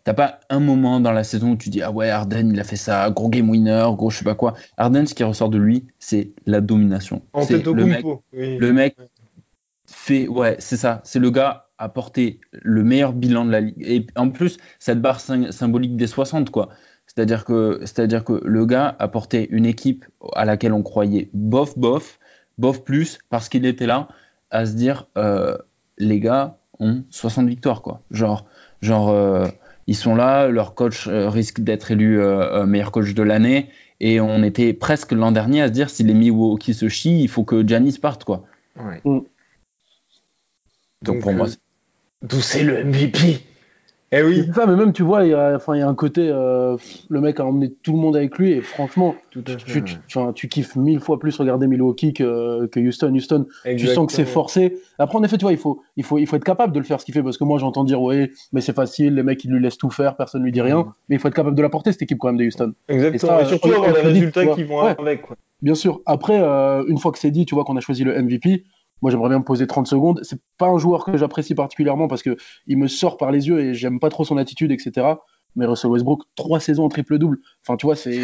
t'as 0.06 0.14
pas 0.14 0.40
un 0.50 0.62
moment 0.62 1.02
dans 1.02 1.12
la 1.12 1.26
saison 1.26 1.52
où 1.52 1.58
tu 1.58 1.70
dis 1.70 1.82
ah 1.82 1.92
ouais 1.92 2.10
Arden 2.10 2.50
il 2.50 2.60
a 2.60 2.64
fait 2.64 2.78
ça 2.78 3.10
gros 3.10 3.28
game 3.28 3.50
winner 3.50 3.86
gros 3.98 4.10
je 4.10 4.20
sais 4.20 4.24
pas 4.24 4.36
quoi. 4.36 4.54
Arden 4.78 5.06
ce 5.06 5.14
qui 5.14 5.24
ressort 5.24 5.50
de 5.50 5.58
lui 5.58 5.86
c'est 6.00 6.32
la 6.46 6.62
domination. 6.62 7.22
C'est 7.42 7.66
le 7.66 7.86
mec 7.86 8.06
le 8.32 8.72
mec 8.72 8.96
fait 9.86 10.28
ouais 10.30 10.56
c'est 10.60 10.78
ça. 10.78 11.02
C'est 11.04 11.20
le 11.20 11.30
gars 11.30 11.68
a 11.78 11.90
porté 11.90 12.40
le 12.54 12.84
meilleur 12.84 13.12
bilan 13.12 13.46
de 13.46 13.52
la 13.52 13.60
ligue. 13.60 13.76
Et 13.86 14.08
en 14.16 14.30
plus 14.30 14.58
cette 14.80 15.02
barre 15.02 15.20
symbolique 15.20 15.98
des 15.98 16.08
60 16.08 16.50
quoi. 16.50 16.70
C'est-à-dire 17.08 17.44
que 17.44 17.80
c'est-à-dire 17.82 18.24
que 18.24 18.42
le 18.46 18.66
gars 18.66 18.96
a 18.98 19.08
porté 19.10 19.50
une 19.52 19.66
équipe 19.66 20.06
à 20.36 20.46
laquelle 20.46 20.72
on 20.72 20.84
croyait 20.84 21.30
bof 21.34 21.78
bof 21.78 22.20
bof 22.58 22.84
plus 22.84 23.20
parce 23.30 23.50
qu'il 23.50 23.66
était 23.66 23.86
là 23.86 24.08
à 24.50 24.66
se 24.66 24.74
dire 24.74 25.08
euh, 25.18 25.58
les 25.98 26.20
gars 26.20 26.58
ont 26.80 27.04
60 27.10 27.48
victoires 27.48 27.82
quoi. 27.82 28.02
Genre 28.12 28.46
genre 28.82 29.10
euh, 29.10 29.48
ils 29.88 29.96
sont 29.96 30.16
là, 30.16 30.48
leur 30.48 30.76
coach 30.76 31.08
euh, 31.08 31.30
risque 31.30 31.62
d'être 31.62 31.92
élu 31.92 32.20
meilleur 32.66 32.92
coach 32.92 33.14
de 33.14 33.24
l'année 33.24 33.70
et 34.00 34.20
on 34.20 34.44
était 34.44 34.74
presque 34.74 35.12
l'an 35.12 35.32
dernier 35.32 35.62
à 35.62 35.68
se 35.68 35.74
dire 35.74 35.90
si 35.90 36.04
les 36.04 36.14
Milwaukee 36.14 36.74
se 36.74 36.90
chient, 36.90 37.22
il 37.22 37.30
faut 37.30 37.44
que 37.44 37.68
Giannis 37.68 37.98
parte 38.00 38.24
quoi. 38.24 38.44
Mm. 39.06 39.20
Donc, 41.04 41.22
pour 41.22 41.34
moi 41.34 41.48
d'où 42.22 42.42
c'est 42.42 42.64
le 42.64 42.84
MVP 42.84 43.42
Eh 44.14 44.22
oui. 44.22 44.50
Ça, 44.56 44.66
mais 44.66 44.76
même, 44.76 44.94
tu 44.94 45.04
vois, 45.04 45.26
il 45.26 45.32
y 45.32 45.34
a, 45.34 45.56
enfin, 45.56 45.76
il 45.76 45.80
y 45.80 45.82
a 45.82 45.88
un 45.88 45.96
côté, 45.96 46.30
euh, 46.30 46.78
le 47.10 47.20
mec 47.20 47.42
a 47.42 47.46
emmené 47.46 47.74
tout 47.84 47.92
le 47.92 47.98
monde 47.98 48.16
avec 48.16 48.38
lui, 48.38 48.54
et 48.54 48.62
franchement, 48.62 49.16
tu, 49.32 49.44
tu, 49.44 49.84
tu, 50.34 50.48
kiffes 50.48 50.78
mille 50.78 51.02
fois 51.02 51.20
plus 51.20 51.38
regarder 51.38 51.68
Milwaukee 51.68 52.14
que, 52.14 52.68
que 52.68 52.80
Houston. 52.80 53.14
Houston, 53.14 53.48
tu 53.66 53.88
sens 53.88 54.08
que 54.08 54.14
c'est 54.14 54.26
forcé. 54.26 54.78
Après, 54.98 55.18
en 55.18 55.24
effet, 55.24 55.38
tu 55.38 55.44
vois, 55.44 55.52
il 55.52 55.58
faut, 55.58 55.82
il, 55.98 56.06
faut, 56.06 56.18
il 56.20 56.26
faut 56.26 56.38
être 56.38 56.46
capable 56.46 56.72
de 56.72 56.80
le 56.80 56.86
faire 56.86 57.02
ce 57.02 57.06
qu'il 57.06 57.14
fait, 57.14 57.24
parce 57.24 57.38
que 57.38 57.44
moi, 57.44 57.60
j'entends 57.60 57.84
dire, 57.84 58.02
ouais, 58.02 58.32
mais 58.54 58.62
c'est 58.62 58.76
facile, 58.76 59.16
les 59.16 59.24
mecs, 59.24 59.44
ils 59.44 59.52
lui 59.52 59.62
laissent 59.62 59.78
tout 59.78 59.90
faire, 59.90 60.16
personne 60.16 60.42
lui 60.42 60.54
dit 60.54 60.62
rien, 60.62 60.80
mm. 60.84 60.94
mais 61.10 61.16
il 61.18 61.20
faut 61.20 61.28
être 61.28 61.36
capable 61.36 61.58
de 61.58 61.62
la 61.62 61.70
porter, 61.70 61.92
cette 61.92 62.04
équipe, 62.04 62.18
quand 62.18 62.28
même, 62.28 62.38
de 62.38 62.46
Houston. 62.46 62.74
Exactement, 62.88 63.40
et, 63.42 63.46
surtout 63.46 63.74
avoir 63.74 63.94
les 63.94 64.02
résultats 64.02 64.46
qui 64.48 64.64
vont 64.64 64.80
avec. 64.80 65.24
Quoi. 65.24 65.36
Bien 65.62 65.76
sûr. 65.76 66.02
Après, 66.06 66.40
euh, 66.40 66.84
une 66.88 66.98
fois 66.98 67.12
que 67.12 67.18
c'est 67.20 67.32
dit, 67.32 67.46
tu 67.46 67.56
vois 67.56 67.64
qu'on 67.64 67.78
a 67.78 67.82
choisi 67.82 68.04
le 68.04 68.22
MVP, 68.22 68.64
moi, 69.02 69.12
j'aimerais 69.12 69.30
bien 69.30 69.40
me 69.40 69.44
poser 69.44 69.68
30 69.68 69.88
secondes. 69.88 70.20
C'est 70.24 70.40
pas 70.58 70.68
un 70.68 70.78
joueur 70.78 71.06
que 71.06 71.18
j'apprécie 71.18 71.56
particulièrement 71.56 72.08
parce 72.08 72.24
que 72.24 72.38
il 72.66 72.78
me 72.78 72.88
sort 72.88 73.18
par 73.18 73.32
les 73.32 73.48
yeux 73.48 73.60
et 73.60 73.74
j'aime 73.74 74.00
pas 74.00 74.10
trop 74.10 74.26
son 74.26 74.38
attitude, 74.38 74.72
etc. 74.72 75.08
Mais 75.58 75.66
Russell 75.66 75.90
Westbrook, 75.90 76.22
trois 76.36 76.60
saisons 76.60 76.86
en 76.86 76.90
triple-double. 76.90 77.40
Enfin, 77.64 77.76
tu 77.78 77.88
vois, 77.88 77.96
c'est, 77.96 78.22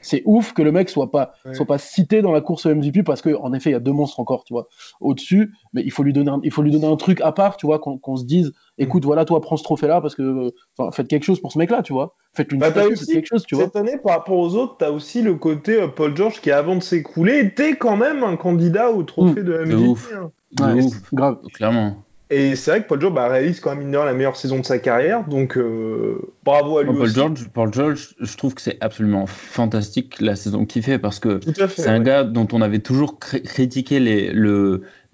c'est 0.00 0.22
ouf 0.24 0.52
que 0.52 0.62
le 0.62 0.72
mec 0.72 0.88
soit 0.88 1.10
pas, 1.10 1.32
soit 1.52 1.66
pas 1.66 1.76
cité 1.76 2.22
dans 2.22 2.32
la 2.32 2.40
course 2.40 2.66
au 2.66 2.74
MVP 2.74 3.02
parce 3.02 3.20
qu'en 3.20 3.52
effet, 3.52 3.70
il 3.70 3.72
y 3.72 3.76
a 3.76 3.80
deux 3.80 3.92
monstres 3.92 4.20
encore, 4.20 4.44
tu 4.44 4.54
vois, 4.54 4.68
au-dessus. 5.00 5.52
Mais 5.72 5.82
il 5.82 5.90
faut 5.90 6.04
lui 6.04 6.12
donner 6.12 6.30
un, 6.30 6.40
il 6.44 6.52
faut 6.52 6.62
lui 6.62 6.70
donner 6.70 6.86
un 6.86 6.96
truc 6.96 7.20
à 7.20 7.32
part, 7.32 7.56
tu 7.56 7.66
vois, 7.66 7.80
qu'on, 7.80 8.16
se 8.16 8.24
dise, 8.24 8.52
écoute, 8.78 9.02
mm. 9.02 9.06
voilà, 9.06 9.24
toi, 9.24 9.40
prends 9.40 9.56
ce 9.56 9.64
trophée-là 9.64 10.00
parce 10.00 10.14
que, 10.14 10.52
faites 10.92 11.08
quelque 11.08 11.24
chose 11.24 11.40
pour 11.40 11.52
ce 11.52 11.58
mec-là, 11.58 11.82
tu 11.82 11.92
vois. 11.92 12.14
Faites-lui 12.34 12.56
une 12.56 12.60
bah, 12.60 12.70
quelque 12.70 13.26
chose, 13.26 13.44
tu 13.44 13.56
vois. 13.56 13.64
Cette 13.64 13.76
année, 13.76 13.98
par 14.02 14.16
rapport 14.16 14.38
aux 14.38 14.54
autres, 14.54 14.76
tu 14.78 14.84
as 14.84 14.92
aussi 14.92 15.22
le 15.22 15.34
côté 15.34 15.82
euh, 15.82 15.88
Paul 15.88 16.16
George 16.16 16.40
qui, 16.40 16.52
avant 16.52 16.76
de 16.76 16.82
s'écrouler, 16.82 17.38
était 17.38 17.76
quand 17.76 17.96
même 17.96 18.22
un 18.22 18.36
candidat 18.36 18.90
au 18.90 19.02
trophée 19.02 19.42
mm. 19.42 19.44
de 19.44 19.58
MVP. 19.64 20.00
Hein. 20.14 20.30
Ouais, 20.60 20.80
grave. 21.12 21.38
Clairement. 21.52 22.04
Et 22.30 22.56
c'est 22.56 22.70
vrai 22.70 22.82
que 22.82 22.88
Paul 22.88 23.00
George 23.00 23.14
bah, 23.14 23.28
réalise 23.28 23.60
quand 23.60 23.74
même 23.74 23.80
une 23.80 23.92
la 23.92 24.12
meilleure 24.12 24.36
saison 24.36 24.58
de 24.58 24.64
sa 24.64 24.78
carrière, 24.78 25.26
donc 25.26 25.56
euh, 25.56 26.20
bravo 26.44 26.76
à 26.76 26.82
lui 26.82 26.92
Paul 26.92 27.02
aussi. 27.02 27.14
George, 27.14 27.48
Paul 27.48 27.72
George, 27.72 28.14
je 28.20 28.36
trouve 28.36 28.54
que 28.54 28.60
c'est 28.60 28.76
absolument 28.82 29.26
fantastique 29.26 30.20
la 30.20 30.36
saison 30.36 30.66
qu'il 30.66 30.82
fait 30.82 30.98
parce 30.98 31.20
que 31.20 31.40
c'est 31.68 31.88
un 31.88 32.00
gars 32.00 32.24
dont 32.24 32.46
on 32.52 32.60
avait 32.60 32.80
toujours 32.80 33.18
critiqué 33.18 33.98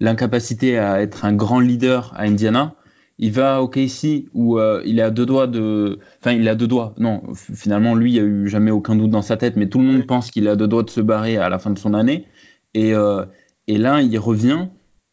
l'incapacité 0.01 0.77
à 0.77 1.01
être 1.01 1.23
un 1.23 1.33
grand 1.33 1.61
leader 1.61 2.13
à 2.17 2.23
Indiana. 2.23 2.75
Il 3.17 3.31
va 3.31 3.61
au 3.61 3.69
KC 3.69 4.25
où 4.33 4.59
euh, 4.59 4.81
il 4.85 4.99
à 4.99 5.09
deux 5.09 5.25
doigts 5.25 5.47
de, 5.47 5.99
enfin 6.19 6.33
il 6.33 6.49
a 6.49 6.55
deux 6.55 6.67
doigts. 6.67 6.93
Non, 6.97 7.23
finalement 7.33 7.95
lui 7.95 8.11
il 8.11 8.13
n'y 8.15 8.19
a 8.19 8.23
eu 8.23 8.49
jamais 8.49 8.71
aucun 8.71 8.97
doute 8.97 9.11
dans 9.11 9.21
sa 9.21 9.37
tête, 9.37 9.55
mais 9.55 9.69
tout 9.69 9.79
le 9.79 9.85
monde 9.85 10.05
pense 10.05 10.31
qu'il 10.31 10.49
a 10.49 10.57
deux 10.57 10.67
doigts 10.67 10.83
de 10.83 10.89
se 10.89 10.99
barrer 10.99 11.37
à 11.37 11.47
la 11.47 11.59
fin 11.59 11.69
de 11.69 11.79
son 11.79 11.93
année. 11.93 12.25
Et, 12.73 12.93
euh, 12.93 13.23
et 13.67 13.77
là 13.77 14.01
il 14.01 14.19
revient 14.19 14.67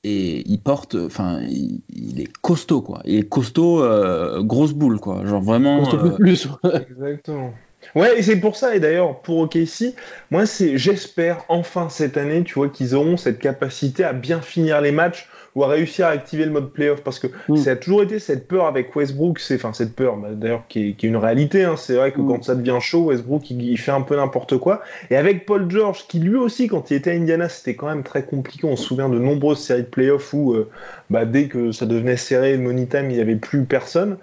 et 0.05 0.43
il 0.49 0.61
porte, 0.61 0.97
enfin, 0.97 1.41
il, 1.49 2.21
est 2.21 2.33
costaud, 2.41 2.83
quoi. 2.83 3.03
Il 3.05 3.19
est 3.19 3.29
costaud, 3.29 3.83
euh, 3.83 4.43
grosse 4.43 4.73
boule, 4.73 4.99
quoi. 4.99 5.25
Genre 5.25 5.43
vraiment. 5.43 5.81
Costaud 5.81 6.07
euh, 6.07 6.11
plus. 6.11 6.49
Exactement. 6.91 7.55
Ouais, 7.95 8.19
et 8.19 8.23
c'est 8.23 8.37
pour 8.37 8.57
ça, 8.57 8.75
et 8.75 8.81
d'ailleurs, 8.81 9.21
pour 9.23 9.39
OKC, 9.39 9.95
moi, 10.31 10.47
c'est, 10.47 10.79
j'espère, 10.79 11.45
enfin, 11.49 11.89
cette 11.89 12.17
année, 12.17 12.43
tu 12.45 12.55
vois, 12.55 12.69
qu'ils 12.69 12.95
auront 12.95 13.17
cette 13.17 13.39
capacité 13.39 14.05
à 14.05 14.13
bien 14.13 14.41
finir 14.41 14.81
les 14.81 14.93
matchs 14.93 15.29
ou 15.55 15.65
à 15.65 15.69
réussir 15.69 16.07
à 16.07 16.11
activer 16.11 16.45
le 16.45 16.51
mode 16.51 16.73
playoff 16.73 17.03
parce 17.03 17.19
que 17.19 17.27
mm. 17.49 17.57
ça 17.57 17.73
a 17.73 17.77
toujours 17.77 18.03
été 18.03 18.19
cette 18.19 18.49
peur 18.49 18.67
avec 18.67 18.95
Westbrook, 18.95 19.39
c'est 19.39 19.57
enfin 19.57 19.73
cette 19.73 19.95
peur 19.95 20.17
bah, 20.17 20.29
d'ailleurs 20.33 20.65
qui 20.69 20.91
est, 20.91 20.93
qui 20.95 21.07
est, 21.07 21.09
une 21.09 21.17
réalité. 21.17 21.65
Hein. 21.65 21.77
c'est 21.77 21.95
vrai 21.95 22.13
que 22.13 22.21
mm. 22.21 22.29
quand 22.29 22.45
ça 22.45 22.55
devient 22.55 22.79
chaud, 22.81 23.05
Westbrook 23.05 23.51
il, 23.51 23.77
fait 23.79 23.93
un 23.93 24.01
peu 24.01 24.17
n'importe 24.17 24.59
quoi. 24.59 24.83
Et 25.11 25.17
avec 25.17 25.47
Paul 25.47 25.71
George 25.71 26.07
qui 26.09 26.19
lui 26.21 26.37
aussi 26.37 26.69
quand 26.69 26.91
il 26.91 26.97
était 26.97 27.11
à 27.11 27.15
Indiana 27.15 27.49
c'était 27.49 27.75
quand 27.75 27.87
même 27.87 28.03
très 28.03 28.25
compliqué. 28.25 28.67
On 28.67 28.77
se 28.77 28.85
souvient 28.85 29.09
de 29.09 29.19
nombreuses 29.19 29.59
séries 29.59 29.83
de 29.83 29.87
playoffs 29.87 30.33
où 30.33 30.53
euh, 30.53 30.71
bah, 31.11 31.25
dès 31.25 31.49
que 31.49 31.73
ça 31.73 31.87
devenait 31.87 32.17
serré, 32.17 32.57
money 32.57 32.87
time 32.87 33.11
il 33.11 33.17
n'y 33.17 33.21
avait 33.21 33.37
plus 33.37 33.65
personne. 33.65 34.17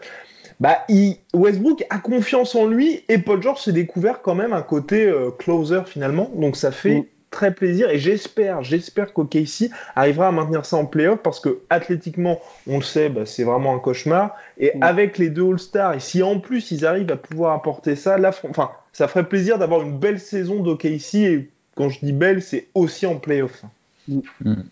Bah, 0.59 0.79
il, 0.89 1.15
Westbrook 1.33 1.85
a 1.89 1.99
confiance 1.99 2.53
en 2.55 2.65
lui 2.65 3.03
et 3.07 3.17
Paul 3.17 3.41
George 3.41 3.61
s'est 3.61 3.71
découvert 3.71 4.21
quand 4.21 4.35
même 4.35 4.51
un 4.51 4.61
côté 4.61 5.05
euh, 5.05 5.29
closer 5.31 5.81
finalement. 5.85 6.31
Donc 6.35 6.57
ça 6.57 6.71
fait 6.71 6.95
mm 6.95 7.05
très 7.31 7.53
plaisir 7.53 7.89
et 7.89 7.99
j'espère, 7.99 8.63
j'espère 8.63 9.13
qu'OKC 9.13 9.69
arrivera 9.95 10.27
à 10.27 10.31
maintenir 10.31 10.65
ça 10.65 10.77
en 10.77 10.85
playoff 10.85 11.19
parce 11.23 11.39
que 11.39 11.59
athlétiquement, 11.69 12.39
on 12.67 12.77
le 12.77 12.83
sait, 12.83 13.09
bah, 13.09 13.25
c'est 13.25 13.43
vraiment 13.43 13.75
un 13.75 13.79
cauchemar. 13.79 14.35
Et 14.57 14.71
mm. 14.75 14.83
avec 14.83 15.17
les 15.17 15.29
deux 15.29 15.49
All-Stars, 15.51 15.93
et 15.95 15.99
si 15.99 16.23
en 16.23 16.39
plus 16.39 16.71
ils 16.71 16.85
arrivent 16.85 17.11
à 17.11 17.17
pouvoir 17.17 17.53
apporter 17.53 17.95
ça, 17.95 18.17
là, 18.17 18.31
enfin, 18.49 18.71
ça 18.93 19.07
ferait 19.07 19.27
plaisir 19.27 19.57
d'avoir 19.57 19.81
une 19.81 19.97
belle 19.97 20.19
saison 20.19 20.61
d'OKC 20.61 21.15
et 21.15 21.49
quand 21.75 21.89
je 21.89 21.99
dis 21.99 22.13
belle, 22.13 22.41
c'est 22.41 22.67
aussi 22.73 23.05
en 23.05 23.15
playoff. 23.15 23.63
Mm. 24.07 24.19
Mm. 24.43 24.63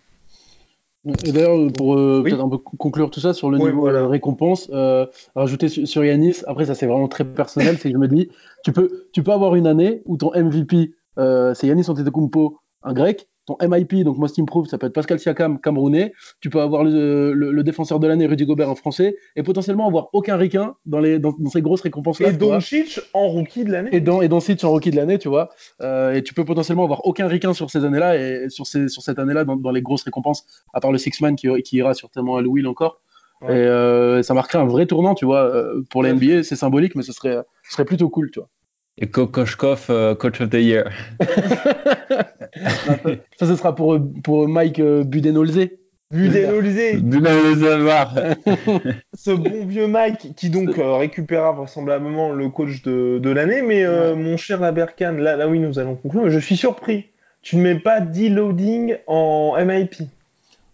Et 1.26 1.32
d'ailleurs, 1.32 1.72
pour 1.72 1.95
euh, 1.95 2.22
peut-être 2.24 2.43
un 2.43 2.49
peu 2.49 2.58
conclure 2.58 3.10
tout 3.10 3.22
ça 3.22 3.34
sur 3.34 3.49
le 3.49 3.58
niveau 3.58 3.88
de 3.88 3.93
la 3.93 4.08
récompense, 4.08 4.70
euh, 4.74 5.05
rajouter 5.36 5.70
sur, 5.70 6.03
Yanis, 6.03 6.38
après 6.47 6.66
ça 6.66 6.76
c'est 6.76 6.86
vraiment 6.86 7.08
très 7.08 7.24
personnel, 7.24 7.78
c'est 7.78 7.89
que 7.89 7.93
je 7.93 7.99
me 7.99 8.08
dis, 8.08 8.30
tu 8.64 8.74
peux, 8.74 9.05
tu 9.14 9.24
peux 9.24 9.32
avoir 9.32 9.55
une 9.55 9.68
année 9.68 10.01
où 10.05 10.18
ton 10.18 10.32
MVP 10.36 10.91
euh, 11.18 11.53
c'est 11.53 11.68
Yannis 11.68 11.89
Antetokounmpo, 11.89 12.59
un 12.84 12.93
grec. 12.93 13.28
Ton 13.45 13.55
MIP, 13.61 14.03
donc 14.03 14.18
Most 14.18 14.38
Improved, 14.39 14.70
ça 14.70 14.78
peut 14.78 14.88
être 14.88 14.93
Pascal 14.93 15.20
Siakam, 15.20 15.61
camerounais. 15.61 16.11
Tu 16.41 16.49
peux 16.49 16.59
avoir 16.59 16.84
le, 16.84 17.61
défenseur 17.63 17.97
de 17.97 18.05
l'année, 18.05 18.26
Rudy 18.28 18.45
Gobert, 18.45 18.70
un 18.70 18.76
français. 18.76 19.15
Et 19.38 19.43
potentiellement 19.43 19.88
avoir 19.88 20.09
aucun 20.11 20.36
ricain 20.36 20.76
dans, 20.86 20.99
les, 20.99 21.18
dans, 21.18 21.34
ces 21.49 21.61
grosses 21.61 21.80
récompenses-là. 21.80 22.32
Et 22.32 22.34
Doncic 22.34 22.99
en 23.13 23.30
rookie 23.30 23.63
de 23.63 23.72
l'année. 23.72 23.89
Et, 23.93 24.01
dans, 24.01 24.22
et 24.22 24.28
Doncic 24.28 24.61
en 24.65 24.72
rookie 24.72 24.91
de 24.91 24.97
l'année, 24.97 25.18
tu 25.18 25.30
vois. 25.30 25.47
Euh, 25.80 26.13
et 26.13 26.24
tu 26.24 26.34
peux 26.34 26.43
potentiellement 26.43 26.84
avoir 26.84 27.05
aucun 27.05 27.28
ricain 27.28 27.53
sur 27.53 27.70
ces 27.70 27.86
années-là 27.86 28.18
et 28.18 28.49
sur, 28.49 28.68
ces, 28.68 28.89
sur 28.89 29.01
cette 29.01 29.18
année-là 29.18 29.45
dans, 29.45 29.72
les 29.72 29.82
grosses 29.82 30.03
récompenses, 30.03 30.45
à 30.74 30.82
part 30.82 30.91
le 30.91 30.97
Six-Man 30.97 31.38
qui, 31.38 31.47
qui, 31.61 31.78
ira 31.78 31.93
certainement 31.93 32.36
à 32.36 32.41
Louis 32.41 32.65
encore. 32.65 32.99
Et 33.43 33.51
euh, 33.51 34.24
ça 34.24 34.34
marquerait 34.34 34.57
un 34.57 34.65
vrai 34.65 34.88
tournant, 34.88 35.15
tu 35.15 35.24
vois, 35.24 35.53
pour 35.89 36.03
la 36.03 36.11
NBA. 36.11 36.43
C'est 36.43 36.57
symbolique, 36.57 36.95
mais 36.95 37.03
ce 37.03 37.13
serait, 37.13 37.38
ce 37.63 37.72
serait 37.72 37.86
plutôt 37.86 38.09
cool, 38.09 38.30
tu 38.30 38.39
vois. 38.39 38.49
Et 39.00 39.08
Kokoshkov, 39.08 39.88
euh, 39.89 40.16
Coach 40.16 40.41
of 40.41 40.50
the 40.50 40.56
Year. 40.56 40.89
ça, 43.38 43.45
ce 43.45 43.56
sera 43.56 43.76
pour, 43.76 44.00
pour 44.24 44.48
Mike 44.48 44.80
euh, 44.80 45.04
Budenholzer. 45.04 45.70
Budenholzer 46.10 47.02
Budenholzer 47.02 48.36
Ce 49.14 49.32
bon 49.32 49.66
vieux 49.68 49.88
Mike 49.88 50.34
qui 50.36 50.50
donc 50.50 50.80
euh, 50.80 50.95
récupérera 50.95 51.52
vraisemblablement 51.52 52.32
le 52.32 52.50
coach 52.50 52.82
de, 52.82 53.20
de 53.20 53.30
l'année. 53.30 53.62
Mais 53.62 53.86
mon 54.16 54.36
cher 54.38 54.62
Laberkan, 54.62 55.12
là, 55.12 55.36
là 55.36 55.48
oui, 55.48 55.60
nous 55.60 55.78
allons 55.78 55.95
conclure. 55.95 56.30
je 56.30 56.39
suis 56.39 56.58
surpris. 56.58 57.08
Tu 57.43 57.58
ne 57.58 57.62
mets 57.62 57.80
pas 57.80 58.00
D-loading 58.00 58.98
en 59.06 59.56
MIP. 59.64 59.95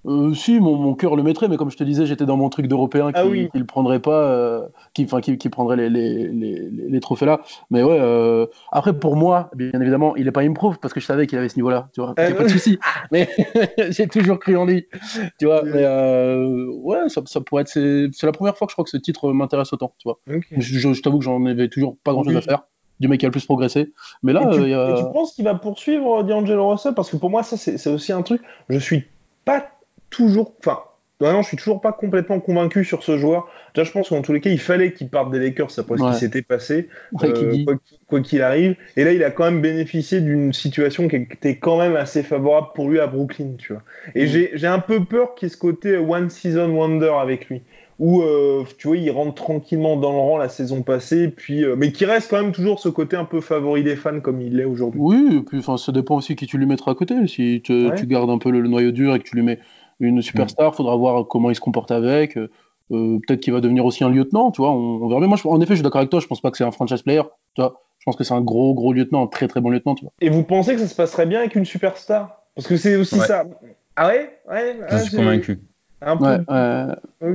Euh, 0.05 0.33
si, 0.33 0.59
mon, 0.59 0.75
mon 0.75 0.95
cœur 0.95 1.15
le 1.15 1.23
mettrait, 1.23 1.47
mais 1.47 1.55
comme 1.55 1.71
je 1.71 1.77
te 1.77 1.83
disais, 1.83 2.05
j'étais 2.05 2.25
dans 2.25 2.35
mon 2.35 2.49
truc 2.49 2.67
d'européen 2.67 3.11
ah 3.13 3.23
qui, 3.23 3.49
ne 3.53 3.59
le 3.59 3.65
prendrait 3.65 3.99
pas, 3.99 4.23
euh, 4.25 4.67
qui, 4.93 5.05
enfin, 5.05 5.21
qui, 5.21 5.37
qui, 5.37 5.49
prendrait 5.49 5.77
les, 5.77 5.89
les, 5.89 6.27
les, 6.27 6.69
les, 6.69 6.99
trophées 6.99 7.25
là. 7.25 7.41
Mais 7.71 7.83
ouais, 7.83 7.97
euh, 7.99 8.45
après 8.71 8.97
pour 8.97 9.15
moi, 9.15 9.49
bien 9.55 9.79
évidemment, 9.79 10.15
il 10.17 10.27
est 10.27 10.31
pas 10.31 10.41
improve 10.41 10.77
parce 10.79 10.93
que 10.93 10.99
je 10.99 11.05
savais 11.05 11.25
qu'il 11.25 11.37
avait 11.37 11.47
ce 11.47 11.55
niveau-là, 11.55 11.89
tu 11.93 12.01
vois. 12.01 12.13
Euh, 12.19 12.35
pas 12.35 12.43
de 12.43 12.49
souci. 12.49 12.79
mais 13.11 13.29
j'ai 13.89 14.07
toujours 14.07 14.39
cru 14.39 14.57
en 14.57 14.65
lui, 14.65 14.87
tu 15.39 15.45
vois. 15.45 15.63
Mais 15.63 15.83
euh, 15.83 16.67
ouais, 16.81 17.07
ça, 17.07 17.21
ça, 17.25 17.39
pourrait 17.39 17.61
être. 17.61 17.69
C'est 17.69 18.23
la 18.23 18.33
première 18.33 18.57
fois 18.57 18.67
que 18.67 18.71
je 18.71 18.75
crois 18.75 18.83
que 18.83 18.91
ce 18.91 18.97
titre 18.97 19.31
m'intéresse 19.31 19.71
autant, 19.71 19.93
tu 19.99 20.09
vois. 20.09 20.19
Je, 20.57 20.79
je, 20.79 21.01
t'avoue 21.01 21.19
que 21.19 21.25
j'en 21.25 21.45
avais 21.45 21.69
toujours 21.69 21.97
pas 22.03 22.11
grand-chose 22.11 22.35
à 22.35 22.41
faire 22.41 22.63
du 22.99 23.07
mec 23.07 23.19
qui 23.19 23.25
a 23.25 23.29
le 23.29 23.31
plus 23.31 23.45
progressé. 23.45 23.91
Mais 24.21 24.33
là, 24.33 24.49
et 24.51 24.55
tu, 24.55 24.69
y 24.69 24.73
a... 24.73 24.91
et 24.91 24.95
tu 24.95 25.03
penses 25.11 25.33
qu'il 25.33 25.45
va 25.45 25.55
poursuivre 25.55 26.23
D'Angelo 26.23 26.69
Russell? 26.69 26.93
Parce 26.93 27.09
que 27.09 27.17
pour 27.17 27.29
moi, 27.29 27.43
ça, 27.43 27.57
c'est 27.57 27.89
aussi 27.89 28.11
un 28.11 28.21
truc. 28.21 28.41
Je 28.69 28.77
suis 28.77 29.05
pas 29.45 29.72
toujours. 30.14 30.53
Enfin, 30.59 30.80
non, 31.32 31.41
je 31.41 31.47
suis 31.47 31.57
toujours 31.57 31.80
pas 31.80 31.93
complètement 31.93 32.39
convaincu 32.39 32.84
sur 32.84 33.03
ce 33.03 33.18
joueur. 33.18 33.47
Déjà, 33.74 33.86
je 33.86 33.91
pense 33.91 34.09
qu'en 34.09 34.22
tous 34.22 34.34
les 34.34 34.41
cas, 34.41 34.49
il 34.49 34.59
fallait 34.59 34.91
qu'il 34.93 35.09
parte 35.09 35.32
des 35.32 35.39
Lakers 35.39 35.72
après 35.78 35.97
ce 35.97 36.11
qui 36.11 36.20
s'était 36.20 36.41
passé, 36.41 36.89
euh, 37.24 37.66
quoi 38.07 38.20
qu'il 38.20 38.41
arrive. 38.41 38.76
Et 38.97 39.03
là, 39.05 39.14
il 39.14 39.24
a 39.24 39.32
quand 39.32 39.45
même 39.45 39.61
bénéficié 39.61 40.20
d'une 40.20 40.51
situation 40.51 41.07
qui 41.07 41.16
était 41.16 41.57
quand 41.57 41.78
même 41.78 41.95
assez 41.95 42.24
favorable 42.24 42.68
pour 42.76 42.89
lui 42.89 42.99
à 42.99 43.07
Brooklyn, 43.07 43.53
tu 43.57 43.74
vois. 43.74 43.84
Et 44.16 44.26
mm. 44.26 44.47
j'ai 44.55 44.68
un 44.68 44.80
peu 44.80 45.05
peur 45.05 45.36
qu'il 45.36 45.47
y 45.47 45.51
ait 45.51 45.53
ce 45.53 45.57
côté 45.57 45.97
one 45.97 46.30
season 46.30 46.70
wonder 46.70 47.14
avec 47.22 47.47
lui, 47.47 47.61
où 47.99 48.22
euh, 48.22 48.64
tu 48.78 48.88
vois, 48.88 48.97
il 48.97 49.09
rentre 49.11 49.36
tranquillement 49.36 49.95
dans 49.95 50.11
le 50.11 50.18
rang 50.18 50.38
la 50.38 50.49
saison 50.49 50.82
passée, 50.82 51.30
puis 51.30 51.64
euh, 51.64 51.76
mais 51.78 51.91
qui 51.91 52.05
reste 52.05 52.30
quand 52.30 52.41
même 52.41 52.51
toujours 52.51 52.80
ce 52.80 52.89
côté 52.89 53.16
un 53.16 53.26
peu 53.26 53.39
favori 53.39 53.84
des 53.84 53.95
fans 53.95 54.20
comme 54.20 54.41
il 54.41 54.57
l'est 54.57 54.66
aujourd'hui. 54.66 54.99
Oui, 55.01 55.38
et 55.38 55.41
puis 55.41 55.64
ça 55.64 55.91
dépend 55.91 56.18
aussi 56.18 56.36
qui 56.36 56.47
tu 56.47 56.57
lui 56.57 56.66
mettras 56.66 56.91
à 56.91 56.95
côté. 56.95 57.16
Si 57.28 57.61
tu, 57.64 57.89
tu 57.95 58.07
gardes 58.07 58.30
un 58.30 58.39
peu 58.39 58.51
le, 58.51 58.59
le, 58.59 58.68
noyau 58.68 58.91
dur 58.91 59.16
et 59.16 59.20
que 59.20 59.24
tu 59.24 59.36
lui 59.36 59.43
mets 59.43 59.59
une 60.07 60.21
superstar, 60.21 60.71
il 60.73 60.75
faudra 60.75 60.95
voir 60.95 61.27
comment 61.27 61.49
il 61.49 61.55
se 61.55 61.61
comporte 61.61 61.91
avec. 61.91 62.37
Euh, 62.37 62.49
peut-être 62.89 63.39
qu'il 63.39 63.53
va 63.53 63.61
devenir 63.61 63.85
aussi 63.85 64.03
un 64.03 64.09
lieutenant, 64.09 64.51
tu 64.51 64.61
vois. 64.61 64.71
On, 64.71 65.07
verra. 65.07 65.19
Mais 65.21 65.27
moi, 65.27 65.37
en 65.45 65.61
effet, 65.61 65.71
je 65.71 65.75
suis 65.77 65.83
d'accord 65.83 65.99
avec 65.99 66.09
toi. 66.09 66.19
Je 66.19 66.27
pense 66.27 66.41
pas 66.41 66.51
que 66.51 66.57
c'est 66.57 66.63
un 66.63 66.71
franchise 66.71 67.01
player, 67.01 67.23
tu 67.55 67.61
vois. 67.61 67.81
Je 67.99 68.05
pense 68.05 68.15
que 68.15 68.23
c'est 68.23 68.33
un 68.33 68.41
gros, 68.41 68.73
gros 68.73 68.93
lieutenant, 68.93 69.23
un 69.23 69.27
très, 69.27 69.47
très 69.47 69.61
bon 69.61 69.69
lieutenant, 69.69 69.95
tu 69.95 70.03
vois. 70.03 70.11
Et 70.19 70.29
vous 70.29 70.43
pensez 70.43 70.73
que 70.73 70.81
ça 70.81 70.87
se 70.87 70.95
passerait 70.95 71.25
bien 71.25 71.39
avec 71.39 71.55
une 71.55 71.65
superstar? 71.65 72.43
Parce 72.55 72.67
que 72.67 72.77
c'est 72.77 72.95
aussi 72.95 73.17
ça. 73.17 73.45
Ah 73.95 74.07
ouais, 74.07 74.39
ouais 74.49 74.77
Je 74.91 74.97
suis 74.97 75.17
convaincu. 75.17 75.59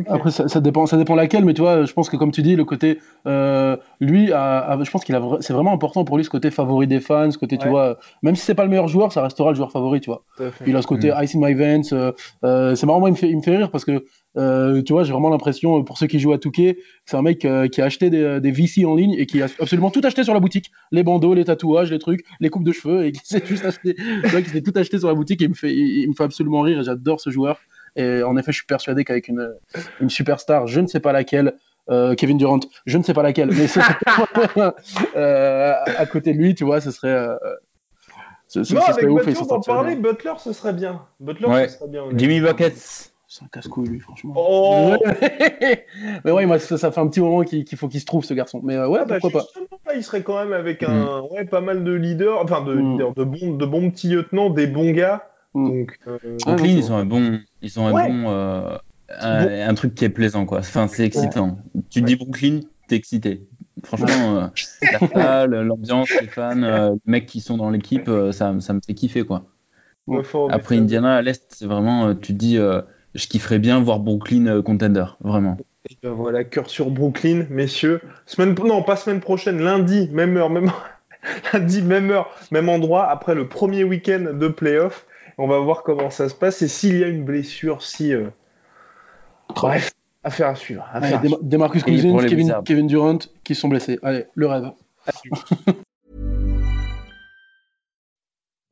Après, 0.09 0.31
ça, 0.31 0.61
dépend, 0.61 0.87
ça 0.87 0.97
dépend 0.97 1.15
laquelle, 1.15 1.45
mais 1.45 1.55
tu 1.55 1.63
vois, 1.63 1.85
je 1.85 1.93
pense 1.93 2.11
que 2.11 2.17
comme 2.17 2.31
tu 2.31 2.43
dis, 2.43 2.57
le 2.57 2.65
côté, 2.65 2.99
euh, 3.27 3.77
lui, 4.01 4.29
je 4.29 4.91
pense 4.91 5.05
qu'il 5.05 5.15
a, 5.15 5.23
c'est 5.41 5.53
vraiment 5.53 5.73
important 5.73 6.05
pour 6.05 6.17
lui 6.17 6.25
ce 6.25 6.31
côté 6.31 6.51
favori 6.51 6.87
des 6.87 7.01
fans, 7.01 7.31
ce 7.31 7.39
côté, 7.39 7.59
tu 7.59 7.69
vois, 7.69 7.99
même 8.23 8.37
si 8.37 8.45
c'est 8.45 8.55
pas 8.55 8.65
le 8.65 8.71
meilleur 8.71 8.89
joueur, 8.89 9.13
ça 9.13 9.23
restera 9.23 9.51
le 9.51 9.57
joueur 9.57 9.73
favori, 9.73 10.01
tu 10.01 10.11
vois. 10.11 10.25
Il 10.67 10.77
a 10.77 10.83
ce 10.83 10.87
côté 10.87 11.11
mm. 11.11 11.25
Ice 11.25 11.35
in 11.35 11.41
my 11.41 11.55
veins. 11.55 11.81
Euh, 11.93 12.13
euh, 12.45 12.75
c'est 12.75 12.87
marrant, 12.87 13.01
moi, 13.01 13.09
il 13.09 13.13
me 13.13 13.17
fait, 13.17 13.31
il 13.31 13.37
me 13.37 13.43
fait 13.43 13.57
rire 13.57 13.71
parce 13.71 13.85
que, 13.85 14.05
tu 14.83 14.93
vois, 14.93 15.05
j'ai 15.05 15.13
vraiment 15.13 15.31
l'impression, 15.31 15.83
pour 15.85 15.99
ceux 15.99 16.07
qui 16.07 16.19
jouent 16.19 16.33
à 16.33 16.39
Touquet, 16.39 16.79
c'est 17.07 17.17
un 17.17 17.23
mec 17.23 17.39
qui 17.39 17.81
a 17.81 17.85
acheté 17.85 18.11
des, 18.11 18.41
des, 18.41 18.51
VC 18.51 18.85
en 18.85 18.95
ligne 18.95 19.15
et 19.19 19.27
qui 19.27 19.43
a 19.43 19.47
absolument 19.61 19.91
tout 19.91 20.03
acheté 20.05 20.25
sur 20.25 20.35
la 20.35 20.41
boutique, 20.41 20.71
les 20.93 21.03
bandeaux, 21.03 21.35
les 21.35 21.45
tatouages, 21.45 21.91
les 21.91 21.99
trucs, 21.99 22.25
les 22.41 22.51
coupes 22.51 22.65
de 22.65 22.73
cheveux, 22.73 23.07
et 23.07 23.13
qui 23.13 23.21
s'est 23.25 23.43
juste 23.45 23.65
acheté, 23.65 23.95
tu 23.95 24.29
vois, 24.29 24.43
qui 24.43 24.51
s'est 24.51 24.63
tout 24.63 24.73
acheté 24.77 24.99
sur 24.99 25.09
la 25.09 25.15
boutique 25.15 25.41
et 25.43 25.47
il 25.47 25.51
me 25.51 25.55
fait, 25.55 25.75
il 25.75 26.09
me 26.09 26.15
fait 26.15 26.25
absolument 26.25 26.61
rire. 26.61 26.83
J'adore 26.83 27.21
ce 27.21 27.31
joueur. 27.31 27.59
Et 27.97 28.23
en 28.23 28.37
effet, 28.37 28.53
je 28.53 28.59
suis 28.59 28.67
persuadé 28.67 29.05
qu'avec 29.05 29.29
une, 29.29 29.55
une 30.01 30.11
superstar, 30.11 30.67
je 30.67 30.81
ne 30.81 30.87
sais 30.87 31.01
pas 31.01 31.13
laquelle, 31.13 31.55
euh, 31.91 32.15
Kevin 32.15 32.37
Durant, 32.37 32.61
je 32.87 32.99
ne 32.99 33.03
sais 33.03 33.15
pas 33.15 33.23
laquelle, 33.23 33.51
mais 33.51 33.67
euh, 35.17 35.75
à 35.97 36.07
côté 36.07 36.35
de 36.35 36.39
lui, 36.39 36.55
tu 36.55 36.65
vois, 36.65 36.81
ce 36.81 36.91
serait. 36.91 37.09
Euh, 37.09 37.37
ce, 38.47 38.65
ce, 38.65 38.75
non, 38.75 38.81
avec 38.81 39.09
ouf, 39.09 39.27
Butler, 39.27 39.47
d'en 39.47 39.61
parler, 39.61 39.97
Butler, 39.97 40.33
ce 40.39 40.53
serait 40.53 40.73
bien. 40.73 41.03
Butler, 41.21 41.69
ce 41.69 41.79
serait 41.79 41.89
bien. 41.89 42.05
Jimmy 42.15 42.41
Buckets. 42.41 43.11
C'est 43.31 43.45
un 43.45 43.49
casse-couille, 43.49 43.89
lui, 43.89 44.01
franchement. 44.01 44.33
Oh 44.37 44.97
mais 46.25 46.31
ouais, 46.31 46.47
moi, 46.47 46.59
ça, 46.59 46.91
fait 46.91 46.99
un 46.99 47.09
petit 47.09 47.21
moment 47.21 47.43
qu'il 47.43 47.67
faut 47.77 47.87
qu'il 47.87 48.01
se 48.01 48.07
trouve, 48.07 48.25
ce 48.25 48.33
garçon. 48.33 48.63
Mais 48.65 48.79
ouais, 48.79 49.01
ah 49.03 49.05
bah, 49.05 49.19
pourquoi 49.21 49.43
pas. 49.85 49.95
il 49.95 50.03
serait 50.03 50.23
quand 50.23 50.39
même 50.43 50.55
avec 50.55 50.83
un, 50.83 51.21
mm. 51.21 51.25
ouais, 51.33 51.45
pas 51.45 51.61
mal 51.61 51.85
de 51.85 51.93
leaders, 51.93 52.41
enfin, 52.41 52.63
de, 52.63 52.73
mm. 52.73 52.93
leaders, 52.93 53.13
de, 53.13 53.25
bons, 53.25 53.55
de 53.55 53.67
bons 53.67 53.91
petits 53.91 54.09
lieutenants, 54.09 54.49
des 54.49 54.67
bons 54.67 54.93
gars. 54.93 55.29
Mm. 55.59 55.67
Donc, 55.67 55.99
euh... 56.07 56.19
ils 56.65 56.93
ont 56.93 56.97
un 56.97 57.05
bon, 57.05 57.41
ils 57.63 57.81
ont 57.81 57.87
un 57.87 58.09
bon, 58.09 58.31
euh, 58.31 58.79
un, 59.11 59.75
truc 59.75 59.95
qui 59.95 60.05
est 60.05 60.11
plaisant 60.11 60.47
quoi. 60.47 60.59
Enfin, 60.59 60.89
c'est 60.89 61.05
excitant. 61.05 61.59
Tu 61.91 62.03
dis 62.03 62.17
Brooklyn, 62.17 62.61
t'es 62.89 62.97
excité. 62.97 63.47
Franchement, 63.85 64.51
euh, 65.17 65.47
l'ambiance, 65.63 66.11
les 66.21 66.27
fans, 66.27 66.63
euh, 66.63 66.91
les 66.91 67.11
mecs 67.11 67.27
qui 67.27 67.41
sont 67.41 67.57
dans 67.57 67.71
l'équipe, 67.71 68.09
euh, 68.09 68.33
ça, 68.33 68.55
ça, 68.61 68.73
me 68.73 68.81
fait 68.85 68.95
kiffer 68.95 69.25
quoi. 69.25 69.45
Après 70.51 70.77
Indiana 70.77 71.17
à 71.17 71.23
l'est, 71.23 71.45
c'est 71.51 71.67
vraiment, 71.67 72.15
tu 72.15 72.33
te 72.33 72.39
dis, 72.39 72.57
je 72.57 73.27
kifferais 73.27 73.59
bien 73.59 73.81
voir 73.81 74.01
Brooklyn 74.01 74.63
contender, 74.63 75.05
vraiment. 75.21 75.59
Ben 76.03 76.11
voilà, 76.11 76.45
cœur 76.45 76.69
sur 76.69 76.91
Brooklyn, 76.91 77.47
messieurs. 77.51 78.01
Semaine, 78.27 78.55
non, 78.65 78.83
pas 78.83 78.97
semaine 78.97 79.21
prochaine, 79.21 79.61
lundi, 79.61 80.09
même 80.13 80.37
heure, 80.37 80.51
même 80.51 80.71
lundi, 81.53 81.83
même 81.83 82.11
heure, 82.11 82.31
même 82.51 82.69
endroit, 82.69 83.09
après 83.11 83.35
le 83.35 83.49
premier 83.49 83.85
week-end 83.85 84.33
de 84.33 84.49
playoff. 84.49 85.07
On 85.39 85.47
va 85.47 85.61
voir 85.61 85.85
comment 85.85 86.11
ça 86.11 86.29
se 86.29 86.35
passe 86.35 86.61
et 86.63 86.69
s'il 86.69 86.99
y 86.99 87.05
a 87.05 87.09
une 87.09 87.25
blessure, 87.25 87.81
si. 87.83 88.13
Euh, 88.13 88.31
bref, 89.55 89.93
affaire 90.25 90.49
à 90.49 90.57
suivre. 90.57 90.85
Affaire 90.93 91.21
Allez, 91.21 91.31
Demarcus 91.43 91.85
Cousins, 91.85 92.27
Kevin, 92.29 92.53
Kevin, 92.65 92.87
Durant 92.89 93.19
qui 93.45 93.55
sont 93.55 93.69
blessés. 93.69 94.01
Allez, 94.03 94.27
le 94.35 94.47
rêve. 94.49 94.73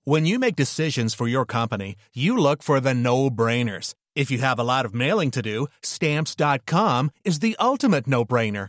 When 0.05 0.25
you 0.25 0.39
make 0.39 0.55
decisions 0.55 1.15
for 1.15 1.27
your 1.27 1.45
company, 1.45 1.97
you 2.15 2.37
look 2.37 2.63
for 2.63 2.79
the 2.79 2.95
no-brainers. 2.95 3.95
If 4.15 4.31
you 4.31 4.39
have 4.39 4.59
a 4.59 4.63
lot 4.63 4.85
of 4.87 4.95
mailing 4.95 5.33
to 5.33 5.43
do, 5.43 5.67
stamps.com 5.83 7.11
is 7.25 7.41
the 7.41 7.57
ultimate 7.59 8.07
no-brainer. 8.07 8.69